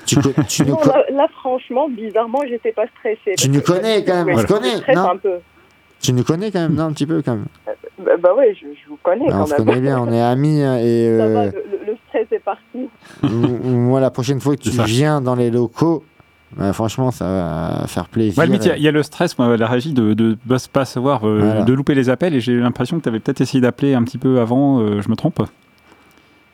Tu, 0.05 0.17
tu 0.49 0.65
Non, 0.65 0.77
là, 0.85 1.03
là, 1.09 1.27
franchement, 1.39 1.87
bizarrement, 1.89 2.39
j'étais 2.47 2.73
pas 2.73 2.83
stressée. 2.99 3.35
Tu 3.37 3.49
nous 3.49 3.61
connais, 3.61 4.03
quand 4.03 4.25
même, 4.25 4.35
on 4.35 4.41
se 4.41 4.45
connaît, 4.45 4.71
je 4.71 4.77
stresse 4.79 4.95
non 4.97 5.09
un 5.11 5.17
peu. 5.17 5.35
tu 6.01 6.11
nous 6.11 6.23
connais 6.25 6.51
quand 6.51 6.59
même, 6.59 6.73
non, 6.75 6.83
un 6.85 6.91
petit 6.93 7.05
peu, 7.05 7.21
quand 7.21 7.35
même. 7.35 7.45
Bah, 7.99 8.11
bah 8.19 8.33
ouais, 8.35 8.53
je, 8.53 8.67
je 8.67 8.89
vous 8.89 8.97
connais 9.01 9.27
Ah, 9.29 9.35
on 9.35 9.39
quand 9.39 9.45
se 9.47 9.53
même. 9.55 9.65
connaît 9.65 9.79
bien, 9.81 9.99
on 10.01 10.11
est 10.11 10.19
amis 10.21 10.61
hein, 10.61 10.77
et 10.79 11.17
Ça 11.17 11.27
va, 11.29 11.39
euh, 11.43 11.51
le, 11.53 11.85
le- 11.91 11.97
le 12.13 12.25
stress 12.25 12.27
est 12.31 12.43
parti. 12.43 12.89
moi 13.31 13.99
la 13.99 14.11
prochaine 14.11 14.39
fois 14.39 14.55
que 14.55 14.61
tu 14.61 14.71
C'est 14.71 14.83
viens 14.83 15.21
dans 15.21 15.35
les 15.35 15.49
locaux, 15.51 16.03
bah, 16.57 16.71
franchement 16.73 17.11
ça 17.11 17.25
va 17.81 17.87
faire 17.87 18.07
plaisir. 18.07 18.37
Ouais, 18.37 18.47
il 18.47 18.63
y 18.65 18.69
a- 18.69 18.77
il 18.77 18.83
y, 18.83 18.87
a 18.87 18.91
le 18.91 19.03
stress, 19.03 19.37
moi, 19.39 19.57
la 19.57 19.67
régie, 19.67 19.93
de 19.93 20.13
ne 20.13 20.57
pas 20.71 20.85
savoir, 20.85 21.27
euh, 21.27 21.39
Voilà. 21.41 21.61
de 21.63 21.73
louper 21.73 21.95
les 21.95 22.09
appels. 22.09 22.33
Et 22.35 22.41
j'ai 22.41 22.55
l'impression 22.57 22.97
que 22.97 23.03
tu 23.03 23.09
avais 23.09 23.19
peut-être 23.19 23.41
essayé 23.41 23.61
d'appeler 23.61 23.93
un 23.95 24.03
petit 24.03 24.17
peu 24.17 24.39
avant. 24.39 24.79
euh, 24.79 25.01
je 25.01 25.09
me 25.09 25.15
trompe 25.15 25.41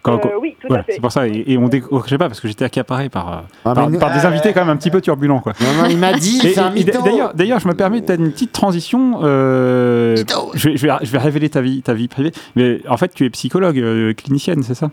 Quand- 0.02 0.26
Euh, 0.26 0.30
oui, 0.42 0.56
tout 0.66 0.74
à 0.74 0.82
fait. 0.82 0.94
C'est 0.94 1.02
pour 1.02 1.12
ça. 1.12 1.28
Et, 1.28 1.44
et 1.46 1.58
on 1.58 1.68
décrochait 1.68 2.18
pas 2.18 2.30
parce 2.30 2.40
que 2.40 2.48
j'étais 2.48 2.64
accaparé 2.64 3.10
par, 3.10 3.44
Ah, 3.66 3.74
par, 3.74 3.86
mais 3.90 3.94
nous- 3.96 4.00
par 4.00 4.14
des 4.14 4.26
invités 4.26 4.54
quand 4.54 4.62
même 4.62 4.70
un 4.70 4.78
petit 4.78 4.90
peu 4.92 5.02
turbulents. 5.02 5.42
Quoi. 5.42 5.52
Non, 5.60 5.84
non, 5.84 5.90
il 5.90 5.98
m'a 5.98 6.14
dit, 6.14 6.40
c'est 6.42 6.58
un. 6.58 6.72
D'ailleurs, 7.04 7.34
d'ailleurs, 7.34 7.60
je 7.60 7.68
me 7.68 7.74
permets 7.74 8.02
peut-être 8.02 8.22
une 8.22 8.32
petite 8.32 8.54
transition. 8.54 9.20
euh, 9.24 10.16
je, 10.54 10.70
vais, 10.70 10.78
je, 10.78 10.88
vais, 10.88 10.94
je 11.02 11.12
vais 11.12 11.18
révéler 11.18 11.50
ta 11.50 11.60
vie, 11.60 11.82
ta 11.82 11.94
vie 11.94 12.08
privée. 12.08 12.32
Mais 12.56 12.80
en 12.88 12.96
fait, 12.96 13.14
tu 13.14 13.26
es 13.26 13.30
psychologue, 13.30 13.78
euh, 13.78 14.14
clinicienne, 14.14 14.64
c'est 14.64 14.74
ça? 14.74 14.90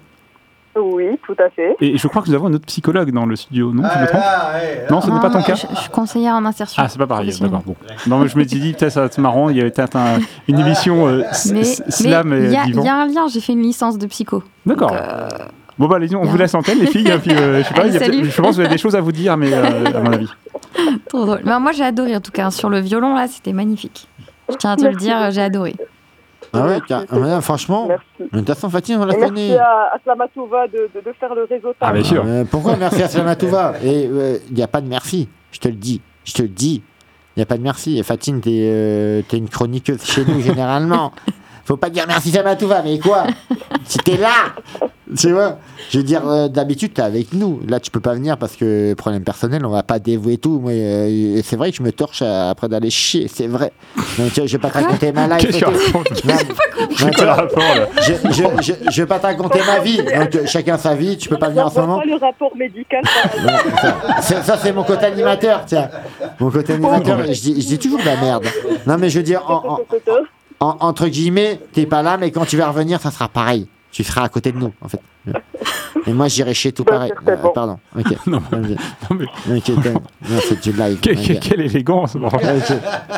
Oui, 0.79 1.19
tout 1.27 1.35
à 1.39 1.49
fait. 1.51 1.75
Et 1.81 1.97
je 1.97 2.07
crois 2.09 2.21
que 2.23 2.29
nous 2.29 2.35
avons 2.35 2.47
un 2.49 2.53
autre 2.55 2.67
psychologue 2.67 3.11
dans 3.11 3.25
le 3.27 3.35
studio, 3.37 3.73
non 3.73 3.83
Je 3.83 3.89
Ah, 3.91 4.01
me 4.03 4.07
trompe 4.07 4.21
là, 4.21 4.51
ouais, 4.55 4.87
Non, 4.91 5.01
ce 5.01 5.11
n'est 5.11 5.21
pas 5.21 5.31
ton 5.31 5.43
cas 5.43 5.55
Je, 5.55 5.67
je 5.71 5.81
suis 5.81 5.91
conseillère 5.91 6.35
en 6.35 6.45
insertion. 6.45 6.83
Ah, 6.85 6.89
c'est 6.89 6.99
pas 6.99 7.07
pareil, 7.07 7.35
d'accord. 7.41 7.62
Bon. 7.65 7.77
Non, 8.07 8.19
mais 8.19 8.29
je 8.29 8.37
me 8.37 8.45
suis 8.45 8.61
dit, 8.61 8.73
peut-être 8.75 8.93
ça 8.93 9.01
va 9.01 9.07
être 9.07 9.19
marrant, 9.19 9.49
il 9.49 9.57
y 9.57 9.61
avait 9.61 9.71
peut-être 9.71 9.97
un- 9.97 10.19
une 10.49 10.59
émission 10.59 11.07
euh, 11.09 11.23
Mais 11.53 11.65
slam 11.65 12.29
mais 12.29 12.39
il 12.41 12.45
et 12.47 12.51
y, 12.53 12.57
a- 12.57 12.65
vivant. 12.65 12.83
il 12.83 12.87
y 12.87 12.89
a 12.89 12.95
un 12.97 13.07
lien, 13.07 13.27
j'ai 13.29 13.41
fait 13.41 13.53
une 13.55 13.62
licence 13.62 13.97
de 13.99 14.07
psycho. 14.07 14.43
D'accord. 14.67 14.93
Euh, 14.93 15.29
Bon, 15.79 15.89
bah, 15.89 15.97
on 16.01 16.07
Bien. 16.07 16.19
vous 16.23 16.37
laisse 16.39 16.53
l'antenne, 16.55 16.79
les 16.79 16.87
filles. 16.87 17.05
puis, 17.23 17.33
euh, 17.35 17.62
je 17.62 17.69
sais 17.69 17.75
pas, 17.75 17.83
Allez, 17.83 17.97
a 17.99 18.01
je 18.03 18.41
pense 18.41 18.51
que 18.53 18.55
vous 18.55 18.61
avez 18.61 18.69
des 18.71 18.79
choses 18.79 18.97
à 18.97 19.03
vous 19.03 19.12
dire, 19.12 19.37
mais 19.37 19.53
euh, 19.53 19.85
à 19.95 20.01
mon 20.01 20.11
avis. 20.11 20.29
trop 21.09 21.27
drôle. 21.27 21.41
Mais 21.45 21.61
moi, 21.61 21.73
j'ai 21.73 21.85
adoré 21.85 22.17
en 22.17 22.21
tout 22.23 22.33
cas. 22.33 22.51
Sur 22.51 22.71
le 22.71 22.81
violon, 22.81 23.15
là, 23.15 23.27
c'était 23.29 23.53
magnifique. 23.53 24.09
Je 24.49 24.55
tiens 24.55 24.73
à 24.73 24.77
te 24.77 24.87
le 24.87 24.95
dire, 24.95 25.31
j'ai 25.33 25.43
adoré. 25.43 25.77
Ah 26.53 26.67
ouais, 26.67 26.79
car- 26.87 27.05
ah, 27.11 27.41
franchement, 27.41 27.87
Merci. 27.89 28.05
de 28.33 28.39
toute 28.39 28.47
façon, 28.49 28.71
Fatine, 28.71 28.99
on 29.01 29.05
la 29.05 29.15
Et 29.15 29.19
merci 29.19 29.33
connaît. 29.35 29.57
à, 29.59 29.91
à 29.95 29.99
Slamatouva 30.03 30.67
de, 30.69 30.89
de, 30.95 31.01
de 31.01 31.13
faire 31.19 31.35
le 31.35 31.45
réseautage. 31.45 31.75
Ah, 31.81 31.93
bien 31.93 32.05
sûr. 32.05 32.23
Euh, 32.27 32.45
pourquoi 32.51 32.77
merci 32.81 33.03
à 33.03 33.09
Slamatouva 33.09 33.75
Et 33.83 34.05
il 34.49 34.55
n'y 34.55 34.63
a 34.63 34.69
pas 34.69 34.81
de 34.81 34.89
merci, 34.89 35.29
je 35.53 35.59
te 35.61 35.69
le 35.69 35.75
dis. 35.75 36.01
Je 36.25 36.33
te 36.33 36.43
le 36.43 36.49
dis. 36.49 36.83
Il 37.37 37.41
n'y 37.41 37.43
a 37.43 37.47
pas 37.47 37.57
de 37.59 37.63
merci. 37.63 37.99
Et 37.99 38.03
Fatine, 38.03 38.41
t'es 38.41 38.51
euh, 38.73 39.23
t'es 39.29 39.37
une 39.39 39.49
chroniqueuse 39.49 40.03
chez 40.03 40.25
nous, 40.25 40.41
généralement. 40.41 41.13
Faut 41.65 41.77
pas 41.77 41.91
dire 41.91 42.05
merci 42.07 42.31
Slamatouva, 42.31 42.83
mais 42.83 42.99
quoi? 42.99 43.25
Si 43.85 43.99
t'es 43.99 44.17
là 44.17 44.31
Tu 45.16 45.31
vois 45.31 45.59
Je 45.90 45.99
veux 45.99 46.05
dire, 46.05 46.29
euh, 46.29 46.49
d'habitude, 46.49 46.95
t'es 46.95 47.03
avec 47.03 47.33
nous. 47.33 47.61
Là, 47.69 47.79
tu 47.79 47.90
peux 47.92 48.01
pas 48.01 48.14
venir 48.14 48.37
parce 48.38 48.57
que 48.57 48.95
problème 48.95 49.23
personnel, 49.23 49.64
on 49.64 49.71
va 49.71 49.85
pas 49.85 49.99
dévouer 50.01 50.37
tout. 50.37 50.59
Moi, 50.59 50.73
euh, 50.73 51.40
c'est 51.45 51.55
vrai 51.57 51.71
que 51.71 51.77
je 51.77 51.83
me 51.83 51.92
torche 51.92 52.23
après 52.23 52.69
d'aller 52.69 52.90
chier, 52.90 53.29
c'est 53.33 53.47
vrai. 53.47 53.73
Donc, 54.19 54.33
tu 54.33 54.40
vois, 54.40 54.47
je 54.47 54.53
vais 54.57 54.59
pas 54.59 54.71
te 54.71 54.79
raconter 54.79 55.12
ma 55.12 55.29
life. 55.29 55.38
Qu'est-ce 55.38 55.59
je, 58.01 58.73
je, 58.90 59.03
vais 59.03 59.07
pas 59.07 59.19
te 59.19 59.27
raconter 59.27 59.61
ma 59.66 59.79
vie. 59.81 59.99
Donc, 59.99 60.35
euh, 60.35 60.47
chacun 60.47 60.77
sa 60.77 60.95
vie. 60.95 61.16
Tu 61.16 61.29
peux 61.29 61.38
pas 61.38 61.51
venir 61.51 61.66
en 61.66 61.71
ce 61.71 61.79
moment. 61.81 61.99
pas 61.99 62.05
le 62.05 62.16
rapport 62.16 62.57
médical. 62.57 63.03
ça, 63.05 64.21
ça, 64.23 64.42
ça, 64.42 64.59
c'est 64.61 64.73
mon 64.73 64.83
côté 64.83 65.07
animateur, 65.07 65.62
tiens. 65.66 65.88
Mon 66.40 66.51
côté 66.51 66.73
animateur, 66.75 67.19
je 67.27 67.40
dis, 67.40 67.61
je 67.61 67.66
dis 67.66 67.79
toujours 67.79 68.01
de 68.01 68.05
la 68.05 68.16
merde. 68.16 68.47
Non, 68.87 68.97
mais 68.99 69.09
je 69.11 69.19
veux 69.19 69.25
dire, 69.25 69.42
en- 69.49 69.79
en- 70.61 70.66
en- 70.69 70.77
entre 70.81 71.07
guillemets, 71.09 71.61
t'es 71.73 71.87
pas 71.87 72.03
là, 72.03 72.16
mais 72.19 72.31
quand 72.31 72.45
tu 72.45 72.57
vas 72.57 72.69
revenir, 72.69 73.01
ça 73.01 73.11
sera 73.11 73.29
pareil. 73.29 73.69
Tu 73.97 74.05
seras 74.05 74.25
à 74.25 74.29
côté 74.29 74.53
de 74.53 74.59
nous, 74.59 74.75
en 74.83 74.89
fait. 74.91 75.01
Et 76.07 76.13
moi, 76.13 76.29
j'irai 76.29 76.53
chez 76.53 76.71
tout 76.71 76.85
pareil. 76.85 77.11
Euh, 77.27 77.37
pardon. 77.55 77.79
Ok. 77.99 78.05
Non, 78.27 78.43
Ok, 78.53 79.63
t'as- 79.83 79.91
non, 79.91 80.41
c'est 80.47 80.61
du 80.63 80.73
live. 80.73 81.01
Que- 81.01 81.13
ok. 81.13 81.27
que- 81.41 81.49
Quelle 81.49 81.61
élégance 81.63 82.15
bon. 82.15 82.29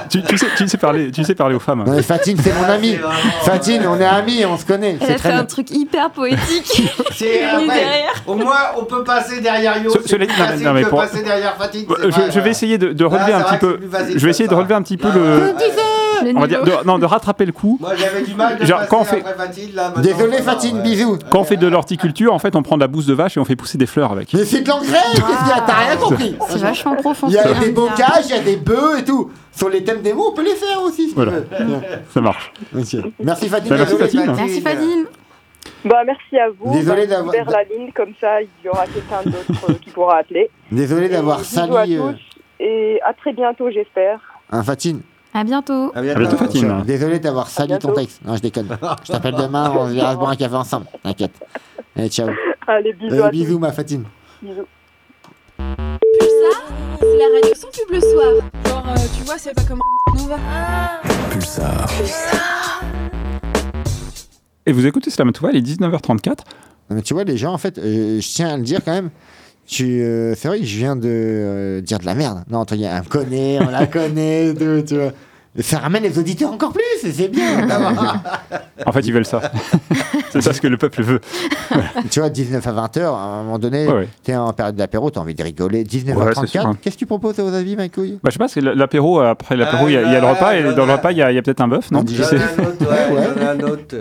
tu, 0.08 0.22
tu 0.22 0.38
sais, 0.38 0.46
tu, 0.56 0.68
sais 0.68 0.78
parler, 0.78 1.10
tu 1.10 1.24
sais 1.24 1.34
parler 1.34 1.56
aux 1.56 1.58
femmes. 1.58 1.80
hein. 1.80 1.84
Non, 1.88 1.96
mais 1.96 2.02
Fatine, 2.04 2.36
c'est 2.40 2.54
mon 2.54 2.62
ami. 2.62 2.96
Fatine, 3.42 3.82
on 3.88 3.98
est 4.00 4.04
amis, 4.04 4.44
on 4.46 4.56
se 4.56 4.64
connaît. 4.64 4.96
Elle 5.00 5.14
a 5.14 5.18
fait 5.18 5.32
un 5.32 5.44
truc 5.46 5.72
hyper 5.72 6.10
poétique. 6.10 6.88
C'est 7.12 7.40
derrière. 7.40 8.14
Au 8.28 8.36
moins, 8.36 8.54
on 8.80 8.84
peut 8.84 9.02
passer 9.02 9.40
derrière 9.40 9.82
Yo. 9.82 9.90
Ce- 9.90 10.14
non, 10.16 10.26
mais- 10.28 10.64
non, 10.64 10.72
mais 10.74 10.82
pour- 10.84 11.00
passer 11.00 11.24
derrière 11.24 11.56
Fatine. 11.56 11.86
C'est 11.88 12.30
je, 12.30 12.38
vais 12.38 12.50
essayer 12.50 12.78
de, 12.78 13.04
relever 13.04 13.32
un 13.32 13.42
petit 13.42 13.58
peu. 13.58 13.80
Je 14.14 14.24
vais 14.24 14.30
essayer 14.30 14.48
de 14.48 14.54
relever 14.54 14.74
un 14.74 14.82
petit 14.82 14.96
peu 14.96 15.08
le. 15.12 15.54
On 16.36 16.40
va 16.40 16.46
dire, 16.46 16.64
de, 16.64 16.72
non, 16.86 16.98
de 16.98 17.06
rattraper 17.06 17.46
le 17.46 17.52
coup. 17.52 17.78
Moi, 17.80 17.94
j'avais 17.96 18.22
du 18.22 18.34
mal 18.34 18.58
de 18.58 18.64
Genre, 18.64 18.86
quand 18.88 19.00
on 19.00 19.04
fait- 19.04 19.22
Fatine, 19.22 19.74
là. 19.74 19.92
Désolé, 19.98 20.38
Fatine, 20.38 20.76
ouais. 20.78 20.82
bisous. 20.82 21.18
Quand 21.30 21.40
on 21.40 21.44
fait 21.44 21.56
de 21.56 21.66
l'horticulture, 21.66 22.32
en 22.34 22.38
fait, 22.38 22.54
on 22.56 22.62
prend 22.62 22.76
de 22.76 22.80
la 22.82 22.88
bouse 22.88 23.06
de 23.06 23.14
vache 23.14 23.36
et 23.36 23.40
on 23.40 23.44
fait 23.44 23.56
pousser 23.56 23.78
des 23.78 23.86
fleurs 23.86 24.12
avec. 24.12 24.32
Mais 24.34 24.44
c'est 24.44 24.60
de 24.62 24.68
l'engrais, 24.68 24.86
qu'est-ce 25.14 25.20
qu'il 25.20 25.48
y 25.48 25.52
a 25.52 25.60
T'as 25.66 25.74
rien 25.74 25.96
compris. 25.96 26.36
C'est 26.48 26.58
vachement 26.58 26.96
profond. 26.96 27.26
Il 27.28 27.34
y 27.34 27.38
a 27.38 27.52
des 27.54 27.70
bocages, 27.70 28.24
il 28.26 28.30
y 28.30 28.38
a 28.38 28.40
des 28.42 28.56
bœufs 28.56 28.98
et 29.00 29.04
tout. 29.04 29.30
Sur 29.52 29.68
les 29.70 29.82
thèmes 29.82 30.02
des 30.02 30.12
mots, 30.12 30.28
on 30.30 30.34
peut 30.34 30.44
les 30.44 30.54
faire 30.54 30.80
aussi. 30.82 31.08
si 31.08 31.14
Voilà. 31.14 31.32
Ça 32.14 32.20
marche. 32.20 32.52
Merci 32.72 33.48
Fatine. 33.48 33.70
Bah, 33.70 33.76
merci, 33.76 33.96
désolé. 33.96 33.98
Fatine. 33.98 34.32
Merci 34.36 34.60
Fadine. 34.60 35.04
Bah, 35.84 36.02
merci 36.06 36.38
à 36.38 36.48
vous. 36.50 36.72
Désolé 36.72 37.06
Bah, 37.06 37.16
d'avoir- 37.16 37.34
la 37.50 37.64
ligne, 37.64 37.90
comme 37.94 38.12
ça, 38.20 38.40
il 38.40 38.48
y 38.64 38.68
aura 38.68 38.84
quelqu'un 38.86 39.22
d'autre 39.24 39.70
euh, 39.70 39.74
qui 39.80 39.90
pourra 39.90 40.18
appeler. 40.18 40.48
Désolé 40.72 41.08
d'avoir 41.08 41.40
sali 41.44 41.72
à 41.76 41.80
euh, 41.82 42.12
tous 42.12 42.18
et 42.60 43.00
à 43.06 43.12
très 43.14 43.32
bientôt, 43.32 43.70
j'espère. 43.70 44.20
un 44.50 44.62
Fatine. 44.62 45.00
À 45.38 45.44
bientôt. 45.44 45.92
À 45.94 46.00
À 46.00 46.02
bientôt, 46.02 46.36
Fatine. 46.36 46.82
Désolé 46.84 47.20
d'avoir 47.20 47.46
sali 47.46 47.78
ton 47.78 47.92
texte. 47.92 48.20
Non, 48.24 48.34
je 48.34 48.42
déconne. 48.42 48.76
Je 49.04 49.12
t'appelle 49.12 49.36
demain, 49.36 49.72
on 49.78 49.88
ira 49.92 50.12
se 50.14 50.16
boire 50.18 50.30
un 50.30 50.36
café 50.36 50.56
ensemble. 50.56 50.86
T'inquiète. 51.04 51.30
Allez, 51.94 52.08
ciao. 52.08 52.28
Allez, 52.66 52.92
bisous 52.92 53.22
Allez, 53.22 53.30
bisous, 53.30 53.58
ma 53.60 53.70
Fatine. 53.70 54.02
Bisous. 54.42 54.66
Pulsar, 55.56 56.62
c'est 56.98 57.16
la 57.18 57.24
radio 57.34 57.54
sans 57.54 57.68
pub 57.68 57.88
le 57.94 58.00
soir. 58.00 58.24
Genre, 58.66 58.84
euh, 58.88 58.94
tu 59.16 59.22
vois, 59.22 59.38
c'est 59.38 59.54
pas 59.54 59.62
comme 59.62 59.80
Nova. 60.16 60.36
Pulsar. 61.30 61.88
Et 64.66 64.72
vous 64.72 64.86
écoutez 64.88 65.10
Slamatouva, 65.10 65.52
il 65.52 65.58
est 65.58 65.60
19h34. 65.60 66.26
Non, 66.90 66.96
mais 66.96 67.02
tu 67.02 67.14
vois, 67.14 67.22
les 67.22 67.36
gens, 67.36 67.52
en 67.52 67.58
fait, 67.58 67.78
euh, 67.78 68.20
je 68.20 68.28
tiens 68.28 68.54
à 68.54 68.56
le 68.56 68.64
dire 68.64 68.80
quand 68.84 68.92
même. 68.92 69.10
Tu, 69.66 70.02
euh, 70.02 70.34
c'est 70.34 70.48
vrai 70.48 70.58
que 70.60 70.64
je 70.64 70.76
viens 70.78 70.96
de 70.96 71.08
euh, 71.08 71.80
dire 71.80 71.98
de 72.00 72.06
la 72.06 72.14
merde. 72.14 72.42
Non, 72.50 72.64
toi, 72.64 72.76
il 72.76 72.82
y 72.82 72.86
a- 72.86 72.96
on 72.96 73.04
me 73.04 73.08
connaît, 73.08 73.58
on 73.60 73.70
la 73.70 73.86
connaît, 73.86 74.52
tout, 74.54 74.82
tu 74.84 74.96
vois. 74.96 75.12
Ça 75.60 75.78
ramène 75.78 76.02
les 76.04 76.18
auditeurs 76.18 76.52
encore 76.52 76.72
plus, 76.72 77.08
et 77.08 77.12
c'est 77.12 77.28
bien. 77.28 77.66
En 78.86 78.92
fait, 78.92 79.00
ils 79.00 79.12
veulent 79.12 79.26
ça. 79.26 79.40
c'est 80.30 80.40
ça 80.40 80.52
ce 80.52 80.60
que 80.60 80.68
le 80.68 80.76
peuple 80.76 81.02
veut. 81.02 81.20
tu 82.10 82.20
vois, 82.20 82.30
19 82.30 82.64
à 82.64 82.72
20 82.72 82.96
heures, 82.98 83.14
à 83.14 83.24
un 83.24 83.42
moment 83.42 83.58
donné, 83.58 83.86
Ouais, 83.88 83.92
ouais. 83.92 84.08
t'es 84.22 84.36
en 84.36 84.52
période 84.52 84.76
d'apéro, 84.76 85.10
t'as 85.10 85.20
envie 85.20 85.34
de 85.34 85.42
rigoler. 85.42 85.82
19 85.82 86.16
Ouais, 86.16 86.22
à 86.22 86.26
c'est 86.28 86.34
34, 86.34 86.50
sûr, 86.52 86.66
hein. 86.66 86.76
qu'est-ce 86.80 86.94
que 86.94 87.00
tu 87.00 87.06
proposes 87.06 87.38
à 87.40 87.42
vos 87.42 87.52
avis, 87.52 87.74
Mike 87.76 87.94
Couille? 87.94 88.18
Bah, 88.22 88.30
je 88.30 88.32
sais 88.34 88.38
pas, 88.38 88.46
c'est 88.48 88.60
l'apéro, 88.60 89.18
après 89.20 89.56
l'apéro, 89.56 89.88
il 89.88 89.94
y, 89.94 89.96
a- 89.96 90.02
il 90.02 90.12
y 90.12 90.14
a 90.16 90.20
le 90.20 90.26
Ah, 90.26 90.32
repas, 90.34 90.54
et 90.56 90.62
dans 90.74 90.86
le 90.86 90.92
repas, 90.92 91.10
il 91.10 91.18
y 91.18 91.22
a, 91.22 91.42
peut-être 91.42 91.60
un 91.60 91.68
bœuf, 91.68 91.90
non? 91.90 92.04
J'en 92.08 92.24
sais. 92.24 92.36
ai 92.36 92.40
un 92.40 92.64
autre, 92.64 93.42
un 93.42 93.60
autre. 93.68 93.96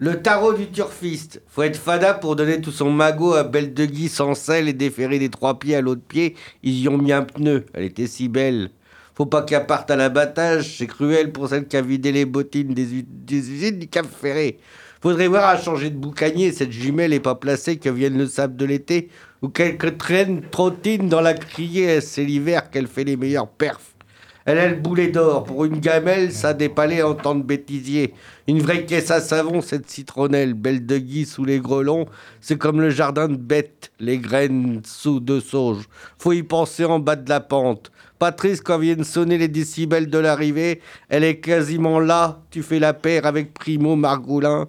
Le 0.00 0.22
tarot 0.22 0.52
du 0.52 0.68
turfiste. 0.68 1.40
Faut 1.48 1.62
être 1.62 1.76
fada 1.78 2.14
pour 2.14 2.36
donner 2.36 2.60
tout 2.60 2.70
son 2.70 2.90
magot 2.90 3.32
à 3.34 3.42
Belle 3.42 3.74
de 3.74 3.84
Guy 3.84 4.08
sans 4.08 4.34
sel 4.34 4.68
et 4.68 4.72
déférer 4.72 5.18
des 5.18 5.28
trois 5.30 5.58
pieds 5.58 5.74
à 5.74 5.80
l'autre 5.80 6.02
pied. 6.06 6.36
Ils 6.62 6.78
y 6.82 6.88
ont 6.88 6.98
mis 6.98 7.10
un 7.12 7.22
pneu. 7.22 7.66
Elle 7.74 7.84
était 7.84 8.06
si 8.06 8.28
belle. 8.28 8.70
Faut 9.18 9.26
pas 9.26 9.42
qu'elle 9.42 9.66
parte 9.66 9.90
à 9.90 9.96
l'abattage. 9.96 10.76
C'est 10.78 10.86
cruel 10.86 11.32
pour 11.32 11.48
celle 11.48 11.66
qui 11.66 11.76
a 11.76 11.82
vidé 11.82 12.12
les 12.12 12.24
bottines 12.24 12.72
des, 12.72 12.94
usines 13.34 13.80
du 13.80 13.88
Cap 13.88 14.06
Ferré. 14.06 14.60
Faudrait 15.02 15.26
voir 15.26 15.48
à 15.48 15.60
changer 15.60 15.90
de 15.90 15.96
boucanier. 15.96 16.52
Cette 16.52 16.70
jumelle 16.70 17.12
est 17.12 17.18
pas 17.18 17.34
placée 17.34 17.78
que 17.78 17.88
vienne 17.88 18.16
le 18.16 18.28
sable 18.28 18.54
de 18.54 18.64
l'été 18.64 19.08
ou 19.42 19.48
quelques 19.48 19.98
traîne 19.98 20.42
trottine 20.52 21.08
dans 21.08 21.20
la 21.20 21.34
criée. 21.34 22.00
C'est 22.00 22.22
l'hiver 22.22 22.70
qu'elle 22.70 22.86
fait 22.86 23.02
les 23.02 23.16
meilleurs 23.16 23.48
perfs. 23.48 23.96
Elle 24.44 24.60
a 24.60 24.68
le 24.68 24.76
boulet 24.76 25.08
d'or. 25.08 25.42
Pour 25.42 25.64
une 25.64 25.80
gamelle, 25.80 26.30
ça 26.30 26.54
dépalait 26.54 27.02
en 27.02 27.14
temps 27.14 27.34
de 27.34 27.42
bêtisier. 27.42 28.14
Une 28.46 28.60
vraie 28.60 28.86
caisse 28.86 29.10
à 29.10 29.20
savon, 29.20 29.62
cette 29.62 29.90
citronnelle. 29.90 30.54
Belle 30.54 30.86
de 30.86 30.96
Guy 30.96 31.26
sous 31.26 31.44
les 31.44 31.58
grelons. 31.58 32.06
C'est 32.40 32.56
comme 32.56 32.80
le 32.80 32.90
jardin 32.90 33.26
de 33.26 33.36
bête, 33.36 33.90
les 33.98 34.18
graines 34.18 34.80
sous 34.86 35.18
de 35.18 35.40
sauge. 35.40 35.88
Faut 36.18 36.32
y 36.32 36.44
penser 36.44 36.84
en 36.84 37.00
bas 37.00 37.16
de 37.16 37.28
la 37.28 37.40
pente. 37.40 37.90
Pas 38.18 38.32
triste 38.32 38.62
quand 38.64 38.78
viennent 38.78 39.04
sonner 39.04 39.38
les 39.38 39.48
décibels 39.48 40.10
de 40.10 40.18
l'arrivée. 40.18 40.80
Elle 41.08 41.24
est 41.24 41.38
quasiment 41.38 42.00
là. 42.00 42.40
Tu 42.50 42.62
fais 42.62 42.78
la 42.78 42.92
paire 42.92 43.26
avec 43.26 43.54
Primo 43.54 43.94
Margoulin. 43.96 44.66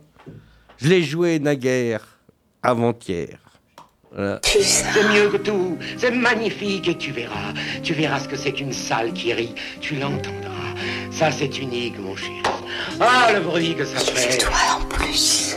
Je 0.77 0.87
l'ai 0.87 1.03
joué 1.03 1.39
naguère, 1.39 2.19
avant-hier. 2.63 3.37
Voilà. 4.11 4.39
C'est 4.43 5.03
mieux 5.13 5.29
que 5.29 5.37
tout, 5.37 5.77
c'est 5.97 6.11
magnifique 6.11 6.87
et 6.87 6.97
tu 6.97 7.11
verras, 7.11 7.53
tu 7.83 7.93
verras 7.93 8.19
ce 8.19 8.27
que 8.27 8.35
c'est 8.35 8.53
qu'une 8.53 8.73
salle 8.73 9.13
qui 9.13 9.33
rit, 9.33 9.53
tu 9.81 9.95
l'entendras. 9.95 10.73
Ça 11.11 11.31
c'est 11.31 11.59
unique 11.59 11.99
mon 11.99 12.15
chéri. 12.15 12.41
Ah 12.99 13.31
le 13.33 13.41
bruit 13.41 13.75
que 13.75 13.85
ça 13.85 13.99
fait. 13.99 14.37
Toi 14.37 14.51
en 14.77 14.85
plus. 14.85 15.48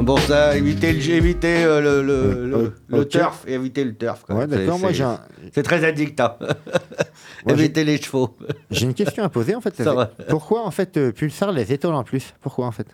Bon, 0.00 0.16
ça, 0.16 0.56
éviter 0.56 0.92
le, 0.92 1.00
éviter, 1.10 1.64
euh, 1.64 1.80
le, 1.80 2.02
le, 2.02 2.46
le, 2.46 2.72
le 2.88 3.00
ok. 3.00 3.08
turf, 3.08 3.44
éviter 3.46 3.84
le 3.84 3.94
turf. 3.96 4.22
quoi. 4.24 4.34
Ouais, 4.36 4.46
d'accord, 4.46 4.74
C'est- 4.76 4.80
moi, 4.80 4.90
c'est- 4.90 4.94
j'ai 4.94 5.04
un- 5.04 5.20
C'est 5.52 5.62
très. 5.62 5.78
Moi, 7.46 7.56
j'ai- 7.56 7.64
éviter 7.64 7.84
les 7.84 7.98
chevaux. 8.00 8.36
J'ai 8.70 8.84
une 8.86 8.94
question 8.94 9.22
à 9.22 9.28
poser, 9.28 9.54
en 9.54 9.60
fait. 9.60 9.82
Pourquoi, 10.28 10.64
en 10.66 10.70
fait, 10.70 10.96
euh, 10.96 11.12
Pulsar 11.12 11.52
les 11.52 11.72
étoiles 11.72 11.94
en 11.94 12.04
plus? 12.04 12.34
Pourquoi, 12.40 12.66
en 12.66 12.72
fait? 12.72 12.86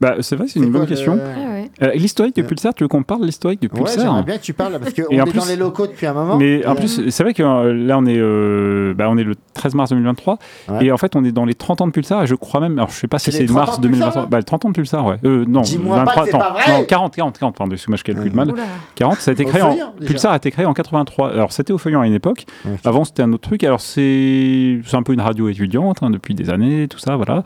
Bah, 0.00 0.16
c'est 0.20 0.36
vrai, 0.36 0.46
c'est 0.46 0.58
une 0.58 0.66
bonne 0.70 0.82
quoi, 0.82 0.86
question. 0.86 1.14
le- 1.14 1.20
Ouais, 1.20 1.24
ouais. 1.52 1.70
Euh, 1.82 1.92
l'historique 1.94 2.36
de 2.36 2.42
Pulsar, 2.42 2.74
tu 2.74 2.84
veux 2.84 2.88
qu'on 2.88 3.02
parle 3.02 3.22
de 3.22 3.26
l'historique 3.26 3.62
de 3.62 3.68
Ouais, 3.68 3.78
Pulsar 3.80 4.04
j'aimerais 4.04 4.22
bien 4.24 4.36
que 4.36 4.42
tu 4.42 4.52
parles, 4.52 4.78
parce 4.78 4.92
qu'on 4.92 5.08
est 5.10 5.20
en 5.20 5.24
dans 5.24 5.30
plus- 5.30 5.48
les 5.48 5.56
locaux 5.56 5.86
depuis 5.86 6.06
un 6.06 6.12
moment. 6.12 6.36
Mais 6.36 6.66
en 6.66 6.74
Et- 6.74 6.76
plus, 6.76 7.08
c'est 7.08 7.22
vrai 7.22 7.32
que 7.32 7.42
euh, 7.42 7.72
là, 7.72 7.96
on 7.98 8.04
est, 8.06 8.18
euh, 8.18 8.92
bah, 8.94 9.06
on 9.08 9.16
est 9.16 9.24
le 9.24 9.34
13 9.54 9.74
mars 9.74 9.90
2023. 9.90 10.38
Ouais. 10.68 10.84
Et 10.86 10.92
en 10.92 10.96
fait, 10.98 11.16
on 11.16 11.24
est 11.24 11.32
dans 11.32 11.44
les 11.46 11.54
30 11.54 11.80
ans 11.80 11.86
de 11.86 11.92
Pulsar. 11.92 12.22
Et 12.22 12.26
je 12.26 12.34
crois 12.34 12.60
même, 12.60 12.78
alors 12.78 12.90
je 12.90 12.96
sais 12.96 13.08
pas 13.08 13.18
si 13.18 13.26
C'est 13.26 13.38
c'est 13.38 13.42
les 13.44 13.46
30 13.46 13.56
ans 13.56 13.60
mars 13.66 13.80
de 13.80 13.88
Pulsar, 13.88 13.98
2023. 14.12 14.22
là 14.22 14.28
Bah, 14.30 14.36
le 14.38 14.44
30 14.44 14.64
ans 14.64 14.68
de 14.68 14.74
Pulsar, 14.74 15.06
ouais. 15.06 15.16
Euh, 15.24 15.44
non, 15.48 15.62
Dis-moi 15.62 15.96
pas 15.96 16.04
23 16.04 16.24
que 16.24 16.28
c'est 16.30 16.36
ans. 16.36 16.38
pas 16.40 16.50
vrai 16.52 16.62
Non, 16.68 16.84
40, 16.84 17.14
40, 17.16 17.38
40, 17.38 17.56
pardon, 17.56 17.72
excuse-moi, 17.72 17.96
je 17.96 18.04
calcule 18.04 18.32
mal. 18.34 18.50
Oula. 18.52 18.62
40, 18.96 19.16
ça 19.20 19.30
a 19.30 19.34
été 19.34 19.44
créé 19.46 19.62
en. 19.62 19.74
Pulsar 20.04 20.32
a 20.32 20.36
été 20.36 20.50
créé 20.50 20.66
en 20.66 20.74
83. 20.74 21.30
Alors, 21.32 21.52
c'était 21.52 21.72
au 21.72 21.78
Feuillon 21.78 22.02
à 22.02 22.06
une 22.06 22.12
époque. 22.14 22.44
Ok. 22.66 22.72
Avant, 22.84 23.04
c'était 23.04 23.22
un 23.22 23.32
autre 23.32 23.48
truc. 23.48 23.64
Alors, 23.64 23.80
c'est 23.80 24.78
c'est 24.84 24.96
un 24.96 25.02
peu 25.02 25.14
une 25.14 25.20
radio 25.22 25.48
étudiante 25.48 25.98
hein, 26.02 26.10
depuis 26.10 26.34
des 26.34 26.50
années, 26.50 26.86
tout 26.86 26.98
ça, 26.98 27.16
voilà. 27.16 27.42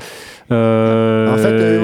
Euh, 0.51 1.33
En 1.33 1.37
fait, 1.37 1.45
euh, 1.49 1.81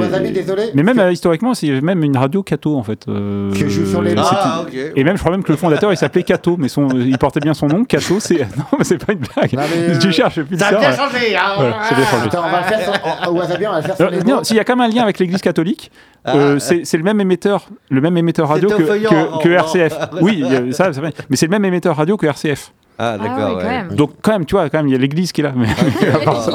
désolé. 0.57 0.73
Mais 0.75 0.83
même 0.83 0.97
parce 0.97 1.09
euh, 1.09 1.13
historiquement, 1.13 1.55
c'est 1.55 1.81
même 1.81 2.03
une 2.03 2.17
radio 2.17 2.43
Cato 2.43 2.77
en 2.77 2.83
fait. 2.83 3.07
euh, 3.09 3.53
Que 3.53 3.69
joue 3.69 3.87
sur 3.87 4.03
les- 4.03 4.15
Ah. 4.19 4.65
Et 4.97 5.05
même, 5.05 5.17
je 5.17 5.21
crois 5.21 5.31
même 5.33 5.45
que 5.45 5.53
le 5.53 5.59
fondateur 5.59 5.93
il 5.93 5.97
s'appelait 5.97 6.23
Cato, 6.25 6.57
mais 6.59 6.69
son, 6.69 6.89
il 6.89 7.17
portait 7.19 7.41
bien 7.41 7.55
son 7.55 7.67
nom. 7.69 7.85
Cato, 7.85 8.19
c'est. 8.21 8.39
Non, 8.57 8.65
mais 8.79 8.85
c'est 8.85 8.99
pas 9.05 9.13
une 9.13 9.21
blague. 9.21 9.53
mais, 9.55 9.99
tu 9.99 10.09
euh, 10.09 10.11
cherches 10.11 10.41
plus 10.43 10.59
Ça 10.59 10.69
a 10.69 10.71
tard, 10.71 10.81
bien 10.81 10.93
changé, 10.97 11.37
hein 11.37 11.41
Ouais, 11.61 11.71
c'est 11.89 11.95
bien 11.95 12.05
changé. 12.07 12.27
Attends, 12.27 12.43
on 12.47 12.51
va 12.51 12.59
le 12.61 12.65
faire 12.67 12.81
sur- 12.83 13.31
au 13.31 13.35
Wasabi, 13.37 13.67
on 13.67 13.71
va 13.71 13.77
le 13.77 13.83
faire 13.83 13.97
sur 13.97 14.07
Alors, 14.07 14.19
les 14.19 14.25
non, 14.25 14.43
s'il 14.45 14.57
y 14.57 14.61
a 14.61 14.65
quand 14.65 14.77
même 14.77 14.91
un 14.91 14.93
lien 14.95 15.03
avec 15.03 15.19
l'Église 15.19 15.41
catholique, 15.43 15.91
euh, 16.29 16.59
c'est 16.59 16.85
c'est 16.85 16.97
le 16.97 17.05
même 17.05 17.21
émetteur, 17.21 17.69
le 17.91 18.01
même 18.01 18.17
émetteur 18.17 18.49
radio 18.49 18.69
que, 18.69 18.83
que- 18.83 19.43
que 19.43 19.49
RCF. 19.49 19.95
Oui, 20.21 20.43
a- 20.45 20.73
ça, 20.73 20.93
c'est 20.93 21.01
vrai. 21.01 21.13
mais 21.31 21.37
c'est 21.37 21.47
le 21.47 21.51
même 21.51 21.65
émetteur 21.65 21.97
radio 21.97 22.17
que 22.17 22.27
RCF. 22.27 22.73
Ah, 22.99 23.19
d'accord, 23.19 23.57
ouais, 23.57 23.63
quand 23.63 23.69
même. 23.69 23.89
Donc 23.95 24.13
quand 24.23 24.33
même, 24.33 24.47
tu 24.47 24.55
vois, 24.55 24.71
quand 24.71 24.79
même, 24.79 24.89
il 24.89 24.93
y 24.93 24.95
a 24.95 24.99
l'Église 24.99 25.33
qui 25.33 25.43
est 25.43 25.45
là. 25.45 25.53
mais- 25.55 25.67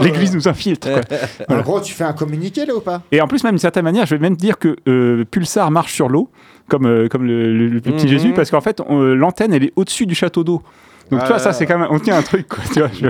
L'Église 0.00 0.34
nous 0.34 0.48
infiltre. 0.48 0.88
quoi. 0.90 1.00
en 1.56 1.60
gros, 1.60 1.80
tu 1.80 1.92
fais 1.92 2.04
un 2.04 2.12
communiqué 2.12 2.66
là 2.66 2.74
ou 2.74 2.80
pas? 2.80 3.02
Et 3.12 3.20
en 3.20 3.28
plus, 3.28 3.42
même 3.44 3.52
d'une 3.52 3.58
certaine 3.58 3.84
manière, 3.84 4.06
je 4.06 4.14
vais 4.14 4.20
même 4.20 4.36
dire 4.36 4.58
que 4.58 4.76
euh, 4.88 5.24
Pulsar 5.30 5.70
marche 5.70 5.92
sur 5.92 6.08
l'eau, 6.08 6.30
comme, 6.68 6.86
euh, 6.86 7.08
comme 7.08 7.24
le, 7.24 7.52
le- 7.54 7.68
le 7.68 7.80
petit 7.80 8.04
Mhm. 8.04 8.08
Jésus, 8.10 8.32
parce 8.34 8.50
qu'en 8.50 8.60
fait, 8.60 8.80
euh, 8.90 9.14
l'antenne, 9.14 9.52
elle 9.52 9.64
est 9.64 9.72
au-dessus 9.76 10.06
du 10.06 10.14
château 10.14 10.44
d'eau. 10.44 10.62
Donc, 11.10 11.20
Ah 11.20 11.24
tu 11.24 11.28
vois, 11.28 11.36
là 11.36 11.38
ça, 11.42 11.48
là. 11.48 11.52
c'est 11.54 11.66
quand 11.66 11.78
même. 11.78 11.88
On 11.90 11.98
tient 11.98 12.18
un 12.18 12.22
truc, 12.22 12.48
quoi. 12.48 12.62
Tu 12.72 12.80
vois, 12.80 12.90
je- 12.92 13.08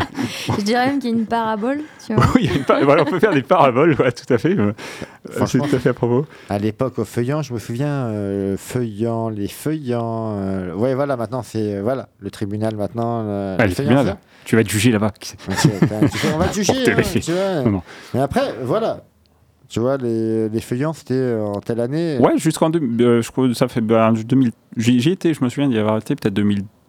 Je 0.59 0.63
dirais 0.63 0.87
même 0.87 0.99
qu'il 1.01 1.11
y 1.11 1.13
a 1.13 1.17
une 1.17 1.27
parabole, 1.27 1.79
tu 2.07 2.15
vois. 2.15 2.25
Oui, 2.35 2.43
il 2.45 2.51
y 2.51 2.55
a 2.55 2.57
une 2.57 2.65
par- 2.65 2.83
voilà, 2.85 3.03
on 3.03 3.07
peut 3.07 3.19
faire 3.19 3.33
des 3.35 3.43
paraboles, 3.43 3.97
ouais, 3.99 4.13
tout 4.13 4.33
à 4.33 4.39
fait. 4.39 4.57
euh, 4.59 4.73
C'est 5.47 5.59
tout 5.59 5.65
à 5.77 5.79
fait 5.79 5.89
à 5.89 5.95
propos. 5.95 6.25
À 6.49 6.59
l'époque, 6.59 6.99
au 6.99 7.05
feuillant, 7.05 7.43
je 7.43 7.53
me 7.53 7.59
souviens, 7.59 8.07
euh, 8.07 8.57
feuillant, 8.57 9.29
les 9.29 9.49
feuillants. 9.49 10.35
euh, 10.39 10.73
ouais, 10.75 10.95
voilà, 10.95 11.17
maintenant, 11.17 11.43
c'est. 11.43 11.75
euh, 11.77 11.81
voilà, 11.83 12.09
le 12.21 12.31
tribunal, 12.31 12.77
maintenant. 12.77 13.23
le- 13.23 13.57
Ah, 13.59 13.67
le 13.67 13.73
tribunal, 13.75 14.07
ça. 14.07 14.19
tu 14.45 14.55
vas 14.55 14.61
être 14.63 14.71
jugé 14.71 14.93
là-bas. 14.93 15.11
On 16.35 16.39
va 16.39 16.47
te 16.49 16.55
juger, 16.55 16.73
hein, 16.91 16.95
méfaits. 16.97 17.21
tu 17.21 17.33
vois. 17.33 17.63
Non, 17.65 17.71
non. 17.71 17.83
Mais 18.15 18.21
après, 18.21 18.55
voilà. 18.63 19.03
Tu 19.69 19.81
vois, 19.81 19.99
les, 19.99 20.49
les 20.49 20.61
feuillants, 20.63 20.95
c'était 20.95 21.13
euh, 21.13 21.43
en 21.45 21.61
telle 21.61 21.81
année 21.81 22.17
Ouais, 22.21 22.39
jusqu'en. 22.39 22.71
deux- 22.71 22.81
euh, 23.05 23.21
je 23.21 23.31
crois 23.31 23.47
que 23.49 23.53
ça 23.53 23.69
fait. 23.69 23.83
bah, 23.83 24.11
2000 24.13 24.53
J'y 24.79 24.99
j'y 25.01 25.11
étais, 25.11 25.35
je 25.35 25.45
me 25.45 25.51
souviens 25.51 25.69
d'y 25.69 25.77
avoir 25.79 25.99
été 25.99 26.15
peut-être 26.17 26.33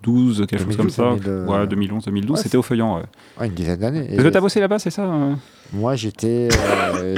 2012, 0.04 0.46
quelque 0.48 0.64
chose 0.64 0.78
comme 0.78 0.88
2012, 0.88 0.94
ça. 0.96 1.04
2000, 1.04 1.24
euh, 1.28 1.46
Ouais, 1.46 1.68
2011, 1.68 2.06
2012, 2.06 2.38
ouais, 2.38 2.44
c'était 2.44 2.58
au 2.58 2.62
feuillant. 2.62 2.98
ouais. 2.98 3.04
Ouais, 3.40 3.48
une 3.48 3.54
dizaine 3.54 3.80
d'années. 3.80 4.08
Est-ce 4.14 4.22
que 4.24 4.28
t'as 4.30 4.42
bossé 4.42 4.60
là-bas, 4.60 4.80
c'est 4.80 4.90
ça 4.92 5.04
euh 5.04 5.34
Moi, 5.74 5.96
j'étais. 5.96 6.50
euh, 6.98 7.16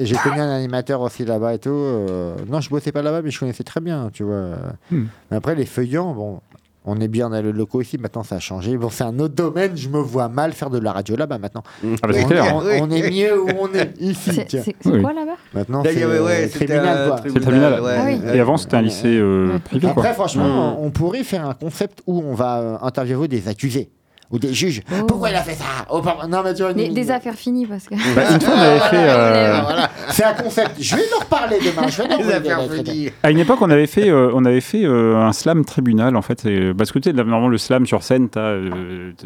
J'ai 0.00 0.16
connu 0.16 0.40
un 0.40 0.50
animateur 0.50 1.00
aussi 1.00 1.24
là-bas 1.24 1.54
et 1.54 1.58
tout. 1.58 1.70
euh, 1.70 2.34
non, 2.48 2.60
je 2.60 2.70
bossais 2.70 2.92
pas 2.92 3.02
là-bas, 3.02 3.22
mais 3.22 3.30
je 3.30 3.38
connaissais 3.38 3.64
très 3.64 3.80
bien, 3.80 4.10
tu 4.12 4.24
vois. 4.24 4.56
Hmm. 4.90 5.04
Mais 5.30 5.36
Après, 5.36 5.54
les 5.54 5.66
feuillants, 5.66 6.12
bon, 6.12 6.40
on 6.84 7.00
est 7.00 7.08
bien 7.08 7.30
dans 7.30 7.42
le 7.42 7.50
locaux 7.50 7.80
ici. 7.80 7.96
Maintenant, 7.98 8.22
ça 8.22 8.36
a 8.36 8.40
changé. 8.40 8.76
Bon, 8.76 8.90
c'est 8.90 9.04
un 9.04 9.18
autre 9.18 9.34
domaine. 9.34 9.76
Je 9.76 9.88
me 9.88 9.98
vois 9.98 10.28
mal 10.28 10.52
faire 10.52 10.70
de 10.70 10.78
la 10.78 10.92
radio 10.92 11.16
là-bas 11.16 11.38
maintenant. 11.38 11.62
Ah 12.02 12.06
bah, 12.06 12.12
c'est 12.12 12.24
on, 12.24 12.28
clair. 12.28 12.44
est, 12.46 12.80
on- 12.80 12.84
on 12.84 12.90
est 12.90 13.10
mieux 13.10 13.42
où 13.42 13.48
on 13.60 13.72
est 13.74 13.92
ici. 14.00 14.30
C'est 14.34 14.44
tiens. 14.44 14.62
c'est- 14.64 14.76
c'est 14.80 14.90
Oui. 14.90 15.00
quoi 15.02 15.12
là-bas? 15.12 15.36
Maintenant, 15.54 15.82
c'est 15.84 16.02
avait- 16.02 16.18
ouais, 16.20 16.44
euh, 16.44 16.48
c'était 16.50 16.66
tribunal, 16.66 17.08
quoi. 17.08 17.16
C'est 17.22 17.34
le 17.34 17.40
tribunal. 17.40 17.80
ouais. 17.80 17.96
Ah 17.98 18.04
oui. 18.06 18.20
Et 18.36 18.40
avant, 18.40 18.56
c'était 18.56 18.76
un 18.76 18.82
lycée 18.82 19.16
euh, 19.18 19.58
privé, 19.64 19.82
quoi. 19.88 19.90
Après, 20.02 20.14
franchement, 20.14 20.72
Hmm. 20.78 20.84
on 20.84 20.90
pourrait 20.90 21.24
faire 21.24 21.48
un 21.48 21.54
concept 21.54 22.02
où 22.06 22.20
on 22.20 22.34
va 22.34 22.58
euh, 22.60 22.76
interviewer 22.82 23.28
des 23.28 23.48
accusés 23.48 23.90
ou 24.34 24.38
des 24.38 24.52
juges. 24.52 24.82
Oh. 24.92 25.04
Pourquoi 25.06 25.30
il 25.30 25.36
a 25.36 25.42
fait 25.42 25.54
ça? 25.54 25.64
Oh. 25.88 26.02
Non, 26.28 26.42
mais 26.44 26.52
tu 26.54 26.62
vois, 26.62 26.72
des, 26.74 27.10
affaires 27.10 27.34
finies 27.34 27.66
parce 27.66 27.84
que. 27.84 27.94
Bah, 28.14 28.22
une 28.34 28.40
fois, 28.40 28.54
on 28.54 28.58
avait 28.60 28.80
fait. 28.90 29.08
euh, 29.08 29.60
Voilà. 29.62 29.90
C'est 30.10 30.24
un 30.24 30.34
concept. 30.34 30.72
Je 30.80 30.96
vais 30.96 31.02
leur 31.10 31.20
reparler 31.20 31.58
demain. 31.60 31.86
Je 31.88 32.02
vais 32.02 32.08
leur 32.08 32.18
affaires 32.58 32.68
des 32.68 32.84
finies. 32.84 33.10
À 33.22 33.30
une 33.30 33.38
époque, 33.38 33.58
on 33.62 33.70
avait 33.70 33.86
fait, 33.86 34.10
euh, 34.10 34.30
on 34.34 34.44
avait 34.44 34.60
fait 34.60 34.84
euh, 34.84 35.16
un 35.16 35.32
slam 35.32 35.64
tribunal, 35.64 36.16
en 36.16 36.22
fait. 36.22 36.44
et- 36.46 36.74
parce 36.74 36.90
que 36.92 36.98
tu 36.98 37.08
sais, 37.10 37.14
normalement, 37.16 37.48
le 37.48 37.58
slam 37.58 37.86
sur 37.86 38.02
scène, 38.02 38.28
tu 38.28 38.38
as 38.38 38.56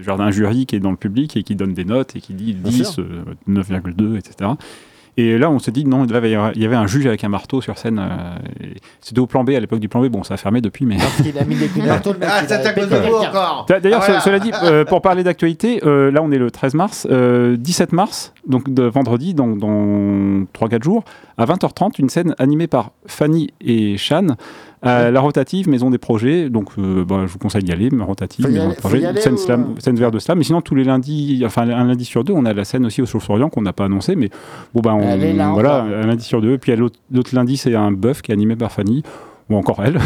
genre 0.03 0.21
un 0.21 0.31
jury 0.31 0.67
qui 0.67 0.77
est 0.77 0.81
dans 0.81 0.91
le 0.91 0.97
public 0.97 1.37
et 1.37 1.43
qui 1.43 1.57
donne 1.57 1.73
des 1.73 1.85
notes 1.85 2.15
et 2.15 2.21
qui 2.21 2.35
dit 2.35 2.53
Bien 2.53 2.71
10, 2.71 2.85
sûr. 2.93 3.03
euh, 3.03 3.25
9,2, 3.49 4.17
etc. 4.19 4.51
Et 5.21 5.37
là, 5.37 5.51
on 5.51 5.59
s'est 5.59 5.73
dit, 5.73 5.85
non, 5.85 6.05
là, 6.05 6.21
il 6.23 6.61
y 6.63 6.65
avait- 6.65 6.77
un 6.77 6.87
juge 6.87 7.05
avec 7.07 7.25
un 7.25 7.29
marteau 7.29 7.61
sur 7.61 7.77
scène. 7.77 7.99
euh, 7.99 8.37
C'était 9.01 9.19
au 9.19 9.27
plan 9.27 9.43
B, 9.43 9.51
à 9.51 9.59
l'époque 9.61 9.81
du 9.81 9.89
plan 9.89 10.01
B. 10.01 10.07
Bon, 10.07 10.23
ça 10.23 10.35
a 10.35 10.37
fermé 10.37 10.61
depuis, 10.61 10.87
mais. 10.87 10.97
Parce 10.97 11.21
qu'il 11.23 11.37
a 11.37 11.45
mis 11.45 11.57
des 11.57 11.67
coups 11.67 11.83
de 11.85 11.89
marteau. 11.89 12.15
Ah, 12.23 12.39
il 12.43 12.47
c'est 12.49 12.55
a 12.55 12.59
à 12.69 12.73
cause 12.73 12.89
pété 12.89 13.03
de 13.03 13.11
encore 13.27 13.67
D'a- 13.69 13.81
D'ailleurs, 13.81 14.01
Ah, 14.03 14.07
voilà. 14.07 14.21
cela 14.21 14.39
dit, 14.39 14.53
euh, 14.63 14.85
pour 14.85 15.03
parler 15.03 15.25
d'actualité, 15.25 15.81
euh, 15.85 16.13
là 16.13 16.21
on 16.23 16.31
est 16.31 16.39
le 16.39 16.53
13 16.53 16.75
mars, 16.75 17.09
euh, 17.11 17.57
17 17.57 17.93
mars, 17.93 18.33
donc 18.47 18.73
de 18.73 18.85
vendredi, 18.85 19.35
dans, 19.35 19.49
dans 19.57 20.45
3-4 20.53 20.85
jours, 20.85 21.03
à 21.37 21.45
20h30, 21.47 21.99
une 21.99 22.09
scène 22.11 22.37
animée 22.39 22.69
par 22.69 22.93
Fanny 23.07 23.51
et 23.61 23.97
Shan, 23.97 24.37
à 24.83 25.11
la 25.11 25.21
rotative 25.21 25.69
Maison 25.69 25.91
des 25.91 25.99
Projets. 25.99 26.51
Donc 26.51 26.71
euh, 26.79 27.05
bah, 27.05 27.23
je 27.27 27.33
vous 27.33 27.39
conseille 27.39 27.63
d'y 27.63 27.73
aller, 27.73 27.91
ma 27.91 28.05
rotative 28.05 28.45
Faut 28.47 28.51
Maison 28.53 28.69
des 28.69 28.75
Projets, 28.77 29.21
scène, 29.21 29.35
ou- 29.35 29.39
slam, 29.39 29.75
scène 29.79 29.97
vert 29.97 30.11
de 30.11 30.19
slam. 30.19 30.39
Mais 30.39 30.45
sinon, 30.45 30.61
tous 30.61 30.75
les 30.75 30.85
lundis, 30.85 31.43
enfin 31.45 31.63
un 31.69 31.85
lundi 31.85 32.05
sur 32.05 32.25
deux, 32.25 32.33
on 32.33 32.45
a 32.45 32.53
la 32.53 32.65
scène 32.65 32.87
aussi 32.87 33.03
au 33.03 33.07
Chauve-Souriant 33.07 33.49
qu'on 33.49 33.63
n'a 33.63 33.73
pas 33.73 33.85
annoncé, 33.87 34.17
mais 34.17 34.31
bon, 34.75 34.81
bah, 34.81 34.95
on, 34.95 35.01
là 35.35 35.51
voilà, 35.53 35.83
un 35.83 36.07
lundi 36.07 36.25
sur 36.25 36.41
deux. 36.41 36.59
Puis 36.59 36.75
l'autre 36.77 37.35
lundi, 37.35 37.57
c'est 37.57 37.75
un 37.75 37.91
bœuf 37.93 38.23
qui 38.23 38.31
est 38.31 38.35
animé 38.35 38.57
par 38.57 38.73
Fanny. 38.73 39.03
Ou 39.51 39.57
encore 39.57 39.83
elle, 39.83 39.99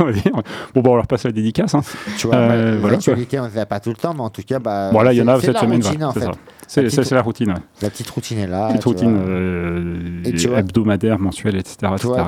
on 0.00 0.04
va 0.04 0.12
dire. 0.12 0.32
Bon, 0.74 0.80
bah, 0.80 0.90
on 0.90 0.94
leur 0.96 1.06
passe 1.08 1.24
la 1.24 1.32
dédicace. 1.32 1.74
hein. 1.74 1.82
Tu 2.18 2.28
vois, 2.28 2.36
Euh, 2.36 2.72
bah, 2.74 2.78
voilà, 2.80 2.94
l'actualité, 2.96 3.40
on 3.40 3.46
ne 3.46 3.50
sait 3.50 3.66
pas 3.66 3.80
tout 3.80 3.90
le 3.90 3.96
temps, 3.96 4.14
mais 4.14 4.20
en 4.20 4.30
tout 4.30 4.42
cas, 4.42 4.60
bah, 4.60 4.90
Voilà, 4.92 5.12
il 5.12 5.16
y 5.16 5.22
en 5.22 5.26
a 5.28 5.40
cette 5.40 5.54
la 5.54 5.60
semaine. 5.60 5.82
routine, 5.82 6.04
en 6.04 6.12
c'est 6.12 6.20
fait. 6.20 6.26
C'est 6.68 6.82
La 6.82 6.90
c'est- 6.90 6.96
petite- 6.96 7.08
c'est 7.08 7.14
la 7.14 7.22
routine. 7.22 7.48
ouais. 7.50 7.54
La 7.82 7.90
petite 7.90 8.10
routine 8.10 8.38
est 8.38 8.46
là. 8.48 8.68
Petite 8.68 8.84
routine 8.84 9.16
euh, 9.28 10.22
Et 10.24 10.32
tu 10.34 10.48
vois- 10.48 10.58
hebdomadaire, 10.58 11.18
mensuelle, 11.18 11.56
etc. 11.56 11.76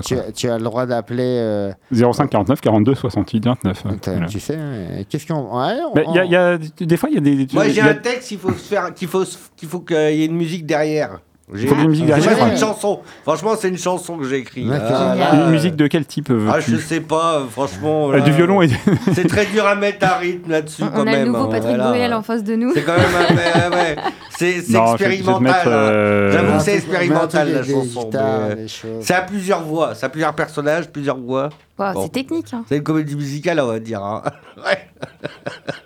tu, 0.05 0.15
as- 0.15 0.33
tu 0.33 0.49
as 0.49 0.59
le 0.59 0.65
droit 0.65 0.87
d'appeler. 0.87 1.23
euh, 1.41 1.73
05 1.93 2.31
49 2.31 2.61
42 2.61 2.95
68 2.95 3.45
29. 3.45 3.83
euh, 3.87 3.91
t'as- 4.01 4.13
voilà. 4.13 4.27
Tu 4.27 4.39
sais, 4.41 4.57
hein, 4.57 5.03
qu'est-ce 5.09 5.27
qu'on. 5.27 5.35
ouais, 5.41 5.75
on- 5.91 5.95
Mais 5.95 6.05
il 6.09 6.15
y 6.15 6.19
a- 6.21 6.25
il 6.25 6.31
y 6.31 6.37
a- 6.37 6.59
des 6.59 6.97
fois, 6.97 7.09
il 7.09 7.15
y 7.17 7.19
a 7.19 7.21
des. 7.21 7.47
Moi, 7.53 7.69
j'ai 7.69 7.81
un 7.81 7.95
texte, 7.95 8.31
il 8.31 8.39
faut 8.39 8.51
se 8.53 8.69
faire, 8.69 8.95
qu'il 8.95 9.09
faut, 9.09 9.25
qu'il 9.57 9.69
faut 9.69 9.81
qu'il 9.81 9.97
y 9.97 10.23
ait 10.23 10.27
une 10.27 10.37
musique 10.37 10.67
derrière. 10.67 11.21
J'ai 11.55 11.69
une 11.69 11.89
musique 11.89 12.07
Moi, 12.07 12.17
derrière, 12.19 12.39
c'est 12.47 12.51
une 12.53 12.59
chanson. 12.59 13.01
Franchement, 13.23 13.53
c'est 13.59 13.69
une 13.69 13.79
chanson 13.79 14.19
que 14.19 14.29
j'ai 14.29 14.37
écrite. 14.39 14.69
Ah, 14.71 15.15
là, 15.17 15.35
Une 15.35 15.51
musique 15.51 15.77
de 15.77 15.87
quel 15.87 16.05
type 16.05 16.31
euh, 16.31 16.49
Ah, 16.53 16.61
je 16.61 16.77
sais 16.77 17.01
pas, 17.01 17.43
franchement. 17.51 18.11
Euh, 18.11 18.19
là, 18.19 18.21
Du 18.21 18.33
violon 18.33 18.61
et. 18.61 18.69
C'est 19.15 19.27
très 19.27 19.47
dur 19.47 19.67
à 19.67 19.75
mettre 19.75 20.05
un 20.07 20.19
rythme 20.19 20.51
là-dessus 20.51 20.83
On, 20.83 20.89
quand 20.89 20.99
on 20.99 21.01
a 21.03 21.05
même. 21.07 21.21
le 21.21 21.27
nouveau 21.33 21.45
hein, 21.45 21.49
Patrick 21.51 21.69
voilà. 21.77 21.89
Bruel 21.91 22.15
en 22.15 22.23
face 22.23 22.45
de 22.45 22.55
nous. 22.55 22.73
C'est 22.75 22.83
quand 22.83 22.97
même 22.97 23.05
un. 23.05 23.71
ouais, 23.71 23.77
ouais. 23.77 23.97
C'est 24.37 24.59
expérimental. 24.59 25.57
hein. 25.67 25.71
euh, 25.71 26.33
J'avoue 26.33 26.59
que 26.59 26.63
c'est 26.65 26.75
expérimental 26.75 27.53
la 27.53 27.63
chanson. 27.65 28.11
euh. 28.15 28.67
C'est 29.01 29.15
à 29.15 29.23
plusieurs 29.23 29.63
voix, 29.63 29.95
c'est 29.95 30.07
à 30.07 30.09
plusieurs 30.11 30.35
personnages, 30.35 30.89
plusieurs 30.91 31.17
voix. 31.19 31.49
Wow, 31.79 31.93
Bon. 31.95 32.03
C'est 32.03 32.09
technique. 32.13 32.53
hein. 32.53 32.65
C'est 32.69 32.77
une 32.79 32.83
comédie 32.83 33.15
musicale, 33.15 33.61
on 33.61 33.67
va 33.69 33.79
dire. 33.79 34.03
hein. 34.03 34.23
Ouais. 34.59 34.89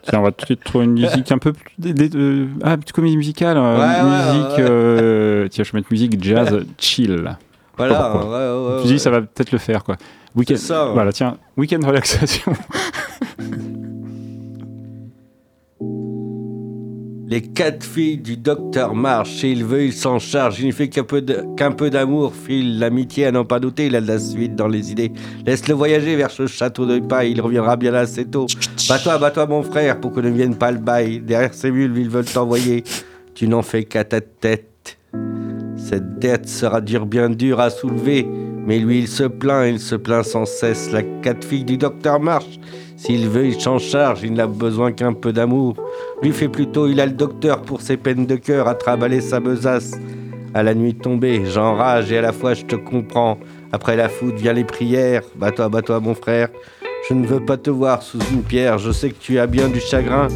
Tiens, 0.05 0.21
on 0.21 0.23
va 0.23 0.33
tout 0.33 0.41
de 0.43 0.47
suite 0.47 0.65
trouver 0.65 0.87
une 0.87 0.93
musique 0.93 1.31
un 1.31 1.39
peu 1.39 1.53
plus. 1.53 1.75
euh, 2.15 2.47
ah, 2.63 2.77
petite 2.79 2.93
comédie 2.93 3.17
musicale. 3.19 3.57
euh, 3.59 3.79
Ouais, 3.79 4.03
musique. 4.03 4.59
ouais. 4.59 4.65
euh, 4.71 5.49
Tiens, 5.49 5.65
je 5.65 5.73
vais 5.73 5.79
mettre 5.79 5.89
musique 5.93 6.23
jazz 6.25 6.65
chill. 6.79 7.37
Voilà, 7.77 8.13
Je 8.15 8.19
me 8.29 8.75
ouais. 8.77 8.79
suis 8.81 8.89
dit, 8.95 8.99
ça 8.99 9.11
va 9.11 9.21
peut-être 9.21 9.53
le 9.53 9.59
faire, 9.59 9.85
quoi. 9.85 9.97
Week-end. 10.35 10.55
C'est 10.57 10.67
ça, 10.69 10.87
ouais. 10.87 10.93
Voilà, 10.95 11.13
tiens, 11.13 11.37
week-end 11.59 11.81
relaxation. 11.87 12.53
Les 17.33 17.41
quatre 17.41 17.83
filles 17.83 18.19
du 18.19 18.37
docteur 18.37 18.95
marchent, 18.95 19.43
et 19.43 19.53
il 19.53 19.65
veut, 19.65 19.85
il 19.87 19.95
s'en 19.95 20.19
charge. 20.19 20.61
Il 20.61 20.67
ne 20.67 20.73
fait 20.73 20.91
qu'un 20.91 21.03
peu 21.03 21.23
de- 21.23 21.47
qu'un 21.57 21.73
peu 21.73 21.89
d'amour, 21.89 22.35
file 22.35 22.79
l'amitié 22.79 23.25
à 23.25 23.33
n'en 23.33 23.47
pas 23.47 23.59
douter. 23.59 23.87
Il 23.87 23.97
a 23.97 24.03
de 24.03 24.07
la 24.07 24.19
suite 24.19 24.55
dans 24.55 24.69
les 24.69 24.93
idées. 24.93 25.11
Laisse-le 25.47 25.73
voyager 25.75 26.15
vers 26.15 26.31
ce 26.31 26.47
château 26.47 26.85
de 26.85 26.99
paille, 26.99 27.31
il 27.33 27.41
reviendra 27.41 27.77
bien 27.77 27.95
assez 27.95 28.27
tôt. 28.27 28.45
Bats-toi, 28.87 29.17
bats-toi, 29.17 29.47
mon 29.47 29.63
frère, 29.63 29.99
pour 29.99 30.13
que 30.13 30.21
ne 30.21 30.29
vienne 30.29 30.57
pas 30.57 30.73
le 30.73 30.79
bail. 30.79 31.21
Derrière 31.21 31.55
ces 31.55 31.71
mules, 31.71 31.97
ils 31.97 32.11
veulent 32.11 32.27
t'envoyer. 32.27 32.85
Tu 33.35 33.49
n'en 33.49 33.63
fais 33.63 33.85
qu'à 33.85 34.05
ta 34.05 34.21
tête. 34.21 34.99
Cette 35.79 36.19
dette 36.19 36.47
sera 36.51 36.83
dure, 36.83 37.07
bien 37.07 37.31
dure 37.31 37.61
à 37.61 37.71
soulever. 37.71 38.27
Mais 38.67 38.79
lui, 38.79 39.01
il 39.01 39.09
se 39.09 39.25
plaint, 39.25 39.69
il 39.69 39.81
se 39.81 39.95
plaint 39.97 40.25
sans 40.25 40.45
cesse. 40.45 40.93
La 40.93 41.03
quatre 41.03 41.45
fille 41.45 41.65
du 41.65 41.77
docteur 41.77 42.21
marche. 42.21 42.59
S'il 42.97 43.29
veut, 43.29 43.47
il 43.47 43.61
s'en 43.61 43.79
charge, 43.79 44.23
il 44.23 44.33
n'a 44.35 44.47
besoin 44.47 44.93
qu'un 44.93 45.13
peu 45.13 45.33
d'amour. 45.33 45.75
Lui 46.23 46.31
fait 46.31 46.49
plutôt, 46.49 46.87
il 46.87 47.01
a 47.01 47.07
le 47.07 47.13
docteur 47.13 47.63
pour 47.63 47.81
ses 47.81 47.97
peines 47.97 48.27
de 48.27 48.37
cœur 48.37 48.69
à 48.69 48.75
travailler 48.75 49.21
sa 49.21 49.41
besace. 49.41 49.93
À 50.55 50.63
la 50.63 50.75
nuit 50.75 50.95
tombée, 50.95 51.43
j'enrage 51.47 52.13
et 52.13 52.19
à 52.19 52.23
la 52.23 52.33
fois 52.33 52.55
je 52.55 52.65
te 52.65 52.77
comprends. 52.77 53.39
Après 53.73 53.97
la 53.97 54.09
foudre 54.09 54.37
vient 54.37 54.53
les 54.53 54.65
prières. 54.65 55.23
Bats-toi, 55.35 55.69
bats-toi, 55.69 55.99
mon 55.99 56.15
frère. 56.15 56.49
Je 57.09 57.15
ne 57.15 57.27
veux 57.27 57.45
pas 57.45 57.57
te 57.57 57.71
voir 57.71 58.03
sous 58.03 58.21
une 58.33 58.43
pierre. 58.43 58.79
Je 58.79 58.93
sais 58.93 59.11
que 59.11 59.19
tu 59.19 59.39
as 59.39 59.47
bien 59.49 59.69
du 59.69 59.81
chagrin. 59.81 60.29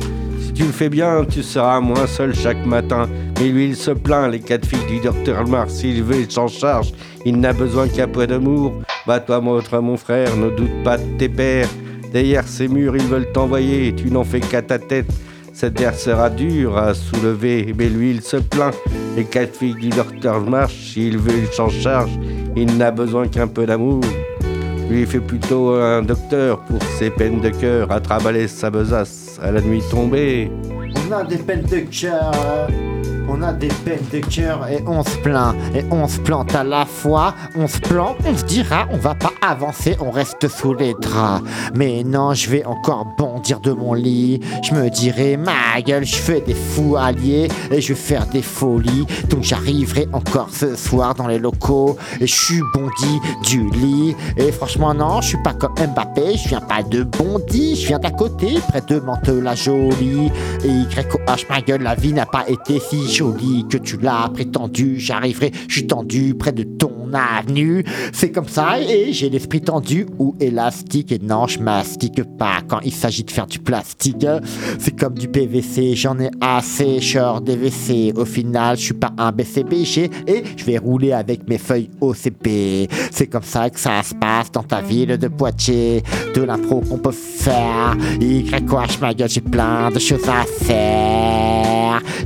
Tu 0.57 0.65
le 0.65 0.73
fais 0.73 0.89
bien, 0.89 1.27
tu 1.29 1.43
seras 1.43 1.81
moins 1.81 2.07
seul 2.07 2.35
chaque 2.35 2.65
matin. 2.65 3.11
Mais 3.39 3.49
lui, 3.49 3.67
il 3.67 3.77
se 3.77 3.91
plaint, 3.91 4.33
les 4.33 4.41
quatre 4.41 4.67
filles 4.67 4.87
du 4.89 5.01
docteur 5.01 5.47
Mars. 5.47 5.75
S'il 5.75 6.03
veut, 6.03 6.21
il 6.21 6.31
s'en 6.31 6.49
charge. 6.49 6.95
Il 7.27 7.39
n'a 7.39 7.53
besoin 7.53 7.89
qu'un 7.89 8.09
peu 8.09 8.27
d'amour. 8.27 8.73
Bats-toi, 9.07 9.43
mon 9.43 9.97
frère. 9.99 10.35
Ne 10.35 10.49
doute 10.49 10.83
pas 10.83 10.97
de 10.97 11.05
tes 11.19 11.29
pères. 11.29 11.69
Derrière 12.11 12.49
ces 12.49 12.69
murs, 12.69 12.97
ils 12.97 13.07
veulent 13.07 13.31
t'envoyer. 13.33 13.95
Tu 13.95 14.11
n'en 14.11 14.25
fais 14.25 14.41
qu'à 14.41 14.63
ta 14.63 14.79
tête. 14.79 15.11
Cette 15.53 15.75
terre 15.75 15.95
sera 15.95 16.31
dure 16.31 16.79
à 16.79 16.95
soulever, 16.95 17.75
mais 17.77 17.91
lui 17.91 18.13
il 18.13 18.23
se 18.23 18.39
plaint. 18.39 18.75
Les 19.15 19.25
quatre 19.25 19.57
filles 19.57 19.75
du 19.75 19.91
docteur 19.91 20.41
marchent, 20.41 20.93
s'il 20.93 21.19
veut 21.19 21.39
il 21.39 21.53
s'en 21.53 21.71
charge, 21.71 22.11
il 22.55 22.77
n'a 22.77 22.91
besoin 22.91 23.27
qu'un 23.27 23.47
peu 23.47 23.65
d'amour. 23.65 24.03
Lui 24.91 25.01
il 25.01 25.07
fait 25.07 25.21
plutôt 25.21 25.71
un 25.71 26.03
docteur 26.03 26.61
pour 26.61 26.83
ses 26.99 27.09
peines 27.09 27.41
de 27.41 27.49
cœur, 27.49 27.91
à 27.91 28.01
travailler 28.01 28.49
sa 28.49 28.69
besace 28.69 29.26
à 29.41 29.51
la 29.51 29.61
nuit 29.61 29.83
tombée. 29.91 30.51
On 31.09 31.13
a 31.13 31.25
des 31.25 31.39
peines 31.39 31.63
de 31.63 31.81
cœur. 31.81 32.69
On 33.29 33.43
a 33.43 33.53
des 33.53 33.69
peines 33.69 34.07
de 34.13 34.21
cœur 34.21 34.69
et 34.69 34.83
on 34.87 35.03
se 35.03 35.17
plaint. 35.19 35.55
Et 35.75 35.85
on 35.91 36.07
se 36.07 36.21
plante 36.21 36.55
à 36.55 36.63
la 36.63 36.85
fois. 36.85 37.35
On 37.57 37.67
se 37.67 37.79
plante, 37.79 38.17
on 38.25 38.37
se 38.37 38.45
dira, 38.45 38.87
on 38.93 38.97
va 38.97 39.15
pas 39.15 39.33
avancer, 39.43 39.97
on 40.01 40.11
reste 40.11 40.49
sous 40.49 40.75
les 40.75 40.95
draps. 40.95 41.43
Mais 41.75 42.05
non, 42.05 42.35
je 42.35 42.49
vais 42.51 42.65
encore 42.65 43.07
bondir 43.19 43.61
de 43.61 43.73
mon 43.73 43.95
lit. 43.95 44.41
Je 44.63 44.75
me 44.75 44.89
dirai, 44.91 45.37
ma 45.37 45.81
gueule, 45.83 46.05
je 46.05 46.17
fais 46.17 46.41
des 46.41 46.55
fous 46.55 46.97
alliés 46.97 47.49
et 47.71 47.81
je 47.81 47.89
vais 47.89 47.99
faire 47.99 48.27
des 48.27 48.43
folies. 48.43 49.07
Donc 49.29 49.43
j'arriverai 49.43 50.09
encore 50.13 50.49
ce 50.51 50.77
soir 50.77 51.15
dans 51.15 51.27
les 51.27 51.39
locaux 51.39 51.97
et 52.21 52.27
je 52.27 52.35
suis 52.35 52.63
bondi 52.75 53.21
du 53.43 53.69
lit. 53.71 54.15
Et 54.37 54.53
franchement, 54.53 54.95
non, 54.95 55.21
je 55.21 55.29
suis 55.29 55.43
pas 55.43 55.55
comme 55.55 55.75
Mbappé, 55.75 56.37
je 56.37 56.49
viens 56.49 56.61
pas 56.61 56.83
de 56.83 57.03
Bondy, 57.03 57.77
je 57.77 57.89
viens 57.89 57.99
d'à 57.99 58.11
côté, 58.11 58.59
près 58.69 58.83
de 58.83 59.01
Mantes 59.01 59.29
la 59.29 59.55
jolie. 59.55 60.31
Et 60.65 60.69
YOH, 60.69 61.47
ma 61.51 61.61
gueule, 61.61 61.83
la 61.83 61.95
vie 61.95 62.13
n'a 62.13 62.27
pas 62.27 62.45
été 62.49 62.81
si 62.81 63.16
jolie 63.17 63.65
que 63.71 63.79
tu 63.79 63.97
l'as 63.97 64.29
prétendu. 64.33 65.01
J'arriverai, 65.01 65.51
je 65.69 65.73
suis 65.73 65.87
tendu 65.87 66.35
près 66.35 66.53
de 66.53 66.65
ton 66.65 67.11
avenue. 67.15 67.83
C'est 68.13 68.31
comme 68.31 68.49
ça 68.49 68.79
et 68.79 69.13
j'ai 69.13 69.31
l'esprit 69.31 69.63
tendu 69.63 70.07
ou 70.19 70.35
élastique. 70.39 71.13
Et 71.13 71.19
non, 71.19 71.47
je 71.47 71.61
mastique 71.61 72.23
pas 72.39 72.61
quand 72.69 72.81
il 72.85 72.93
s'agit 72.93 73.25
de 73.25 73.31
faire 73.31 73.47
du 73.47 73.59
plastique. 73.59 74.27
C'est 74.79 74.99
comme 74.99 75.15
du 75.15 75.29
PVC, 75.29 75.95
j'en 75.95 76.19
ai 76.19 76.31
assez, 76.41 76.99
des 77.43 77.57
WC. 77.57 78.13
Au 78.17 78.27
final, 78.27 78.77
je 78.77 78.83
suis 78.83 78.95
pas 78.95 79.13
un 79.17 79.33
BCBG 79.33 80.11
et 80.27 80.43
je 80.57 80.65
vais 80.65 80.79
rouler 80.79 81.13
avec 81.13 81.49
mes 81.49 81.59
feuilles 81.59 81.91
OCP. 82.01 82.89
C'est 83.11 83.29
comme 83.29 83.43
ça 83.43 83.71
que 83.71 83.81
ça 83.81 84.03
se 84.03 84.15
passe 84.15 84.53
dans 84.53 84.63
ta 84.63 84.83
ville 84.83 85.17
de 85.17 85.29
Poitiers. 85.29 86.03
De 86.35 86.43
l'impro 86.43 86.81
qu'on 86.81 86.99
peut 86.99 87.13
faire. 87.13 87.97
YOH, 88.21 89.01
ma 89.01 89.15
gueule, 89.15 89.31
j'ai 89.31 89.41
plein 89.41 89.91
de 89.91 89.99
choses 89.99 90.29
à 90.29 90.45
faire. 90.45 91.66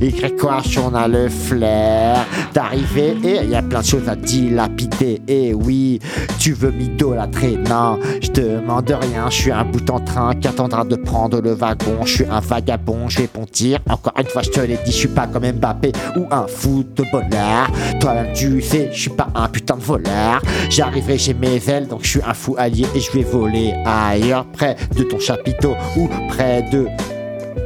YOH, 0.01 0.79
on 0.79 0.93
a 0.93 1.07
le 1.07 1.29
flair 1.29 2.25
d'arriver 2.53 3.15
et 3.23 3.43
il 3.43 3.49
y 3.49 3.55
a 3.55 3.61
plein 3.61 3.81
de 3.81 3.85
choses 3.85 4.07
à 4.07 4.15
dilapider. 4.15 5.21
Et 5.27 5.53
oui, 5.53 5.99
tu 6.39 6.53
veux 6.53 6.71
m'idolâtrer, 6.71 7.57
non, 7.69 7.99
je 8.21 8.31
demande 8.31 8.89
rien. 8.89 9.29
Je 9.29 9.35
suis 9.35 9.51
un 9.51 9.65
bout 9.65 9.89
en 9.89 9.99
train 9.99 10.35
qui 10.35 10.47
attendra 10.47 10.83
de 10.83 10.95
prendre 10.95 11.41
le 11.41 11.53
wagon. 11.53 12.05
Je 12.05 12.13
suis 12.15 12.25
un 12.25 12.39
vagabond, 12.39 13.09
je 13.09 13.19
vais 13.19 13.27
pontir. 13.27 13.79
Encore 13.89 14.13
une 14.19 14.27
fois, 14.27 14.41
je 14.41 14.49
te 14.49 14.59
l'ai 14.59 14.77
dit, 14.85 14.91
je 14.91 14.97
suis 14.97 15.07
pas 15.07 15.27
comme 15.27 15.49
Mbappé 15.51 15.91
ou 16.17 16.25
un 16.31 16.47
footballeur. 16.47 17.69
Toi-même, 17.99 18.33
tu 18.33 18.61
sais, 18.61 18.89
je 18.93 19.01
suis 19.01 19.09
pas 19.09 19.27
un 19.35 19.47
putain 19.47 19.75
de 19.75 19.81
voleur. 19.81 20.41
J'arriverai, 20.69 21.17
j'ai 21.17 21.33
mes 21.33 21.61
ailes, 21.69 21.87
donc 21.87 22.03
je 22.03 22.09
suis 22.09 22.21
un 22.25 22.33
fou 22.33 22.55
allié 22.57 22.85
et 22.95 22.99
je 22.99 23.11
vais 23.11 23.23
voler 23.23 23.73
ailleurs, 23.85 24.45
près 24.53 24.75
de 24.95 25.03
ton 25.03 25.19
chapiteau 25.19 25.75
ou 25.97 26.07
près 26.29 26.63
de 26.71 26.87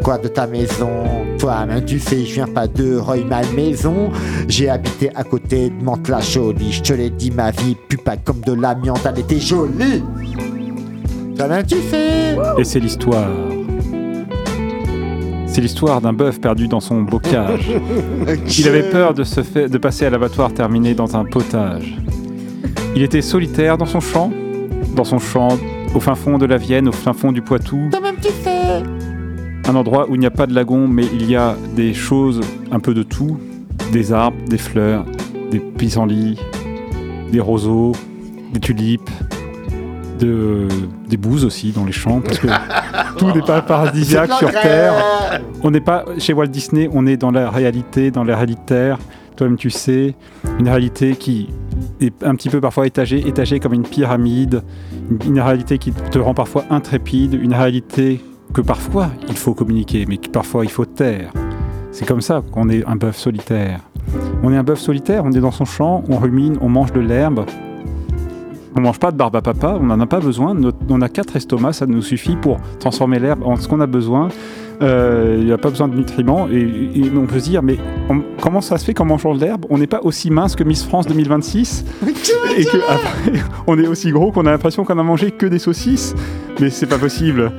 quoi 0.04 0.18
de 0.18 0.28
ta 0.28 0.48
maison? 0.48 0.90
Toi-même 1.40 1.86
tu 1.86 2.00
sais, 2.00 2.26
je 2.26 2.34
viens 2.36 2.48
pas 2.48 2.68
de 2.68 2.98
Roy 2.98 3.18
maison 3.56 4.12
J'ai 4.48 4.70
habité 4.70 5.10
à 5.16 5.24
côté 5.24 5.70
de 5.70 5.84
Mantes-la 5.84 6.20
Jolie. 6.20 6.72
Je 6.72 6.82
te 6.82 6.94
l'ai 6.94 7.10
dit, 7.10 7.32
ma 7.32 7.52
vie 7.52 7.76
pue 7.88 7.98
pas 7.98 8.18
comme 8.18 8.42
de 8.42 8.54
l'amiante, 8.54 9.02
elle 9.06 9.20
était 9.20 9.40
jolie. 9.40 10.04
Toi-même 11.38 11.66
tu 11.66 11.76
sais. 11.90 12.38
Et 12.58 12.64
c'est 12.64 12.80
l'histoire. 12.80 13.30
C'est 15.48 15.62
l'histoire 15.62 16.02
d'un 16.02 16.12
bœuf 16.12 16.42
perdu 16.42 16.68
dans 16.68 16.82
son 16.82 17.02
bocage. 17.02 17.72
Il 18.58 18.68
avait 18.68 18.90
peur 18.90 19.14
de, 19.14 19.24
se 19.24 19.42
fait, 19.42 19.70
de 19.70 19.78
passer 19.78 20.06
à 20.06 20.10
l'abattoir 20.10 20.54
terminé 20.54 20.94
dans 20.94 21.16
un 21.16 21.24
potage. 21.24 21.98
Il 22.96 23.02
était 23.02 23.22
solitaire 23.22 23.78
dans 23.78 23.86
son 23.86 24.02
champ, 24.02 24.32
dans 24.96 25.06
son 25.06 25.20
champ, 25.20 25.58
au 25.94 26.00
fin 26.02 26.16
fond 26.16 26.38
de 26.38 26.46
la 26.46 26.58
Vienne, 26.58 26.90
au 26.90 26.92
fin 26.92 27.14
fond 27.14 27.32
du 27.32 27.42
Poitou. 27.42 27.88
Toi-même 27.92 28.16
tu 28.22 28.30
sais. 28.44 28.84
Un 29.68 29.76
endroit 29.76 30.08
où 30.10 30.16
il 30.16 30.20
n'y 30.20 30.28
a 30.28 30.32
pas 30.32 30.46
de 30.46 30.54
lagon, 30.54 30.88
mais 30.88 31.06
il 31.14 31.30
y 31.30 31.36
a 31.36 31.56
des 31.76 31.94
choses, 31.94 32.42
un 32.72 32.80
peu 32.80 32.94
de 32.94 33.04
tout. 33.04 33.40
Des 33.92 34.14
arbres, 34.14 34.38
des 34.48 34.58
fleurs, 34.58 35.06
des 35.50 35.60
pissenlits, 35.60 36.40
des 37.32 37.40
roseaux, 37.40 37.94
des 38.54 38.60
tulipes, 38.60 39.10
de, 40.20 40.68
des 41.10 41.18
bouses 41.18 41.46
aussi 41.46 41.72
dans 41.72 41.84
les 41.84 41.92
champs, 41.92 42.22
parce 42.22 42.38
que 42.38 42.48
tout 43.18 43.32
n'est 43.32 43.42
pas 43.42 43.62
paradisiaque 43.62 44.34
sur. 44.34 44.52
Terre. 44.52 45.42
On 45.64 45.72
n'est 45.72 45.82
pas 45.82 46.06
chez 46.20 46.34
Walt 46.34 46.48
Disney, 46.48 46.88
on 46.92 47.08
est 47.08 47.18
dans 47.18 47.32
la 47.32 47.50
réalité, 47.50 48.12
dans 48.12 48.24
la 48.24 48.36
réalité. 48.36 48.94
Toi-même, 49.36 49.58
tu 49.58 49.70
sais, 49.70 50.16
une 50.60 50.70
réalité 50.70 51.16
qui 51.16 51.50
est 52.00 52.24
un 52.24 52.36
petit 52.36 52.50
peu 52.50 52.62
parfois 52.62 52.88
étagée, 52.88 53.28
étagée 53.28 53.60
comme 53.60 53.74
une 53.74 53.84
pyramide, 53.84 54.64
une, 55.10 55.34
une 55.34 55.42
réalité 55.42 55.78
qui 55.78 55.92
te 55.92 56.20
rend 56.20 56.34
parfois 56.34 56.64
intrépide, 56.70 57.34
une 57.34 57.54
réalité 57.54 58.22
que 58.56 58.62
parfois 58.62 59.10
il 59.28 59.36
faut 59.36 59.54
communiquer, 59.54 60.06
mais 60.08 60.16
que 60.16 60.30
parfois 60.30 60.64
il 60.64 60.72
faut 60.72 60.86
taire. 60.86 61.32
C'est 61.92 62.08
comme 62.08 62.22
ça 62.22 62.42
qu'on 62.54 62.70
est 62.70 62.86
un 62.86 62.96
bœuf 62.96 63.18
solitaire. 63.18 63.82
On 64.44 64.54
est 64.54 64.56
un 64.56 64.64
bœuf 64.64 64.80
solitaire, 64.80 65.24
on 65.26 65.32
est 65.34 65.42
dans 65.42 65.52
son 65.52 65.66
champ, 65.66 66.06
on 66.08 66.18
rumine, 66.18 66.58
on 66.62 66.70
mange 66.70 66.94
de 66.94 67.02
l'herbe. 67.02 67.46
On 68.78 68.80
mange 68.82 68.98
pas 68.98 69.12
de 69.12 69.18
barbe 69.18 69.36
à 69.36 69.42
papa, 69.42 69.78
on 69.80 69.86
n'en 69.86 70.00
a 70.00 70.06
pas 70.06 70.22
besoin. 70.22 70.56
On 70.88 71.02
a 71.02 71.10
quatre 71.10 71.36
estomacs, 71.36 71.76
ça 71.76 71.86
nous 71.86 72.02
suffit 72.02 72.38
pour 72.38 72.60
transformer 72.80 73.20
l'herbe 73.20 73.44
en 73.44 73.58
ce 73.58 73.68
qu'on 73.68 73.82
a 73.82 73.88
besoin. 73.88 74.30
Euh, 74.82 75.38
Il 75.40 75.46
n'y 75.46 75.52
a 75.52 75.58
pas 75.58 75.70
besoin 75.70 75.88
de 75.88 75.96
nutriments. 75.96 76.48
Et, 76.52 76.60
et 76.96 77.12
on 77.16 77.26
peut 77.26 77.40
se 77.40 77.50
dire, 77.50 77.64
mais 77.64 77.78
on- 78.10 78.22
comment 78.42 78.62
ça 78.62 78.78
se 78.78 78.86
fait 78.86 78.94
qu'en 78.94 79.06
mangeant 79.06 79.34
de 79.36 79.40
l'herbe, 79.40 79.66
on 79.70 79.78
n'est 79.78 79.88
pas 79.88 80.02
aussi 80.04 80.30
mince 80.32 80.56
que 80.56 80.64
Miss 80.64 80.84
France 80.86 81.08
2026 81.08 81.86
et 82.58 82.66
que 82.66 82.78
après, 82.90 83.40
on 83.68 83.78
est 83.80 83.88
aussi 83.88 84.12
gros 84.12 84.32
qu'on 84.32 84.46
a 84.46 84.52
l'impression 84.52 84.84
qu'on 84.84 84.98
a 85.00 85.04
mangé 85.04 85.32
que 85.32 85.46
des 85.46 85.60
saucisses 85.60 86.16
Mais 86.60 86.70
c'est 86.70 86.86
pas 86.88 86.98
possible. 86.98 87.52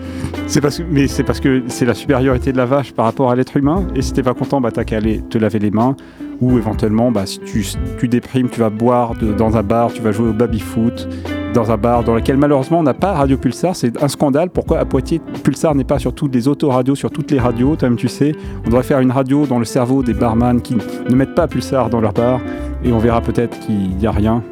C'est 0.47 0.61
parce 0.61 0.79
que, 0.79 0.83
mais 0.91 1.07
c'est 1.09 1.25
parce 1.25 1.41
que 1.41 1.63
c'est 1.69 1.85
la 1.87 1.95
supériorité 1.95 2.53
de 2.53 2.57
la 2.57 2.67
vache 2.67 2.93
par 2.93 3.05
rapport 3.05 3.31
à 3.31 3.37
l'être 3.37 3.57
humain. 3.57 3.87
Et 3.95 4.03
si 4.03 4.13
t'es 4.13 4.23
pas 4.23 4.35
content, 4.35 4.61
bah 4.61 4.71
t'as 4.73 4.85
qu'à 4.85 4.97
aller 4.99 5.21
te 5.29 5.39
laver 5.39 5.59
les 5.59 5.71
mains. 5.71 5.97
Ou 6.43 6.59
éventuellement, 6.59 7.11
bah, 7.11 7.25
si 7.25 7.41
tu, 7.41 7.65
tu 7.99 8.09
déprimes, 8.09 8.49
tu 8.51 8.61
vas 8.61 8.69
boire 8.71 9.15
de- 9.15 9.33
dans 9.33 9.57
un 9.57 9.63
bar, 9.63 9.91
tu 9.93 10.03
vas 10.03 10.13
jouer 10.13 10.29
au 10.29 10.33
baby-foot 10.35 11.09
dans 11.57 11.71
un 11.71 11.79
bar 11.79 12.05
dans 12.05 12.15
lequel 12.15 12.37
malheureusement 12.37 12.81
on 12.81 12.83
n'a 12.83 12.93
pas 12.93 13.15
Radio 13.15 13.39
Pulsar. 13.39 13.75
C'est 13.75 14.03
un 14.03 14.09
scandale. 14.09 14.51
Pourquoi 14.51 14.79
à 14.79 14.85
Poitiers, 14.85 15.23
Pulsar 15.43 15.75
n'est 15.75 15.85
pas 15.85 15.99
sur 15.99 16.15
toutes 16.15 16.35
les 16.35 16.49
autoradios, 16.49 16.95
sur 16.95 17.11
toutes 17.11 17.31
les 17.31 17.39
radios 17.39 17.77
Toi-même, 17.77 17.97
tu 17.97 18.09
sais, 18.09 18.33
on 18.65 18.69
devrait 18.69 18.83
faire 18.83 19.01
une 19.01 19.11
radio 19.11 19.47
dans 19.47 19.59
le 19.59 19.65
cerveau 19.65 20.03
des 20.03 20.13
barman 20.13 20.61
qui 20.61 20.77
ne 20.77 21.15
mettent 21.15 21.35
pas 21.35 21.49
Pulsar 21.49 21.89
dans 21.89 22.03
leur 22.03 22.13
bar. 22.13 22.41
Et 22.85 22.93
on 22.93 22.99
verra 22.99 23.23
peut-être 23.23 23.59
qu'il 23.61 23.97
n'y 23.97 24.07
a 24.07 24.11
rien, 24.11 24.45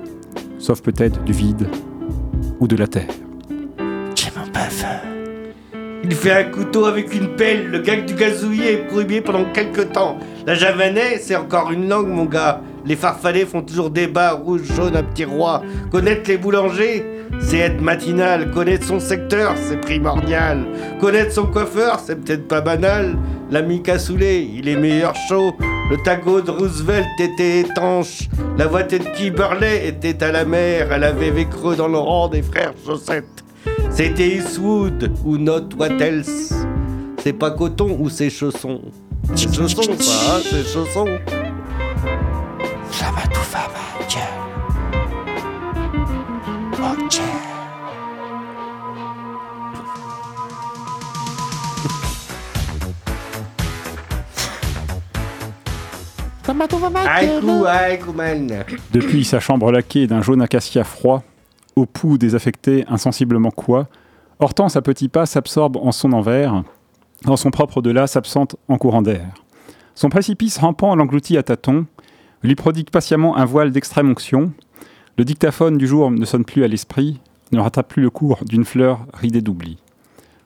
sauf 0.58 0.80
peut-être 0.80 1.22
du 1.24 1.32
vide 1.32 1.68
ou 2.58 2.66
de 2.66 2.76
la 2.76 2.86
terre. 2.86 3.12
J'ai 4.14 4.30
mon 4.34 4.46
bœuf. 4.46 4.86
Il 6.04 6.14
fait 6.14 6.32
un 6.32 6.44
couteau 6.44 6.86
avec 6.86 7.14
une 7.14 7.36
pelle, 7.36 7.68
le 7.70 7.80
gag 7.80 8.06
du 8.06 8.14
gazouillet 8.14 8.72
est 8.72 8.86
prohibé 8.88 9.20
pendant 9.20 9.44
quelques 9.52 9.92
temps. 9.92 10.16
La 10.46 10.54
javanais, 10.54 11.18
c'est 11.18 11.36
encore 11.36 11.70
une 11.70 11.86
langue, 11.86 12.08
mon 12.08 12.24
gars. 12.24 12.62
Les 12.86 12.96
farfadets 12.96 13.46
font 13.46 13.62
toujours 13.62 13.90
débat, 13.90 14.32
rouge, 14.32 14.62
jaune, 14.76 14.94
un 14.96 15.02
petit 15.02 15.24
roi. 15.24 15.62
Connaître 15.90 16.28
les 16.28 16.36
boulangers, 16.36 17.04
c'est 17.40 17.58
être 17.58 17.80
matinal. 17.80 18.50
Connaître 18.50 18.86
son 18.86 19.00
secteur, 19.00 19.54
c'est 19.56 19.80
primordial. 19.80 20.66
Connaître 21.00 21.32
son 21.32 21.46
coiffeur, 21.46 21.98
c'est 22.04 22.16
peut-être 22.16 22.46
pas 22.46 22.60
banal. 22.60 23.16
L'ami 23.50 23.82
cassoulet, 23.82 24.42
il 24.42 24.68
est 24.68 24.76
meilleur 24.76 25.14
chaud. 25.28 25.54
Le 25.90 25.96
tagot 25.98 26.42
de 26.42 26.50
Roosevelt 26.50 27.06
était 27.18 27.60
étanche. 27.60 28.28
La 28.58 28.66
voiture 28.66 29.00
de 29.00 29.04
Kimberley 29.16 29.88
était 29.88 30.22
à 30.22 30.32
la 30.32 30.44
mer. 30.44 30.88
Elle 30.92 31.04
avait 31.04 31.30
des 31.30 31.46
creux 31.46 31.76
dans 31.76 31.88
le 31.88 32.30
des 32.30 32.42
frères 32.42 32.74
chaussettes. 32.84 33.44
C'était 33.90 34.28
Eastwood 34.28 35.12
ou 35.24 35.38
Not 35.38 35.74
What 35.78 36.00
Else. 36.00 36.52
C'est 37.22 37.32
pas 37.32 37.50
coton 37.50 37.96
ou 37.98 38.10
c'est 38.10 38.28
chaussons 38.28 38.82
C'est 39.34 39.54
chaussons, 39.54 39.82
ça, 39.98 40.36
hein, 40.36 40.40
c'est 40.42 40.66
chaussons. 40.66 41.08
Depuis 58.92 59.24
sa 59.24 59.40
chambre 59.40 59.72
laquée 59.72 60.06
d'un 60.06 60.22
jaune 60.22 60.42
acacia 60.42 60.84
froid, 60.84 61.22
au 61.76 61.86
pouls 61.86 62.18
désaffecté, 62.18 62.84
insensiblement 62.88 63.50
quoi, 63.50 63.88
Hortense 64.40 64.76
à 64.76 64.82
petits 64.82 65.08
pas 65.08 65.26
s'absorbe 65.26 65.76
en 65.76 65.92
son 65.92 66.12
envers, 66.12 66.64
dans 67.22 67.36
son 67.36 67.50
propre 67.50 67.80
delà 67.80 68.06
s'absente 68.06 68.56
en 68.68 68.78
courant 68.78 69.02
d'air. 69.02 69.26
Son 69.94 70.08
précipice 70.08 70.58
rampant 70.58 70.96
l'engloutit 70.96 71.38
à 71.38 71.42
tâtons, 71.42 71.86
lui 72.42 72.56
prodigue 72.56 72.90
patiemment 72.90 73.36
un 73.36 73.44
voile 73.44 73.70
d'extrême 73.70 74.10
onction. 74.10 74.52
Le 75.16 75.24
dictaphone 75.24 75.78
du 75.78 75.86
jour 75.86 76.10
ne 76.10 76.24
sonne 76.24 76.44
plus 76.44 76.64
à 76.64 76.68
l'esprit, 76.68 77.20
ne 77.52 77.60
rattrape 77.60 77.88
plus 77.88 78.02
le 78.02 78.10
cours 78.10 78.44
d'une 78.44 78.64
fleur 78.64 79.06
ridée 79.14 79.40
d'oubli. 79.40 79.78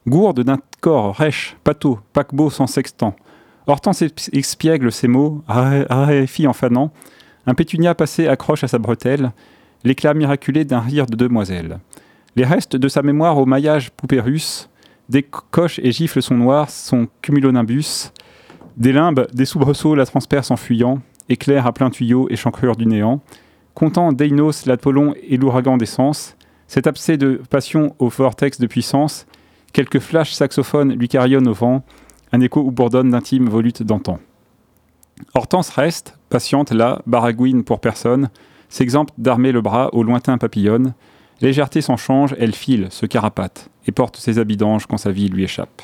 Gourde 0.07 0.43
d'un 0.43 0.59
corps 0.81 1.17
rêche, 1.17 1.57
pâteau, 1.65 1.99
paquebot 2.13 2.51
sans 2.51 2.67
sextant. 2.67 3.17
Hortense 3.69 4.03
ex- 4.03 4.31
expiègle 4.33 4.91
ses 4.91 5.09
mots, 5.09 5.43
raré- 5.47 5.87
raréfie 5.89 6.47
en 6.47 6.53
fanant. 6.53 6.91
Un 7.47 7.55
pétunia 7.55 7.95
passé 7.95 8.27
accroche 8.27 8.65
à 8.65 8.69
sa 8.69 8.79
bretelle, 8.79 9.33
l'éclat 9.85 10.15
miraculé 10.15 10.65
d'un 10.65 10.81
rire 10.81 11.07
de 11.07 11.17
demoiselle. 11.17 11.79
Les 12.35 12.45
restes 12.45 12.77
de 12.77 12.89
sa 12.89 13.03
mémoire 13.03 13.39
au 13.39 13.47
maillage 13.47 13.91
poupée 13.91 14.21
russe, 14.21 14.69
décoche 15.09 15.79
et 15.83 15.93
gifle 15.93 16.23
son 16.23 16.35
noir, 16.37 16.71
son 16.71 17.09
cumulonimbus. 17.23 18.11
Des 18.77 18.93
limbes, 18.93 19.27
des 19.33 19.45
soubresauts 19.45 19.95
la 19.95 20.07
transpercent 20.07 20.51
en 20.51 20.57
fuyant, 20.57 21.01
éclairs 21.29 21.67
à 21.67 21.73
plein 21.73 21.91
tuyau 21.91 22.27
et 22.31 22.37
chancrure 22.37 22.77
du 22.77 22.87
néant. 22.87 23.21
Comptant 23.75 24.13
Deinos, 24.13 24.67
l'Apollon 24.67 25.15
et 25.29 25.37
l'ouragan 25.37 25.77
des 25.77 25.87
sens, 25.87 26.37
cet 26.67 26.87
abcès 26.87 27.17
de 27.17 27.41
passion 27.51 27.95
au 27.99 28.09
vortex 28.09 28.59
de 28.61 28.67
puissance, 28.67 29.27
quelques 29.73 30.01
flashs 30.01 30.33
saxophones 30.33 30.95
lui 30.95 31.09
carillonnent 31.09 31.49
au 31.49 31.55
vent, 31.55 31.85
un 32.33 32.41
écho 32.41 32.61
où 32.61 32.71
bourdonne 32.71 33.11
d'intimes 33.11 33.49
volutes 33.49 33.83
d'antan. 33.83 34.19
Hortense 35.35 35.71
reste, 35.71 36.19
patiente 36.29 36.71
là, 36.71 37.03
baragouine 37.07 37.65
pour 37.65 37.81
personne, 37.81 38.31
s'exempte 38.69 39.15
d'armer 39.19 39.53
le 39.53 39.61
bras 39.61 39.93
au 39.95 40.03
lointain 40.03 40.39
papillonne. 40.39 40.95
Légèreté 41.41 41.81
s'en 41.81 41.97
change, 41.97 42.35
elle 42.39 42.55
file, 42.55 42.89
se 42.91 43.07
carapate, 43.07 43.71
et 43.87 43.93
porte 43.93 44.17
ses 44.17 44.39
habits 44.39 44.57
d'ange 44.57 44.87
quand 44.87 44.99
sa 44.99 45.13
vie 45.13 45.29
lui 45.29 45.45
échappe. 45.45 45.83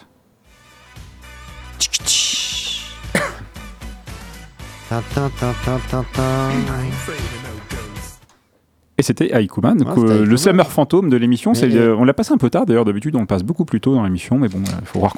Et 8.97 9.03
c'était 9.03 9.33
Aikuman, 9.35 9.83
Ouais, 9.83 10.25
le 10.25 10.37
slammer 10.37 10.63
fantôme 10.69 11.11
de 11.11 11.17
l'émission. 11.17 11.53
Le- 11.53 11.97
on 11.97 12.05
l'a 12.05 12.15
passé 12.15 12.33
un 12.33 12.37
peu 12.39 12.49
tard 12.49 12.65
d'ailleurs, 12.65 12.85
d'habitude 12.85 13.17
on 13.17 13.21
le 13.21 13.27
passe 13.27 13.43
beaucoup 13.43 13.65
plus 13.65 13.81
tôt 13.81 13.95
dans 13.95 14.05
l'émission, 14.05 14.39
mais 14.39 14.49
bon, 14.49 14.59
il 14.81 14.87
faut 14.87 15.01
voir 15.01 15.15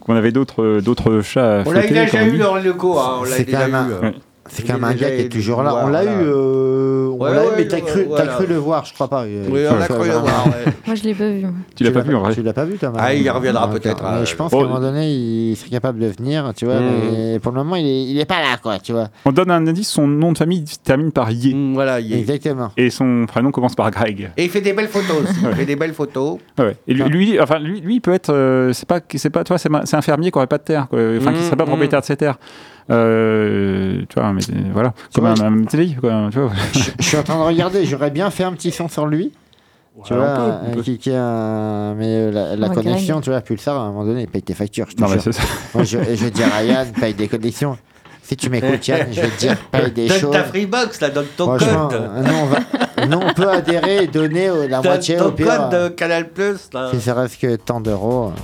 qu'on 0.00 0.14
avait 0.16 0.32
d'autres 0.32 1.20
chats 1.22 1.60
à 1.60 1.62
On 1.66 1.72
l'a 1.72 1.82
fouetter, 1.82 2.04
déjà 2.06 2.26
eu 2.26 2.38
dans 2.38 2.56
le 2.56 2.72
co, 2.72 2.98
hein, 2.98 3.18
on 3.20 3.24
l'a 3.24 3.38
déjà 3.42 3.68
eu. 3.68 3.72
euh. 3.74 4.10
C'est 4.52 4.64
quand 4.66 4.74
même 4.74 4.84
un 4.84 4.90
est 4.90 4.96
gars 4.96 5.10
qui 5.10 5.20
est 5.22 5.28
toujours 5.28 5.62
là. 5.62 5.70
voir, 5.70 5.84
On 5.84 5.88
l'a 5.88 6.04
eu, 6.04 6.08
euh, 6.08 7.06
on 7.08 7.18
Ouais, 7.24 7.34
l'a 7.34 7.44
eu, 7.44 7.46
ouais, 7.48 7.52
mais 7.58 7.68
t'as 7.68 7.80
cru, 7.80 8.02
t'as 8.02 8.08
voilà. 8.08 8.32
cru 8.32 8.46
le 8.46 8.56
voir, 8.56 8.84
je 8.84 8.94
crois 8.94 9.08
pas. 9.08 9.24
Oui, 9.24 9.64
on 9.70 9.80
a 9.80 9.86
cru 9.86 10.06
le 10.08 10.12
voir. 10.14 10.46
Moi, 10.86 10.94
je 10.96 11.02
l'ai 11.04 11.14
pas 11.14 11.28
vu. 11.28 11.44
Tu 11.76 11.84
l'as 11.84 11.90
pas 11.92 12.00
vu 12.00 12.14
en 12.14 12.20
vrai 12.20 12.34
Tu 12.34 12.42
l'as 12.42 12.52
pas 12.52 12.64
vu, 12.64 12.76
Thomas 12.76 12.98
Ah, 13.00 13.14
il 13.14 13.28
reviendra 13.30 13.66
d'accord. 13.66 13.80
peut-être, 13.80 14.02
Mais 14.02 14.08
euh, 14.18 14.24
je 14.24 14.34
pense 14.34 14.50
bon, 14.50 14.58
qu'à 14.58 14.64
un 14.64 14.68
moment 14.68 14.80
donné, 14.80 15.10
il 15.12 15.56
serait 15.56 15.70
capable 15.70 15.98
de 16.00 16.06
venir, 16.08 16.52
tu 16.56 16.64
vois. 16.64 16.80
Mm. 16.80 16.90
Mais 17.12 17.38
pour 17.38 17.52
le 17.52 17.58
moment, 17.58 17.76
il 17.76 17.86
est, 17.86 18.04
il 18.06 18.18
est 18.18 18.24
pas 18.24 18.40
là, 18.40 18.56
quoi, 18.62 18.78
tu 18.78 18.92
vois. 18.92 19.08
On 19.24 19.32
donne 19.32 19.50
un 19.50 19.66
indice, 19.66 19.88
son 19.88 20.06
nom 20.06 20.32
de 20.32 20.38
famille 20.38 20.64
termine 20.82 21.12
par 21.12 21.30
Yé. 21.30 21.54
Mm, 21.54 21.74
Voilà, 21.74 22.00
il 22.00 22.12
est- 22.12 22.18
Exactement. 22.18 22.70
Et 22.76 22.90
son 22.90 23.26
prénom 23.28 23.50
commence 23.52 23.74
par 23.76 23.90
Greg. 23.90 24.30
Et 24.36 24.44
il 24.44 24.50
fait 24.50 24.60
des 24.60 24.72
belles 24.72 24.88
photos 24.88 25.22
aussi. 25.24 25.40
Il 25.50 25.54
fait 25.56 25.64
des 25.66 25.76
belles 25.76 25.94
photos. 25.94 26.38
Ah 26.58 26.64
ouais. 26.64 26.76
Et 26.88 26.94
lui, 26.94 27.04
lui, 27.04 27.40
enfin, 27.40 27.58
lui, 27.58 27.80
lui, 27.80 27.94
il 27.96 28.00
peut 28.00 28.12
être. 28.12 28.30
euh, 28.32 28.72
c'est 28.72 28.86
pas, 28.88 29.00
c'est 29.14 29.30
pas, 29.30 29.44
toi, 29.44 29.58
c'est 29.58 29.94
un 29.94 30.02
fermier 30.02 30.30
qui 30.30 30.38
aurait 30.38 30.46
pas 30.46 30.58
de 30.58 30.62
terre, 30.64 30.86
quoi. 30.88 30.98
Enfin, 31.18 31.32
qui 31.32 31.40
Mm, 31.40 31.44
serait 31.44 31.56
pas 31.56 31.66
propriétaire 31.66 32.00
de 32.00 32.04
ses 32.06 32.16
terres. 32.16 32.38
Euh, 32.90 34.02
tu 34.08 34.18
vois, 34.20 34.32
mais 34.32 34.42
euh, 34.50 34.70
voilà, 34.72 34.92
comme 35.14 35.26
un, 35.26 35.34
un 35.40 35.64
télé, 35.64 35.96
quoi. 36.00 36.28
Tu 36.32 36.38
vois. 36.40 36.50
Je 36.74 36.80
je 36.98 37.04
suis 37.04 37.16
en 37.16 37.22
train 37.22 37.36
de 37.38 37.42
regarder, 37.44 37.84
j'aurais 37.84 38.10
bien 38.10 38.30
fait 38.30 38.44
un 38.44 38.52
petit 38.52 38.70
son 38.70 38.88
sur 38.88 39.06
lui. 39.06 39.32
Tu 40.04 40.12
Ouais, 40.14 40.18
vois, 40.18 40.28
on 40.30 40.36
peut, 40.36 40.42
on 40.42 40.70
euh, 40.70 40.74
peut. 40.74 40.82
qui, 40.82 40.98
qui 40.98 41.10
a 41.12 41.92
mais 41.94 42.30
la, 42.30 42.56
la 42.56 42.68
Ouais, 42.68 42.74
connexion, 42.74 43.20
tu 43.20 43.30
vois, 43.30 43.40
Pulsar, 43.42 43.76
à 43.76 43.80
un 43.84 43.86
moment 43.88 44.04
donné, 44.04 44.22
il 44.22 44.28
paye 44.28 44.42
tes 44.42 44.54
factures. 44.54 44.86
Je 44.88 44.96
te 44.96 45.00
Non, 45.02 45.08
mais 45.08 45.14
jure. 45.14 45.22
c'est 45.24 45.32
ça. 45.32 45.42
Moi, 45.74 45.84
je, 45.84 45.98
je 46.14 46.28
dis 46.28 46.42
à 46.42 46.48
Ryan, 46.48 46.86
paye 46.98 47.12
des 47.14 47.28
connexions. 47.28 47.76
Si 48.22 48.36
tu 48.36 48.48
m'écoutes, 48.48 48.86
Yann, 48.86 49.08
je 49.10 49.20
vais 49.20 49.28
te 49.28 49.38
dire, 49.40 49.56
paye 49.72 49.90
des 49.90 50.08
Donne 50.08 50.18
choses. 50.18 50.30
ta 50.32 50.44
Freebox, 50.44 51.00
là, 51.00 51.10
donne 51.10 51.26
ton 51.36 51.46
Franchement, 51.56 51.88
code. 51.88 52.10
nous, 52.24 52.34
on 52.34 52.46
va, 52.46 53.06
nous, 53.06 53.18
on 53.18 53.34
peut 53.34 53.48
adhérer 53.50 54.04
et 54.04 54.06
donner 54.06 54.46
la 54.68 54.78
Donne 54.80 54.84
moitié 54.92 55.16
ton 55.16 55.26
au 55.26 55.32
pire. 55.32 55.46
code 55.68 55.70
de 55.82 55.88
Canal 55.88 56.28
Plus, 56.30 56.70
là. 56.72 56.90
Si 56.92 57.00
ça 57.00 57.14
reste 57.14 57.40
que 57.40 57.56
tant 57.56 57.80
d'euros, 57.80 58.26
euh, 58.28 58.40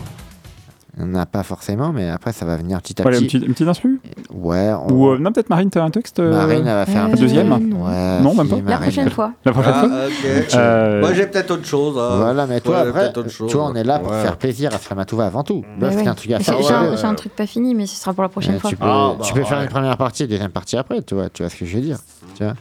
on 0.99 1.07
n'a 1.07 1.27
pas 1.27 1.43
forcément, 1.43 1.93
mais 1.93 2.09
après, 2.09 2.33
ça 2.33 2.47
va 2.47 2.57
venir 2.57 2.81
petit 2.81 3.01
à 3.01 3.05
une 3.11 3.27
petit. 3.27 3.37
une 3.39 3.53
petite 3.53 3.69
instru 3.69 4.01
Ouais, 4.33 4.73
on... 4.73 4.93
Ou 4.93 5.09
euh, 5.11 5.19
non, 5.19 5.31
peut-être 5.31 5.51
Marine, 5.51 5.69
t'as 5.69 5.83
un 5.85 5.91
texte 5.91 6.21
euh, 6.21 6.31
Marine, 6.33 6.67
elle 6.67 6.75
va 6.75 6.87
faire 6.87 7.05
euh, 7.05 7.13
un 7.13 7.15
deuxième 7.15 7.49
non. 7.49 7.85
Ouais, 7.87 8.21
Non, 8.23 8.31
si, 8.31 8.37
même 8.39 8.65
pas. 8.65 8.71
La 8.71 8.79
prochaine 8.79 9.11
fois. 9.11 9.33
La 9.45 9.53
prochaine 9.53 9.73
Ah, 9.77 9.81
fois 9.89 9.99
ok. 10.09 10.55
Euh, 10.55 11.01
Moi, 11.01 11.13
j'ai 11.13 11.27
peut-être 11.27 11.51
autre 11.51 11.67
chose. 11.67 11.99
hein. 11.99 12.17
Voilà, 12.17 12.47
mais 12.47 12.61
toi, 12.61 12.77
Ouais, 12.79 12.83
j'ai 12.85 12.89
après, 12.89 13.29
chose. 13.31 13.51
tu 13.51 13.57
on 13.57 13.75
est 13.75 13.85
là 13.85 13.99
pour 13.99 14.11
Ouais. 14.11 14.23
faire 14.23 14.37
plaisir 14.39 14.75
à 14.75 14.79
Slamatouva 14.79 15.27
avant 15.27 15.43
tout. 15.45 15.63
C'est 15.81 16.07
un 16.09 16.15
truc 16.15 16.31
à 16.33 16.41
faire. 16.41 16.57
J'ai 16.59 16.63
j'ai 16.65 16.73
un, 16.73 16.97
j'ai 17.11 17.17
truc 17.17 17.37
pas 17.37 17.47
fini, 17.47 17.75
mais 17.75 17.87
ce 17.87 17.97
sera 17.97 18.15
pour 18.15 18.23
la 18.23 18.29
prochaine 18.31 18.55
Mais 18.55 18.61
fois. 18.61 18.71
tu 18.71 18.77
peux, 18.77 18.85
Ah, 18.87 19.15
bah, 19.19 19.25
tu 19.25 19.35
peux 19.35 19.45
faire 19.45 19.61
une 19.61 19.69
première 19.69 19.97
partie 19.99 20.23
et 20.23 20.27
deuxième 20.27 20.51
partie 20.51 20.77
après, 20.77 21.03
tu 21.03 21.15
vois, 21.15 21.29
tu 21.29 21.43
vois 21.43 21.51
ce 21.51 21.57
que 21.57 21.67
je 21.67 21.77
veux 21.77 21.83
dire. 21.83 21.99
Tu 22.37 22.45
vois 22.45 22.55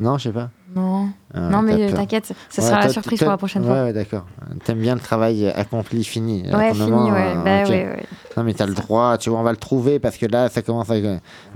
Non, 0.00 0.16
je 0.16 0.24
sais 0.24 0.32
pas. 0.32 0.50
Non, 0.76 1.08
Ah, 1.34 1.40
non 1.40 1.60
mais 1.62 1.90
euh, 1.90 1.92
t'inquiète, 1.92 2.32
ce 2.50 2.60
Ouais, 2.60 2.66
sera 2.68 2.80
la 2.82 2.88
surprise 2.88 3.18
pour 3.18 3.30
la 3.30 3.36
prochaine 3.36 3.62
ouais, 3.62 3.68
fois. 3.68 3.82
Ouais, 3.84 3.92
d'accord. 3.92 4.26
T'aimes 4.64 4.78
bien 4.78 4.94
le 4.94 5.00
travail 5.00 5.48
accompli, 5.48 6.04
fini. 6.04 6.44
Ouais, 6.54 6.72
fini, 6.72 6.88
moment, 6.90 7.06
ouais. 7.10 7.34
euh, 7.36 7.42
Bah 7.44 7.68
ouais, 7.68 7.86
ouais. 7.86 8.06
Non, 8.36 8.44
mais 8.44 8.54
t'as 8.54 8.66
le 8.66 8.74
droit, 8.74 9.18
tu 9.18 9.28
vois, 9.30 9.40
on 9.40 9.42
va 9.42 9.50
le 9.50 9.56
trouver 9.56 9.98
parce 9.98 10.16
que 10.16 10.26
là, 10.26 10.48
ça 10.48 10.62
commence 10.62 10.88
à. 10.90 10.94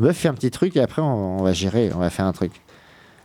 Bœuf 0.00 0.16
fait 0.16 0.28
un 0.28 0.34
petit 0.34 0.50
truc 0.50 0.76
et 0.76 0.80
après, 0.80 1.02
on, 1.02 1.38
on 1.40 1.42
va 1.44 1.52
gérer, 1.52 1.90
on 1.94 1.98
va 1.98 2.10
faire 2.10 2.24
un 2.26 2.32
truc. 2.32 2.52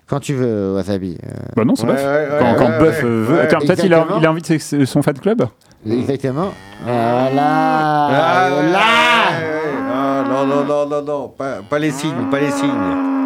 Quand 0.07 0.19
tu 0.19 0.33
veux, 0.35 0.75
Wasabi. 0.75 1.17
euh, 1.25 1.29
Bah 1.55 1.65
non, 1.65 1.75
c'est 1.75 1.85
Ouais, 1.87 1.93
Buff. 1.93 2.03
ouais, 2.05 2.27
Quand, 2.39 2.51
ouais, 2.51 2.55
quand 2.57 2.69
ouais, 2.69 2.79
Buff 2.79 2.97
ouais. 3.03 3.09
euh, 3.09 3.23
veut. 3.27 3.33
Ouais, 3.35 3.41
Attends, 3.41 3.59
peut-être 3.59 3.83
il 3.83 3.87
il 3.87 4.25
a 4.25 4.29
envie 4.31 4.41
de 4.41 4.85
son 4.85 5.01
fan 5.01 5.17
club 5.19 5.47
Exactement. 5.89 6.49
Voilà. 6.83 7.31
Ah, 7.41 8.49
ouais, 8.49 8.53
Voilà. 8.53 8.77
ouais, 8.77 9.47
ouais. 9.47 9.77
Ah, 9.91 10.23
non, 10.29 10.45
non, 10.45 10.63
non, 10.63 10.85
non, 10.89 11.01
non, 11.01 11.27
pas, 11.29 11.55
pas 11.67 11.79
les 11.79 11.91
signes, 11.91 12.29
pas 12.29 12.39
les 12.39 12.51
signes. 12.51 13.16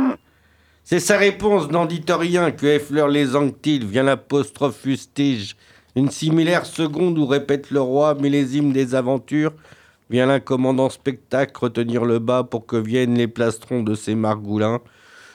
C'est 0.84 1.00
sa 1.00 1.18
réponse, 1.18 1.70
n'en 1.70 1.86
dites 1.86 2.12
rien, 2.12 2.52
que 2.52 2.66
effleure 2.66 3.08
les 3.08 3.36
anctiles, 3.36 3.86
vient 3.86 4.04
l'apostrophe 4.04 4.78
fustige. 4.78 5.56
Une 5.96 6.10
similaire 6.10 6.66
seconde 6.66 7.18
où 7.18 7.26
répète 7.26 7.72
le 7.72 7.82
roi, 7.82 8.16
millésime 8.16 8.74
des 8.74 8.96
aventures, 8.96 9.54
vient 10.10 10.26
l'incommandant 10.26 10.90
spectacle 10.90 11.58
retenir 11.58 12.04
le 12.04 12.20
bas 12.20 12.44
pour 12.44 12.66
que 12.66 12.76
viennent 12.76 13.16
les 13.16 13.28
plastrons 13.28 13.84
de 13.84 13.96
ces 13.96 14.16
margoulins. 14.16 14.82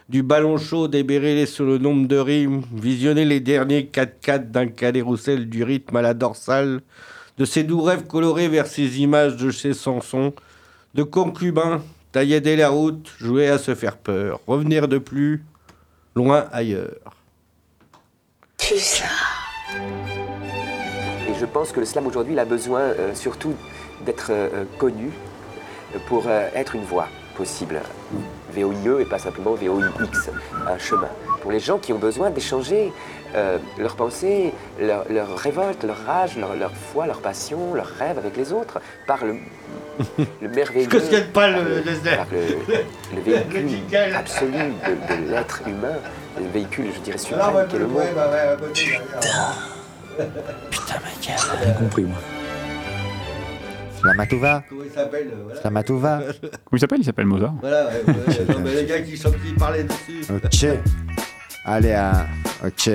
Du 0.08 0.22
ballon 0.22 0.58
chaud 0.58 0.88
débérélé 0.88 1.46
sur 1.46 1.64
le 1.64 1.78
nombre 1.78 2.06
de 2.06 2.16
rimes, 2.16 2.62
visionner 2.74 3.24
les 3.24 3.40
derniers 3.40 3.90
4-4 3.92 4.50
d'un 4.50 4.66
cadet 4.66 5.00
roussel 5.00 5.48
du 5.48 5.62
rythme 5.64 5.96
à 5.96 6.02
la 6.02 6.14
dorsale, 6.14 6.80
de 7.38 7.44
ces 7.44 7.62
doux 7.62 7.82
rêves 7.82 8.06
colorés 8.06 8.48
vers 8.48 8.66
ces 8.66 9.00
images 9.00 9.36
de 9.36 9.50
chez 9.50 9.74
Samson, 9.74 10.32
de 10.94 11.02
concubins, 11.02 11.82
taillader 12.16 12.56
la 12.56 12.70
route, 12.70 13.12
jouer 13.18 13.46
à 13.48 13.58
se 13.58 13.74
faire 13.74 13.98
peur, 13.98 14.40
revenir 14.46 14.88
de 14.88 14.96
plus, 14.96 15.44
loin 16.14 16.46
ailleurs. 16.50 17.14
Et 21.28 21.34
je 21.38 21.44
pense 21.44 21.72
que 21.72 21.80
le 21.80 21.84
slam 21.84 22.06
aujourd'hui, 22.06 22.32
il 22.32 22.38
a 22.38 22.46
besoin 22.46 22.80
euh, 22.80 23.14
surtout 23.14 23.52
d'être 24.06 24.30
euh, 24.30 24.48
euh, 24.54 24.64
connu 24.78 25.10
pour 26.08 26.24
euh, 26.26 26.48
être 26.54 26.74
une 26.74 26.84
voie 26.84 27.08
possible. 27.36 27.82
VOIE 28.50 29.02
et 29.02 29.04
pas 29.04 29.18
simplement 29.18 29.52
VOIX, 29.52 30.30
un 30.66 30.78
chemin. 30.78 31.10
Pour 31.42 31.52
les 31.52 31.60
gens 31.60 31.76
qui 31.76 31.92
ont 31.92 31.98
besoin 31.98 32.30
d'échanger 32.30 32.94
euh, 33.34 33.58
leurs 33.78 33.96
pensées, 33.96 34.52
leur, 34.80 35.04
leur 35.10 35.36
révolte, 35.36 35.84
leur 35.84 35.98
rage, 36.06 36.36
leur, 36.36 36.54
leur 36.54 36.72
foi, 36.72 37.06
leur 37.06 37.20
passion, 37.20 37.74
leurs 37.74 37.86
rêves 37.98 38.18
avec 38.18 38.36
les 38.36 38.52
autres, 38.52 38.80
par 39.06 39.24
le, 39.24 39.36
le 40.40 40.48
merveilleux. 40.48 40.88
Je 40.90 40.98
cautionne 40.98 41.26
pas 41.32 41.48
le- 41.48 41.80
le- 41.80 42.16
par 42.16 42.26
le, 42.32 43.16
le 43.16 43.20
véhicule 43.22 44.14
absolu 44.16 44.52
de, 44.52 45.14
de 45.26 45.30
l'être 45.30 45.60
humain, 45.66 45.96
le 46.38 46.48
véhicule, 46.52 46.86
je 46.94 47.00
dirais, 47.00 47.18
suprême, 47.18 47.66
qui 47.68 47.76
est 47.76 47.78
le 47.78 47.86
mot. 47.86 48.00
Rien 50.18 51.72
compris, 51.78 52.02
moi. 52.04 52.16
Slamatouva. 54.00 54.62
Comment 54.68 54.82
il 54.84 54.90
s'appelle 54.92 55.28
euh, 55.32 55.36
voilà. 55.44 55.60
Slamatouva. 55.60 56.18
Comment 56.20 56.52
il 56.72 56.78
s'appelle? 56.80 56.98
Il 57.00 57.04
s'appelle 57.04 57.26
Mozart. 57.26 57.54
Voilà, 57.60 57.86
ouais, 57.86 58.02
ouais, 58.06 58.14
non, 58.54 58.60
mais 58.62 58.74
les 58.74 58.84
gars 58.84 59.00
qui, 59.00 59.16
sont, 59.16 59.30
qui 59.32 59.52
parlaient 59.58 59.84
dessus. 59.84 60.22
Ok. 60.30 60.78
Allez, 61.68 61.94
à... 61.94 62.28
ok. 62.64 62.90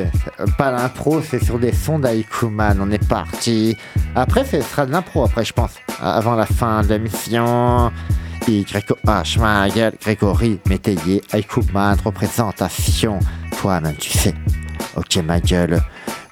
Pas 0.57 0.71
l'impro, 0.71 1.21
c'est 1.21 1.43
sur 1.43 1.59
des 1.59 1.73
sons 1.73 1.99
d'Aikuman. 1.99 2.77
On 2.79 2.89
est 2.89 3.05
parti. 3.05 3.77
Après, 4.15 4.45
ce 4.45 4.61
sera 4.61 4.85
de 4.85 4.91
l'impro, 4.91 5.25
après, 5.25 5.43
je 5.43 5.51
pense. 5.51 5.73
Avant 6.01 6.35
la 6.35 6.45
fin 6.45 6.81
de 6.81 6.87
l'émission. 6.87 7.91
Y, 8.47 8.65
H, 9.05 9.39
ma 9.39 9.69
gueule, 9.69 9.93
Grégory, 10.01 10.59
métayer, 10.67 11.21
Aikuman, 11.33 11.97
représentation. 12.03 13.19
Toi-même, 13.59 13.95
tu 13.97 14.09
sais. 14.09 14.33
Ok, 14.95 15.17
ma 15.17 15.39
gueule. 15.39 15.81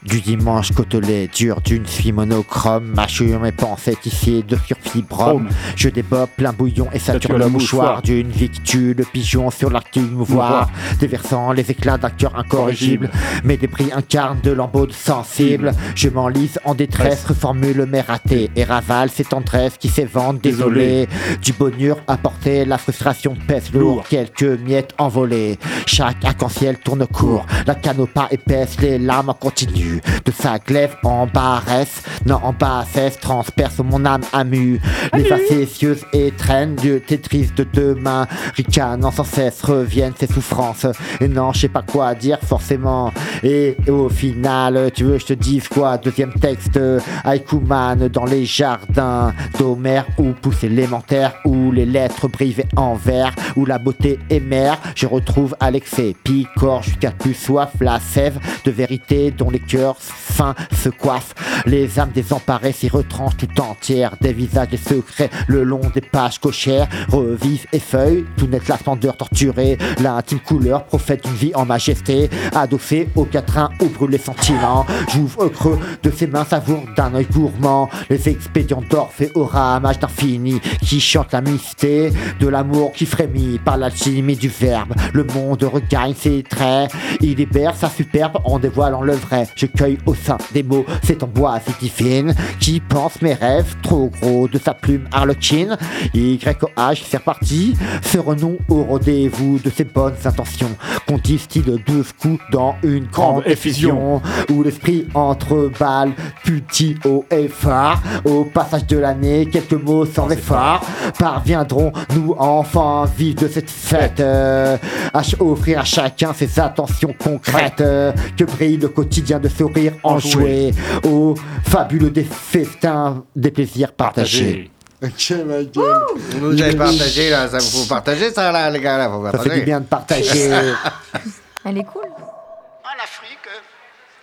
Du 0.09 0.21
dimanche 0.21 0.71
côtelé, 0.71 1.27
dur 1.27 1.61
d'une 1.61 1.85
suie 1.85 2.11
monochrome, 2.11 2.93
mâchure 2.95 3.39
mes 3.39 3.51
pensées 3.51 3.95
tissées 3.95 4.41
de 4.41 4.55
surfibrom. 4.55 5.47
Je 5.75 5.87
déboppe 5.89 6.31
plein 6.35 6.51
bouillon 6.51 6.87
et 6.91 6.97
sature 6.97 7.37
le 7.37 7.47
mouchoir 7.47 8.01
d'une 8.01 8.29
victue, 8.31 8.95
le 8.97 9.03
pigeon 9.03 9.51
sur 9.51 9.69
l'actu 9.69 9.99
mouvoir, 9.99 10.71
déversant 10.99 11.51
les 11.51 11.69
éclats 11.69 11.99
d'un 11.99 12.09
cœur 12.09 12.35
incorrigible. 12.39 13.11
Mes 13.43 13.57
débris 13.57 13.91
incarnent 13.95 14.41
de 14.41 14.49
lambeaux 14.49 14.89
sensibles. 14.89 15.73
Je 15.93 16.09
m'enlise 16.09 16.59
en 16.65 16.73
détresse, 16.73 17.25
reformule 17.25 17.85
mes 17.85 18.01
ratés 18.01 18.49
et 18.55 18.63
ravale 18.63 19.11
ces 19.11 19.25
tendresses 19.25 19.77
qui 19.77 19.89
s'éventent, 19.89 20.41
désolé. 20.41 21.07
Du 21.43 21.53
bonheur 21.53 21.97
apporté, 22.07 22.65
la 22.65 22.79
frustration 22.79 23.35
pèse 23.47 23.71
lourd, 23.73 24.03
quelques 24.09 24.41
miettes 24.41 24.95
envolées. 24.97 25.59
Chaque 25.85 26.25
arc-en-ciel 26.25 26.79
tourne 26.79 27.05
court, 27.05 27.45
la 27.67 27.75
canopa 27.75 28.27
épaisse, 28.31 28.79
les 28.79 28.97
larmes 28.97 29.29
en 29.29 29.33
continu. 29.35 29.98
Vue 29.99 30.21
de 30.25 30.31
sa 30.31 30.59
glaive 30.59 30.95
en 31.03 31.27
baresse, 31.27 32.03
non 32.25 32.39
en 32.43 32.53
bassesse, 32.53 33.19
transperce 33.19 33.79
mon 33.79 34.05
âme 34.05 34.21
amue. 34.33 34.79
Les 35.13 35.25
facétieuses 35.25 36.05
étrennes 36.13 36.75
du 36.75 37.01
Tetris 37.01 37.49
de 37.55 37.65
demain, 37.73 38.27
ricanant 38.55 39.11
sans 39.11 39.23
cesse, 39.23 39.61
reviennent 39.61 40.13
ses 40.17 40.27
souffrances. 40.27 40.85
Et 41.19 41.27
non, 41.27 41.53
je 41.53 41.61
sais 41.61 41.69
pas 41.69 41.81
quoi 41.81 42.15
dire 42.15 42.39
forcément. 42.43 43.11
Et 43.43 43.77
au 43.87 44.09
final, 44.09 44.91
tu 44.93 45.05
veux, 45.05 45.17
je 45.17 45.27
te 45.27 45.33
dise 45.33 45.67
quoi? 45.67 45.97
Deuxième 45.97 46.33
texte, 46.33 46.79
Aikuman 47.25 48.07
dans 48.07 48.25
les 48.25 48.45
jardins 48.45 49.33
d'Homère, 49.57 50.05
où 50.17 50.31
pousse 50.31 50.63
élémentaire, 50.63 51.35
où 51.45 51.71
les 51.71 51.85
lettres 51.85 52.27
brivent 52.27 52.65
en 52.75 52.95
vert, 52.95 53.33
où 53.55 53.65
la 53.65 53.77
beauté 53.77 54.19
est 54.29 54.39
mère. 54.39 54.77
Je 54.95 55.05
retrouve 55.05 55.55
l'excès, 55.71 56.15
picor 56.23 56.83
jusqu'à 56.83 57.11
plus 57.11 57.33
soif, 57.33 57.71
la 57.79 57.99
sève 57.99 58.39
de 58.65 58.71
vérité 58.71 59.31
dont 59.31 59.49
les 59.49 59.59
cœurs 59.59 59.78
fins 59.99 60.55
se 60.71 60.89
coiffent. 60.89 61.35
Les 61.65 61.99
âmes 61.99 62.11
désemparées 62.13 62.71
s'y 62.71 62.87
retranchent 62.87 63.37
tout 63.37 63.61
entières, 63.61 64.15
des 64.21 64.33
visages 64.33 64.69
et 64.71 64.77
secrets 64.77 65.29
le 65.47 65.63
long 65.63 65.81
des 65.93 66.01
pages 66.01 66.39
cochères, 66.39 66.87
revivent 67.09 67.65
et 67.73 67.79
feuilles, 67.79 68.25
tout 68.37 68.47
net 68.47 68.67
la 68.67 68.77
splendeur 68.77 69.17
torturée, 69.17 69.77
l'intime 70.01 70.39
couleur 70.39 70.85
prophète 70.85 71.23
d'une 71.23 71.35
vie 71.35 71.51
en 71.55 71.65
majesté, 71.65 72.29
adossé 72.55 73.09
au 73.15 73.25
quatrain 73.25 73.69
où 73.81 74.07
les 74.07 74.17
sentiments. 74.17 74.85
J'ouvre 75.09 75.45
au 75.45 75.49
creux 75.49 75.79
de 76.03 76.11
ses 76.11 76.27
mains, 76.27 76.45
savoure 76.45 76.83
d'un 76.95 77.13
œil 77.15 77.25
gourmand, 77.25 77.89
les 78.09 78.29
expédients 78.29 78.83
d'Orphée 78.89 79.31
au 79.35 79.45
ramage 79.45 79.99
d'infini, 79.99 80.59
qui 80.81 80.99
chante 80.99 81.31
la 81.31 81.41
mystère 81.41 82.11
de 82.39 82.47
l'amour 82.47 82.93
qui 82.93 83.05
frémit 83.05 83.59
par 83.59 83.77
l'alchimie 83.77 84.35
du 84.35 84.47
verbe. 84.47 84.93
Le 85.13 85.23
monde 85.23 85.63
regagne 85.63 86.13
ses 86.13 86.43
traits, 86.43 86.91
il 87.21 87.35
libère 87.35 87.75
sa 87.75 87.89
superbe 87.89 88.39
en 88.43 88.59
dévoilant 88.59 89.01
le 89.01 89.13
vrai. 89.13 89.47
Cueille 89.69 89.97
au 90.05 90.13
sein 90.13 90.37
des 90.53 90.63
mots 90.63 90.85
cette 91.03 91.23
amboise 91.23 91.61
divine 91.79 92.33
qui 92.59 92.79
pense 92.79 93.21
mes 93.21 93.33
rêves 93.33 93.75
trop 93.81 94.11
gros 94.21 94.47
de 94.47 94.57
sa 94.57 94.73
plume 94.73 95.07
harlequine. 95.11 95.77
YOH 96.13 96.95
faire 96.95 97.21
partie, 97.21 97.75
ce 98.01 98.17
renom 98.17 98.57
au 98.67 98.83
rendez-vous 98.83 99.59
de 99.59 99.69
ses 99.69 99.83
bonnes 99.83 100.15
intentions 100.25 100.75
qu'on 101.07 101.17
distille 101.17 101.63
de 101.63 101.79
coups 102.21 102.39
dans 102.51 102.75
une 102.83 103.05
grande 103.05 103.43
effusion. 103.45 104.21
où 104.49 104.63
l'esprit 104.63 105.07
entre 105.13 105.71
balles, 105.79 106.13
petit 106.43 106.95
haut 107.05 107.25
et 107.31 107.47
phare. 107.47 108.01
Au 108.25 108.43
passage 108.43 108.85
de 108.87 108.97
l'année, 108.97 109.47
quelques 109.47 109.73
mots 109.73 110.05
sans 110.05 110.29
effort 110.29 110.81
parviendront 111.17 111.91
nous 112.15 112.35
enfin 112.37 113.05
vivre 113.17 113.41
de 113.41 113.47
cette 113.47 113.69
fête. 113.69 114.19
Euh, 114.19 114.77
à 115.13 115.21
offrir 115.39 115.79
à 115.79 115.83
chacun 115.83 116.33
ses 116.33 116.59
attentions 116.59 117.13
concrètes. 117.17 117.81
Euh, 117.81 118.11
que 118.37 118.43
brille 118.43 118.77
le 118.77 118.87
quotidien 118.87 119.39
de 119.39 119.47
sourire 119.59 119.93
enjoué 120.03 120.73
au 121.03 121.35
fabuleux 121.67 122.09
des 122.09 122.23
festins 122.23 123.23
des 123.35 123.51
plaisirs 123.51 123.91
partagés. 123.91 124.71
Ok, 125.03 125.31
ma 125.45 125.63
gueule. 125.63 126.03
Vous 126.39 126.61
avez 126.61 126.75
partagé 126.75 127.29
là, 127.29 127.47
ça 127.49 127.59
faut 127.59 127.85
partager 127.87 128.31
ça 128.31 128.51
là, 128.51 128.69
les 128.69 128.79
gars, 128.79 128.97
là, 128.97 129.09
faut 129.09 129.23
Ça 129.25 129.31
partager. 129.31 129.49
fait 129.49 129.59
du 129.59 129.65
bien 129.65 129.79
de 129.81 129.85
partager. 129.85 130.49
Elle 131.65 131.77
est 131.77 131.83
cool. 131.83 132.03
En 132.05 133.03
Afrique, 133.03 133.47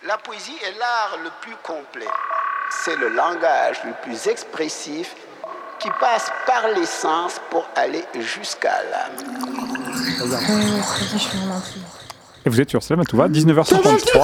la 0.07 0.17
poésie 0.19 0.57
est 0.67 0.79
l'art 0.79 1.19
le 1.23 1.31
plus 1.43 1.57
complet. 1.63 2.09
C'est 2.85 2.97
le 2.97 3.09
langage 3.11 3.77
le 3.85 3.93
plus 4.03 4.27
expressif 4.27 5.15
qui 5.79 5.89
passe 6.01 6.31
par 6.47 6.65
les 6.75 6.87
sens 6.87 7.41
pour 7.51 7.67
aller 7.77 8.05
jusqu'à 8.21 8.77
l'âme. 8.91 9.27
Et 12.47 12.49
vous 12.49 12.61
êtes 12.61 12.71
sur 12.71 12.81
Slamatouva, 12.83 13.29
19h53. 13.29 14.21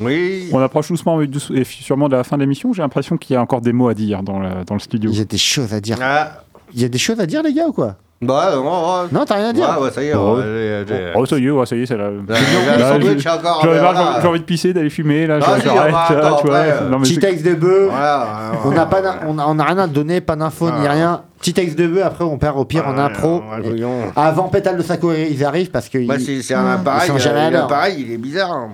Oui. 0.00 0.48
On 0.52 0.60
approche 0.60 0.88
doucement 0.88 1.20
et 1.20 1.64
sûrement 1.64 2.08
de 2.08 2.16
la 2.16 2.22
fin 2.24 2.36
de 2.36 2.42
l'émission. 2.42 2.72
J'ai 2.72 2.82
l'impression 2.82 3.16
qu'il 3.16 3.34
y 3.34 3.36
a 3.36 3.42
encore 3.42 3.60
des 3.60 3.72
mots 3.72 3.88
à 3.88 3.94
dire 3.94 4.22
dans 4.22 4.38
le, 4.38 4.64
dans 4.64 4.74
le 4.74 4.80
studio. 4.80 5.10
Il 5.12 5.18
y 5.18 5.20
a 5.20 5.24
des 5.24 5.36
choses 5.38 5.74
à 5.74 5.80
dire. 5.80 5.98
Ah. 6.00 6.42
Il 6.74 6.80
y 6.80 6.84
a 6.84 6.88
des 6.88 6.98
choses 6.98 7.18
à 7.20 7.26
dire, 7.26 7.42
les 7.42 7.52
gars, 7.52 7.66
ou 7.66 7.72
quoi? 7.72 7.96
Bah, 8.22 8.52
non, 8.54 8.62
non, 8.62 9.08
Non, 9.10 9.24
t'as 9.26 9.34
rien 9.34 9.48
à 9.48 9.52
dire 9.52 9.68
Ouais, 9.76 9.82
ouais, 9.86 9.90
ça 9.90 10.00
y 10.02 10.06
est, 10.06 10.14
Oh. 10.14 10.36
va 10.36 10.42
aller- 10.44 11.12
Oh, 11.16 11.26
ça 11.26 11.38
y 11.38 11.46
est, 11.46 11.50
ouais, 11.50 11.66
ça 11.66 11.74
y 11.74 11.82
est, 11.82 11.86
c'est 11.86 11.96
la. 11.96 12.04
Là, 12.04 12.12
voilà. 12.20 14.18
j'ai- 14.22 14.28
envie 14.28 14.38
de 14.38 14.44
pisser, 14.44 14.72
d'aller 14.72 14.90
fumer, 14.90 15.26
là, 15.26 15.40
Vas-y, 15.40 15.62
j'arrête, 15.62 15.92
va- 15.92 16.14
là, 16.14 16.36
tu 16.40 16.46
vois. 16.46 16.58
après, 16.58 16.84
Non, 16.88 16.98
mais 17.00 17.04
Petit 17.08 17.18
texte 17.18 17.44
de 17.44 17.54
bœuf. 17.54 17.90
Voilà, 17.90 18.52
On 18.64 18.70
n'a 18.70 18.86
pas, 18.86 19.02
d'in- 19.02 19.16
on 19.26 19.38
a, 19.40 19.44
on 19.48 19.58
a 19.58 19.64
rien 19.64 19.78
à 19.78 19.86
donner, 19.88 20.20
pas 20.20 20.36
d'infos 20.36 20.70
ni 20.70 20.86
Ah. 20.86 20.90
rien. 20.92 21.22
Petit 21.42 21.52
texte 21.54 21.76
de 21.76 21.88
bœuf, 21.88 22.04
après 22.06 22.24
on 22.24 22.38
perd 22.38 22.56
au 22.56 22.64
pire 22.64 22.86
en 22.86 22.96
impro. 22.96 23.40
ouais, 23.40 23.60
voyons. 23.62 24.12
Avant 24.16 24.48
Pétale 24.48 24.76
de 24.76 24.82
Sako, 24.82 25.12
ils 25.12 25.44
arrivent 25.44 25.70
parce 25.72 25.88
que. 25.88 25.98
Bah, 26.06 26.14
ils- 26.16 26.42
c'est 26.42 26.54
un 26.54 26.66
appareil, 26.74 27.02
Ils 27.08 27.12
sont 27.12 27.18
jamais 27.18 27.40
euh, 27.40 27.46
à 27.48 27.50
l'heure. 27.50 27.62
l'appareil, 27.62 27.96
il 27.98 28.12
est 28.12 28.16
bizarre. 28.16 28.52
hein, 28.52 28.70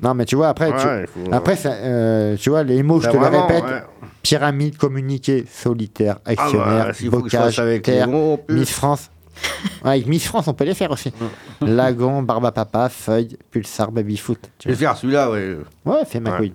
non. 0.00 0.14
Mais 0.14 0.24
tu 0.24 0.36
vois, 0.36 0.48
après, 0.50 0.68
tu, 0.70 0.86
Ouais, 0.86 1.04
il 1.18 1.24
faut- 1.26 1.32
après 1.34 1.56
ça, 1.56 1.72
euh, 1.72 2.36
tu 2.38 2.48
vois, 2.48 2.62
les 2.62 2.82
mots, 2.84 3.00
je 3.00 3.06
Bah, 3.06 3.12
te 3.12 3.16
vraiment, 3.18 3.46
répète 3.46 3.64
ouais. 3.64 3.82
pyramide, 4.22 4.76
communiqué, 4.78 5.44
solitaire, 5.52 6.18
actionnaire, 6.24 6.86
bah, 6.86 6.92
que 6.92 6.96
je 7.04 7.08
bocage, 7.10 7.58
avec 7.58 7.82
terre, 7.82 8.06
mots. 8.08 8.40
Miss 8.48 8.70
France. 8.70 9.10
Ouais, 9.84 9.90
avec 9.90 10.06
Miss 10.06 10.24
France, 10.26 10.46
on 10.48 10.54
peut 10.54 10.64
les 10.64 10.74
faire 10.74 10.92
aussi. 10.92 11.12
Lagon, 11.60 12.22
Barbapapa, 12.22 12.88
Feuille, 12.88 13.36
Pulsar, 13.50 13.90
Babyfoot. 13.90 14.38
Je 14.62 14.68
vais 14.68 14.74
faire 14.76 14.96
celui-là, 14.96 15.30
ouais. 15.30 15.56
Ouais, 15.84 16.04
fais 16.06 16.20
ma 16.20 16.32
couille. 16.32 16.52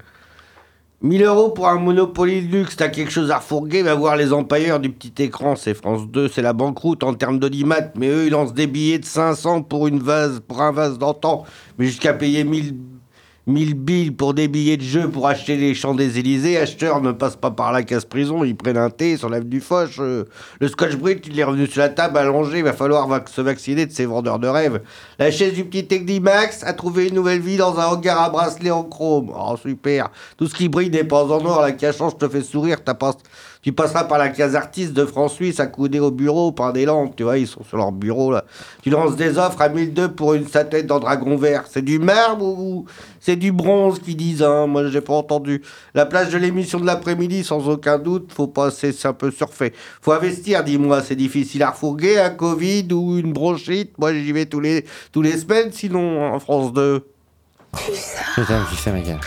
1000 1.06 1.22
euros 1.22 1.52
pour 1.52 1.68
un 1.68 1.76
Monopoly 1.76 2.42
de 2.42 2.58
luxe, 2.58 2.78
t'as 2.78 2.88
quelque 2.88 3.12
chose 3.12 3.30
à 3.30 3.38
refourguer, 3.38 3.84
va 3.84 3.94
voir 3.94 4.16
les 4.16 4.34
empailleurs 4.34 4.80
du 4.80 4.90
petit 4.90 5.22
écran, 5.22 5.56
c'est 5.56 5.76
France 5.76 6.08
2, 6.08 6.28
c'est 6.28 6.42
la 6.42 6.54
banqueroute 6.54 7.04
en 7.04 7.14
termes 7.14 7.38
d'audimat, 7.38 7.92
mais 7.96 8.08
eux 8.08 8.26
ils 8.26 8.32
lancent 8.32 8.56
des 8.56 8.66
billets 8.66 8.98
de 8.98 9.06
500 9.06 9.62
pour, 9.62 9.86
une 9.86 10.00
vase, 10.00 10.42
pour 10.48 10.64
un 10.64 10.72
vase 10.72 10.98
d'antan, 10.98 11.44
mais 11.78 11.86
jusqu'à 11.86 12.14
payer 12.14 12.44
1000, 12.44 12.76
1000 13.48 13.76
billes 13.76 14.10
pour 14.10 14.34
des 14.34 14.48
billets 14.48 14.78
de 14.78 14.82
jeu 14.82 15.08
pour 15.08 15.28
acheter 15.28 15.56
les 15.56 15.76
champs 15.76 15.94
des 15.94 16.18
Élysées, 16.18 16.58
acheteurs 16.58 17.00
ne 17.00 17.12
passent 17.12 17.36
pas 17.36 17.52
par 17.52 17.72
la 17.72 17.84
casse-prison, 17.84 18.44
ils 18.44 18.56
prennent 18.56 18.78
un 18.78 18.90
thé 18.90 19.18
sur 19.18 19.30
l'avenue 19.30 19.60
Foch, 19.62 20.00
euh, 20.00 20.26
le 20.60 20.68
scotch 20.68 20.96
brut 20.96 21.24
il 21.28 21.40
est 21.40 21.44
revenu 21.44 21.68
sur 21.68 21.82
la 21.82 21.90
table 21.90 22.18
allongé, 22.18 22.58
il 22.58 22.64
va 22.64 22.74
falloir 22.74 23.08
se 23.30 23.42
vacciner 23.42 23.86
de 23.86 23.92
ces 23.92 24.08
vendeurs 24.08 24.40
de 24.40 24.48
rêves. 24.48 24.82
La 25.20 25.30
chaise 25.30 25.54
du 25.54 25.64
petit 25.64 25.86
Technimax 25.86 26.64
a 26.64 26.74
trouvé 26.74 27.10
une 27.10 27.14
nouvelle 27.16 27.40
vie 27.40 27.58
dans 27.58 27.78
un 27.80 27.86
hangar 27.86 28.20
à 28.20 28.30
bracelet 28.32 28.72
en 28.72 28.84
chrome, 28.84 29.32
oh 29.38 29.56
super, 29.62 30.10
tout 30.38 30.48
ce 30.48 30.56
qui 30.56 30.68
brille 30.68 30.90
n'est 30.90 31.04
pas 31.04 31.24
en 31.24 31.46
or, 31.46 31.62
la 31.62 31.72
cachance 31.72 32.18
te 32.18 32.28
fait 32.28 32.42
sourire, 32.42 32.84
t'as 32.84 32.96
pas- 32.96 33.16
tu 33.66 33.74
passeras 33.74 34.04
par 34.04 34.20
la 34.20 34.30
case 34.30 34.56
artiste 34.56 34.94
de 34.94 35.06
France 35.06 35.34
Suisse 35.34 35.60
accoudée 35.60 36.00
au 36.00 36.12
bureau 36.12 36.52
par 36.52 36.72
des 36.72 36.86
lampes, 36.86 37.16
tu 37.16 37.24
vois, 37.24 37.40
ils 37.40 37.48
sont 37.48 37.64
sur 37.64 37.78
leur 37.78 37.92
bureau 37.92 38.32
là. 38.32 38.46
Tu 38.84 38.92
lances 38.92 39.16
des 39.16 39.40
offres 39.40 39.60
à 39.60 39.70
1002 39.70 40.12
pour 40.12 40.36
une 40.36 40.46
statuette 40.46 40.92
en 40.92 41.00
dragon 41.00 41.36
vert. 41.36 41.64
C'est 41.68 41.82
du 41.82 41.98
marbre 41.98 42.46
ou 42.46 42.86
c'est 43.20 43.36
du 43.36 43.52
bronze 43.52 43.98
qu'ils 43.98 44.18
disent, 44.18 44.44
hein? 44.44 44.68
Moi 44.68 44.90
j'ai 44.90 45.02
pas 45.02 45.16
entendu. 45.16 45.64
La 45.96 46.06
plage 46.06 46.30
de 46.30 46.38
l'émission 46.38 46.80
de 46.80 46.86
l'après-midi, 46.86 47.44
sans 47.44 47.68
aucun 47.68 47.98
doute, 47.98 48.32
faut 48.32 48.46
pas, 48.46 48.70
c'est 48.70 49.04
un 49.04 49.14
peu 49.14 49.32
surfait. 49.32 49.74
Faut 50.00 50.12
investir, 50.12 50.64
dis-moi, 50.64 51.02
c'est 51.02 51.16
difficile 51.16 51.64
à 51.64 51.72
refourguer, 51.72 52.20
un 52.20 52.30
Covid 52.30 52.88
ou 52.92 53.18
une 53.18 53.34
bronchite? 53.34 53.98
Moi 53.98 54.14
j'y 54.14 54.32
vais 54.32 54.46
tous 54.46 54.60
les, 54.60 54.86
tous 55.12 55.24
les 55.24 55.40
semaines, 55.40 55.72
sinon 55.72 56.24
en 56.24 56.40
France 56.40 56.72
2. 56.72 57.04
Putain, 58.36 58.64
je 58.70 58.76
sais, 58.76 58.92
ma 58.92 59.00
gueule. 59.00 59.20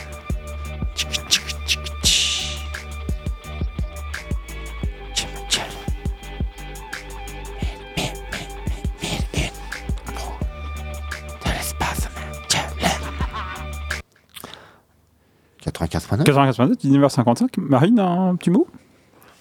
95.9 15.71 16.25
99, 16.25 16.77
19h55. 16.85 17.49
Marine, 17.59 17.99
un 18.01 18.37
petit 18.37 18.51
mot? 18.51 18.67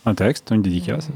Un 0.06 0.16
texte, 0.16 0.52
une 0.52 0.62
dédicace 0.62 1.10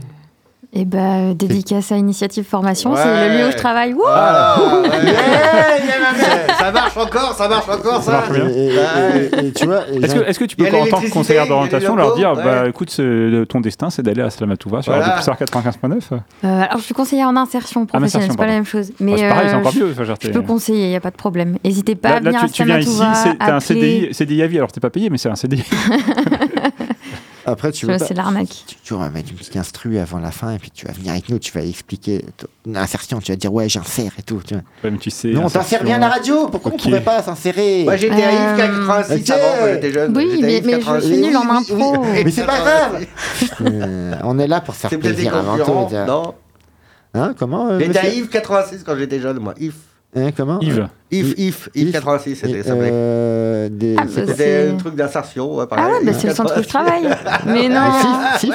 Et 0.74 0.86
bah, 0.86 0.98
euh, 1.18 1.34
dédicace 1.34 1.92
à 1.92 1.98
Initiative 1.98 2.46
Formation, 2.46 2.92
Ouais. 2.94 3.00
c'est 3.04 3.28
le 3.30 3.38
lieu 3.42 3.48
où 3.50 3.52
je 3.52 3.58
travaille. 3.58 3.94
Wouh 3.94 4.04
Ah, 4.08 4.56
ouais. 4.84 5.00
ça 6.58 6.72
marche 6.72 6.96
encore, 6.96 7.34
ça 7.36 7.50
marche 7.50 7.68
encore, 7.68 8.02
ça. 8.02 8.12
marche 8.14 8.30
bien. 8.32 8.48
Et, 8.48 8.68
et- 8.68 8.70
et- 9.44 9.48
et 9.48 9.52
tu 9.52 9.66
vois, 9.66 9.82
et 9.92 9.98
Est-ce 9.98 10.40
que, 10.40 10.46
tu 10.46 10.56
peux, 10.56 10.66
en 10.74 10.86
tant 10.88 11.02
que 11.02 11.10
conseillère 11.10 11.46
d'orientation, 11.46 11.98
leur 11.98 12.16
dire 12.16 12.32
ouais. 12.38 12.44
bah, 12.44 12.70
écoute, 12.70 12.90
ton 13.50 13.60
destin, 13.60 13.90
c'est 13.90 14.02
d'aller 14.02 14.22
à 14.22 14.30
Slamatouva 14.30 14.82
sur 14.82 14.94
Voilà. 14.94 15.10
Pulsar 15.12 15.38
95.9 15.38 16.14
Euh, 16.14 16.18
alors, 16.62 16.78
je 16.78 16.84
suis 16.84 16.94
conseillère 16.94 17.28
en 17.28 17.36
insertion 17.36 17.86
professionnelle, 17.86 18.30
insertion, 18.30 18.32
c'est 18.32 18.38
pas 18.38 18.46
la 18.48 18.54
même 18.54 18.66
chose. 18.66 18.94
Mais 19.02 19.18
c'est 19.18 19.28
pareil, 19.28 19.48
c'est 19.50 19.56
euh, 19.56 19.60
encore 19.60 19.72
je- 19.74 19.80
mieux, 19.80 19.94
Je 20.22 20.30
peux 20.30 20.42
conseiller, 20.42 20.86
il 20.86 20.90
n'y 20.90 20.96
a 20.96 21.02
pas 21.02 21.12
de 21.12 21.18
problème. 21.18 21.58
N'hésitez 21.66 21.96
pas 21.96 22.10
Là, 22.12 22.16
à 22.16 22.20
là, 22.22 22.30
venir 22.30 22.40
tu, 22.40 22.46
à 22.46 22.50
tu 22.50 22.64
viens 22.64 22.80
ici, 22.80 23.02
t'as 23.40 23.56
un 23.56 23.60
CDI, 23.60 24.14
CDI 24.14 24.42
à 24.44 24.48
vie, 24.48 24.58
alors 24.58 24.72
t'es 24.72 24.80
pas 24.80 24.90
payé, 24.90 25.10
mais 25.10 25.18
c'est 25.18 25.28
un 25.30 25.36
CDI. 25.36 25.66
Après, 27.46 27.72
tu 27.72 27.86
veux 27.86 27.98
c'est 27.98 28.14
l'arnaque. 28.14 28.64
Tu, 28.68 28.76
tu 28.84 28.94
vas 28.94 29.10
mettre 29.10 29.30
une 29.32 29.38
petite 29.38 29.56
instru 29.58 29.98
avant 29.98 30.20
la 30.20 30.32
fin 30.32 30.54
et 30.54 30.60
puis 30.60 30.70
tu 30.72 30.86
vas 30.86 30.94
venir 30.94 31.12
avec 31.12 31.30
nous, 31.30 31.40
tu 31.40 31.52
vas 31.52 31.62
expliquer 31.64 32.24
ton- 32.38 32.48
une 32.66 32.78
insertion, 32.78 33.20
tu 33.20 33.32
vas 33.32 33.36
dire 33.36 33.52
ouais, 33.54 33.68
j'insère 33.70 34.12
et 34.20 34.22
tout. 34.22 34.42
Tu 34.46 34.54
vois. 34.54 34.64
Ouais, 34.84 34.92
mais 34.92 34.98
tu 34.98 35.10
sais. 35.10 35.30
non, 35.30 35.42
on 35.42 35.46
insertion. 35.46 35.62
t'insère 35.62 35.84
bien 35.84 35.96
à 35.96 36.00
la 36.00 36.10
radio, 36.10 36.48
pourquoi 36.50 36.72
Ok. 36.72 36.80
on 36.80 36.84
pourrait 36.90 37.02
pas 37.04 37.24
s'insérer? 37.24 37.84
Moi 37.84 37.96
j'étais 37.98 38.24
à 38.24 38.32
Yves 38.32 38.58
86 38.58 39.14
Ok. 39.22 39.30
avant 39.32 39.46
quand 39.60 39.68
j'étais 39.74 39.92
jeune. 39.92 40.18
Oui, 40.18 40.40
mais, 40.42 40.62
mais 40.64 40.72
je 40.74 40.78
86. 40.78 41.08
suis 41.08 41.18
nulle 41.22 41.38
en 41.38 41.50
impro. 41.50 42.04
Mais 42.04 42.32
c'est 42.32 42.46
pas 42.46 42.60
grave 42.60 43.06
Euh, 43.62 44.14
On 44.24 44.38
est 44.40 44.48
là 44.48 44.62
pour 44.62 44.76
se 44.76 44.88
faire 44.88 45.00
plaisir 45.00 45.36
avant 45.36 45.58
tout. 45.58 45.96
non? 46.08 46.34
Hein, 47.14 47.34
comment 47.38 47.70
euh, 47.70 47.80
J'étais 47.80 48.00
à 48.00 48.08
Yves 48.08 48.30
86 48.30 48.84
quand 48.86 48.96
j'étais 48.98 49.20
jeune, 49.20 49.40
moi. 49.40 49.54
Yves. 49.60 49.74
Hein, 50.16 50.32
comment? 50.36 50.60
Yves. 50.62 50.88
Yves, 51.10 51.34
Yves, 51.38 51.70
Yves 51.76 51.92
86, 51.92 52.36
c'était 52.36 52.64
ça. 52.64 52.74
Euh, 53.62 53.66
euh, 53.66 53.70
des. 53.70 53.96
Ah, 53.98 54.04
bah, 54.04 54.10
C'était 54.28 54.70
un 54.74 54.78
truc 54.78 54.96
d'insertion. 54.96 55.56
Ouais, 55.56 55.66
Ah 55.72 55.88
ouais, 55.88 56.06
bah, 56.06 56.12
c'est 56.18 56.28
le 56.28 56.34
centre 56.34 56.60
où 56.60 56.64
je 56.64 56.68
travaille. 56.68 57.08
Mais 57.46 57.68
non. 57.70 57.76
Ah, 57.82 58.38
Si, 58.40 58.48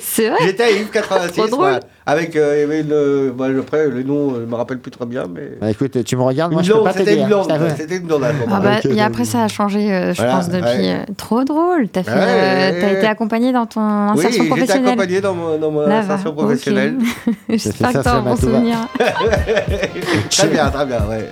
si, 0.00 0.22
ouais. 0.22 0.36
J'étais 0.42 0.62
à 0.64 0.70
Yves 0.70 0.90
86. 0.90 1.36
Trop 1.36 1.48
drôle. 1.48 1.64
ouais. 1.72 1.80
Avec, 2.06 2.36
euh, 2.36 2.52
il 2.56 2.60
y 2.60 2.62
avait 2.64 2.80
une, 2.82 2.92
euh, 2.92 3.30
bah, 3.34 3.46
après, 3.58 3.88
le 3.88 4.02
nom, 4.02 4.34
je 4.34 4.40
me 4.42 4.54
rappelle 4.54 4.78
plus 4.78 4.90
très 4.90 5.06
bien, 5.06 5.24
mais. 5.32 5.52
Bah, 5.60 5.70
écoute, 5.70 6.04
tu 6.04 6.16
me 6.16 6.22
regardes, 6.22 6.52
moi 6.52 6.60
Une 6.60 6.66
je 6.68 6.72
peux 6.74 6.82
pas 6.84 6.92
c'était 6.92 7.04
t'aider. 7.04 7.16
une 7.20 7.24
hein, 7.24 7.28
blonde. 7.28 7.52
C'était 7.78 7.96
une 7.96 8.02
blonde 8.02 8.24
Ah 8.50 8.60
bah, 8.60 8.70
et 8.84 9.00
après 9.00 9.24
ça 9.24 9.44
a 9.44 9.48
changé, 9.48 9.90
euh, 9.90 10.12
je 10.12 10.18
Voilà, 10.18 10.32
pense, 10.36 10.48
depuis. 10.50 10.62
ouais. 10.64 10.96
euh, 11.08 11.12
trop 11.16 11.44
drôle. 11.44 11.88
T'as 11.88 12.02
fait, 12.02 12.10
Ouais, 12.10 12.16
euh, 12.20 12.70
ouais, 12.72 12.80
t'as 12.80 12.86
ouais. 12.88 12.98
été 12.98 13.06
accompagné 13.06 13.52
dans 13.52 13.64
ton 13.64 13.80
Oui, 13.80 14.18
insertion 14.18 14.30
j'étais 14.42 14.48
professionnelle. 14.48 14.86
accompagné 14.88 15.20
dans 15.22 15.34
mon, 15.34 15.56
dans 15.58 15.70
mon 15.70 15.80
insertion 15.90 16.32
professionnelle. 16.34 16.96
J'espère 17.48 17.90
ça, 17.92 17.98
que 17.98 18.04
t'as 18.04 18.10
ça 18.10 18.16
un 18.16 18.20
bon 18.22 18.36
souvenir. 18.36 18.76
très 20.30 20.48
bien, 20.48 20.68
très 20.70 20.86
bien, 20.86 21.00
ouais. 21.08 21.30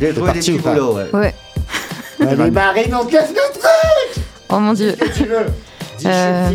J'ai 0.00 0.14
trouvé 0.14 0.32
des 0.32 0.38
petits 0.38 0.52
boulots, 0.58 0.96
ouais. 1.12 1.34
Allez, 2.20 2.50
Marine, 2.50 2.94
on 2.94 3.04
casse 3.04 3.30
le 3.30 3.58
truc 3.58 4.24
Oh 4.48 4.58
mon 4.58 4.72
dieu. 4.72 4.94
Qu'est-ce 4.98 5.10
que 5.10 5.16
tu 5.16 5.24
veux 5.24 5.46
Euh. 6.06 6.50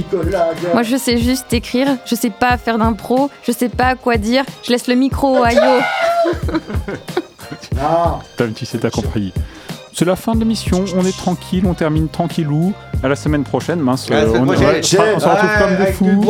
Moi, 0.73 0.83
je 0.83 0.97
sais 0.97 1.17
juste 1.17 1.53
écrire, 1.53 1.97
je 2.05 2.15
sais 2.15 2.29
pas 2.31 2.57
faire 2.57 2.77
d'impro, 2.77 3.29
je 3.43 3.51
sais 3.51 3.69
pas 3.69 3.95
quoi 3.95 4.17
dire, 4.17 4.43
je 4.63 4.71
laisse 4.71 4.87
le 4.87 4.95
micro 4.95 5.43
à 5.43 5.53
Yo. 5.53 5.61
Non 7.75 8.19
Tom, 8.37 8.53
tu 8.53 8.65
sais, 8.65 8.79
t'as 8.79 8.89
compris. 8.89 9.31
C'est 9.97 10.03
la 10.03 10.17
fin 10.17 10.33
de 10.33 10.39
l'émission, 10.39 10.83
on 10.97 11.05
est 11.05 11.17
tranquille, 11.17 11.63
on 11.65 11.73
termine 11.73 12.09
tranquillou. 12.09 12.73
À 13.01 13.07
la 13.07 13.15
semaine 13.15 13.43
prochaine, 13.43 13.79
mince, 13.79 14.09
À 14.11 14.15
euh, 14.15 14.27
semaine 14.27 14.41
on, 14.43 14.47
ouais, 14.47 14.57
on 15.15 15.19
se 15.19 15.27
retrouve 15.27 15.49
Ouais, 15.49 15.59
comme 15.59 15.85
des 15.85 15.91
tout 15.91 15.97
fous. 15.97 16.21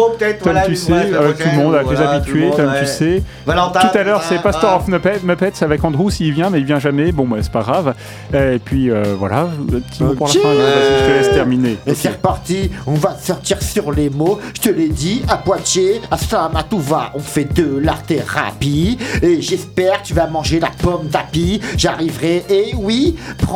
voilà, 0.44 0.62
tu 0.64 0.70
ouais, 0.72 0.76
sais, 0.76 0.94
avec 0.94 1.38
tout 1.38 1.48
le 1.50 1.64
monde, 1.64 1.76
avec 1.76 1.90
les 1.90 1.96
voilà, 1.96 2.20
tout 2.20 2.34
le 2.34 2.44
habitués, 2.44 2.64
ouais. 2.64 2.80
tu 2.82 2.86
sais. 2.86 3.24
Valentin, 3.46 3.80
Tout 3.80 3.98
à 3.98 4.04
l'heure, 4.04 4.20
tout 4.22 4.26
c'est 4.30 4.42
Pastor 4.42 4.76
of 4.76 4.88
Muppets, 4.88 5.22
Muppets 5.24 5.64
avec 5.64 5.84
Andrew 5.84 6.12
s'il 6.12 6.34
vient, 6.34 6.50
mais 6.50 6.60
il 6.60 6.66
vient 6.66 6.80
jamais. 6.80 7.12
Bon, 7.12 7.26
bah, 7.26 7.38
c'est 7.42 7.52
pas 7.52 7.62
grave. 7.62 7.96
Et 8.34 8.60
puis 8.60 8.92
euh, 8.92 9.16
voilà, 9.18 9.48
petit 9.90 10.04
mot 10.04 10.14
pour 10.14 10.28
la 10.28 10.34
fin. 10.34 10.40
Je 10.42 11.06
te 11.06 11.18
laisse 11.18 11.34
terminer. 11.34 11.78
Et 11.88 11.96
c'est 11.96 12.10
reparti, 12.10 12.70
on 12.86 12.96
va 12.96 13.16
sortir 13.18 13.62
sur 13.64 13.92
les 13.92 14.10
mots. 14.10 14.40
Je 14.56 14.62
te 14.62 14.70
l'ai 14.70 14.90
dit, 14.90 15.24
à 15.30 15.38
Poitiers, 15.38 16.02
à 16.12 16.18
Samatouva, 16.18 17.12
on 17.16 17.20
fait 17.20 17.52
de 17.52 17.80
l'art 17.80 18.04
thérapie. 18.04 18.98
Et 19.22 19.42
j'espère 19.42 20.02
que 20.02 20.08
tu 20.08 20.14
vas 20.14 20.28
manger 20.28 20.60
la 20.60 20.72
pomme 20.82 21.08
d'api. 21.08 21.62
J'arriverai, 21.78 22.44
et 22.50 22.74
oui, 22.76 23.16
prends 23.38 23.55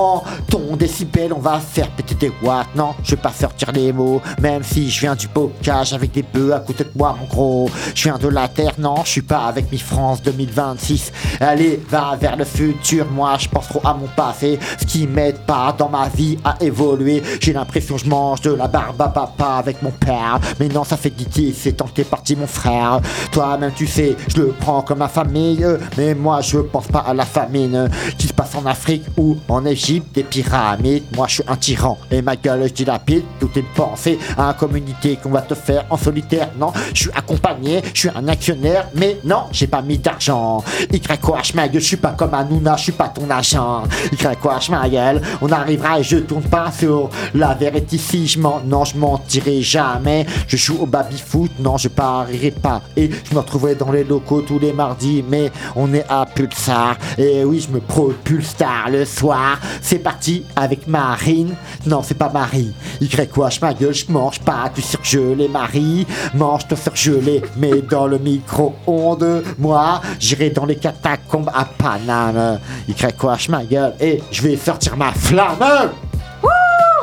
ton 0.49 0.75
décibel, 0.75 1.33
on 1.33 1.39
va 1.39 1.59
faire 1.59 1.89
péter 1.91 2.15
des 2.15 2.31
watts. 2.41 2.67
Non, 2.75 2.95
je 3.03 3.11
vais 3.11 3.21
pas 3.21 3.31
sortir 3.31 3.71
les 3.71 3.91
mots, 3.91 4.21
même 4.41 4.63
si 4.63 4.89
je 4.89 5.01
viens 5.01 5.15
du 5.15 5.27
bocage 5.27 5.93
avec 5.93 6.11
des 6.11 6.23
bœufs 6.23 6.53
à 6.53 6.59
côté 6.59 6.83
de 6.83 6.91
moi, 6.95 7.15
mon 7.19 7.25
gros. 7.25 7.69
Je 7.93 8.03
viens 8.03 8.17
de 8.17 8.27
la 8.27 8.47
terre, 8.47 8.73
non, 8.77 9.03
je 9.03 9.09
suis 9.09 9.21
pas 9.21 9.45
avec 9.45 9.71
mi 9.71 9.77
France 9.77 10.21
2026. 10.21 11.11
Allez, 11.39 11.81
va 11.89 12.15
vers 12.19 12.35
le 12.35 12.45
futur, 12.45 13.05
moi 13.11 13.35
je 13.39 13.47
pense 13.47 13.67
trop 13.67 13.81
à 13.83 13.93
mon 13.93 14.07
passé, 14.07 14.59
ce 14.79 14.85
qui 14.85 15.07
m'aide 15.07 15.39
pas 15.39 15.75
dans 15.77 15.89
ma 15.89 16.07
vie 16.07 16.37
à 16.43 16.55
évoluer. 16.61 17.21
J'ai 17.39 17.53
l'impression 17.53 17.97
je 17.97 18.07
mange 18.07 18.41
de 18.41 18.51
la 18.51 18.67
barbe 18.67 19.01
à 19.01 19.09
papa 19.09 19.55
avec 19.57 19.81
mon 19.81 19.91
père. 19.91 20.39
Mais 20.59 20.67
non, 20.67 20.83
ça 20.83 20.97
fait 20.97 21.11
guider, 21.11 21.53
c'est 21.57 21.73
tant 21.73 21.85
que 21.85 21.91
t'es 21.91 22.03
parti, 22.03 22.35
mon 22.35 22.47
frère. 22.47 22.99
Toi-même, 23.31 23.71
tu 23.75 23.87
sais, 23.87 24.15
je 24.27 24.41
le 24.41 24.47
prends 24.59 24.81
comme 24.81 24.99
ma 24.99 25.07
famille, 25.07 25.65
mais 25.97 26.13
moi 26.13 26.41
je 26.41 26.59
pense 26.59 26.87
pas 26.87 26.99
à 26.99 27.13
la 27.13 27.25
famine 27.25 27.89
passe 28.39 28.55
en 28.55 28.65
Afrique 28.65 29.03
ou 29.17 29.35
en 29.49 29.65
Égypte, 29.65 30.15
des 30.15 30.23
pyramides. 30.23 31.03
Moi 31.13 31.27
je 31.27 31.33
suis 31.35 31.43
un 31.45 31.57
tyran 31.57 31.97
et 32.09 32.21
ma 32.21 32.37
gueule 32.37 32.69
je 32.69 32.73
dilapide 32.73 33.25
toutes 33.37 33.51
tes 33.51 33.65
pensées 33.75 34.17
à 34.37 34.43
une 34.43 34.53
communauté 34.53 35.17
qu'on 35.21 35.31
va 35.31 35.41
te 35.41 35.55
faire 35.55 35.85
en 35.89 35.97
solitaire. 35.97 36.49
Non, 36.57 36.71
je 36.93 37.01
suis 37.01 37.11
accompagné, 37.13 37.81
je 37.93 37.99
suis 37.99 38.09
un 38.15 38.25
actionnaire, 38.29 38.87
mais 38.95 39.17
non, 39.25 39.43
j'ai 39.51 39.67
pas 39.67 39.81
mis 39.81 39.97
d'argent. 39.97 40.63
YOH 40.89 41.53
ma 41.53 41.67
gueule, 41.67 41.81
je 41.81 41.87
suis 41.87 41.97
pas 41.97 42.11
comme 42.11 42.33
Hanouna, 42.33 42.77
je 42.77 42.83
suis 42.83 42.91
pas 42.93 43.09
ton 43.09 43.29
agent. 43.29 43.83
YOH 44.21 44.71
ma 44.71 44.87
gueule, 44.87 45.21
on 45.41 45.51
arrivera 45.51 45.99
et 45.99 46.03
je 46.03 46.17
tourne 46.17 46.43
pas 46.43 46.71
sur 46.71 47.09
la 47.33 47.53
vérité 47.55 47.97
si 47.97 48.25
je 48.25 48.39
mens. 48.39 48.61
Non, 48.65 48.85
je 48.85 48.95
mentirai 48.95 49.61
jamais. 49.61 50.25
Je 50.47 50.55
joue 50.55 50.77
au 50.79 50.85
baby 50.85 51.17
foot, 51.17 51.51
non, 51.59 51.75
je 51.75 51.89
parierai 51.89 52.51
pas. 52.51 52.83
Et 52.95 53.09
je 53.09 53.35
me 53.35 53.39
retrouverai 53.39 53.75
dans 53.75 53.91
les 53.91 54.05
locaux 54.05 54.43
tous 54.43 54.59
les 54.59 54.71
mardis, 54.71 55.25
mais 55.27 55.51
on 55.75 55.93
est 55.93 56.05
à 56.07 56.25
Pulsar. 56.25 56.95
Et 57.17 57.43
oui, 57.43 57.59
je 57.67 57.73
me 57.73 57.81
propulse 57.81 58.28
tard 58.37 58.89
le 58.91 59.05
soir. 59.05 59.59
C'est 59.81 59.99
parti 59.99 60.43
avec 60.55 60.87
Marine. 60.87 61.55
Non, 61.85 62.01
c'est 62.03 62.17
pas 62.17 62.29
Marie. 62.29 62.73
YOH 63.01 63.59
ma 63.61 63.73
gueule, 63.73 63.93
je 63.93 64.11
mange 64.11 64.39
pas 64.39 64.69
du 64.73 64.81
surgelé, 64.81 65.47
Marie. 65.47 66.05
Mange 66.33 66.67
ton 66.67 66.75
surgelé, 66.75 67.41
mais 67.57 67.81
dans 67.81 68.07
le 68.07 68.19
micro-ondes. 68.19 69.43
Moi, 69.57 70.01
j'irai 70.19 70.49
dans 70.49 70.65
les 70.65 70.75
catacombes 70.75 71.51
à 71.53 71.65
Paname. 71.65 72.59
YOH 72.87 73.49
ma 73.49 73.63
gueule, 73.63 73.93
et 73.99 74.21
je 74.31 74.41
vais 74.41 74.57
sortir 74.57 74.95
ma 74.95 75.11
flamme. 75.11 75.91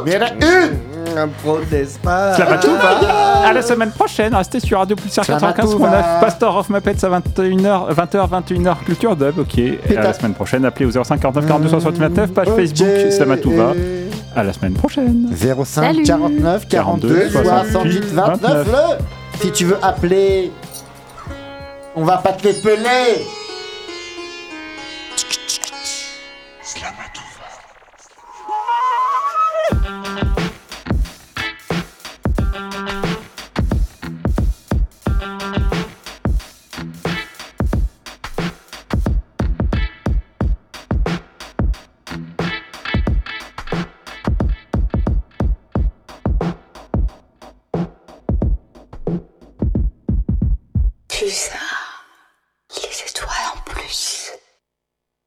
Mais 0.04 0.12
il 0.12 0.14
y 0.14 0.16
en 0.16 0.22
a 0.22 0.32
une 0.32 0.95
Un 1.16 1.28
proteste 1.28 1.98
pas. 2.00 2.34
Slamatouva. 2.34 3.00
À 3.44 3.52
la 3.52 3.62
semaine 3.62 3.90
prochaine, 3.90 4.34
restez 4.34 4.60
sur 4.60 4.78
Radio 4.78 4.96
Pulsar 4.96 5.24
95.9, 5.24 5.36
Slamatouva. 5.52 6.02
Pastor 6.20 6.56
of 6.56 6.68
Muppets 6.70 7.04
à 7.04 7.08
21h, 7.08 7.94
20h, 7.94 8.28
21h, 8.28 8.76
Culture 8.84 9.16
Dub, 9.16 9.38
ok. 9.38 9.58
Et 9.58 9.78
à 9.96 10.02
la 10.02 10.12
semaine 10.12 10.34
prochaine, 10.34 10.64
appelez 10.64 10.86
au 10.86 10.90
05 11.04 11.20
49 11.20 11.46
42 11.46 11.68
69, 11.68 12.32
page 12.32 12.48
Ok. 12.48 12.56
Facebook 12.56 12.88
Slamatouva. 13.10 13.72
À 14.34 14.42
la 14.42 14.52
semaine 14.52 14.74
prochaine. 14.74 15.28
05 15.32 15.64
Salut. 15.64 16.02
49 16.02 16.68
42 16.68 17.30
68 17.30 18.04
29 18.12 18.66
le 18.66 19.40
Si 19.40 19.50
tu 19.52 19.64
veux 19.66 19.78
appeler, 19.82 20.50
on 21.94 22.04
va 22.04 22.18
pas 22.18 22.32
te 22.32 22.46
les 22.46 22.54
peler. 22.54 23.24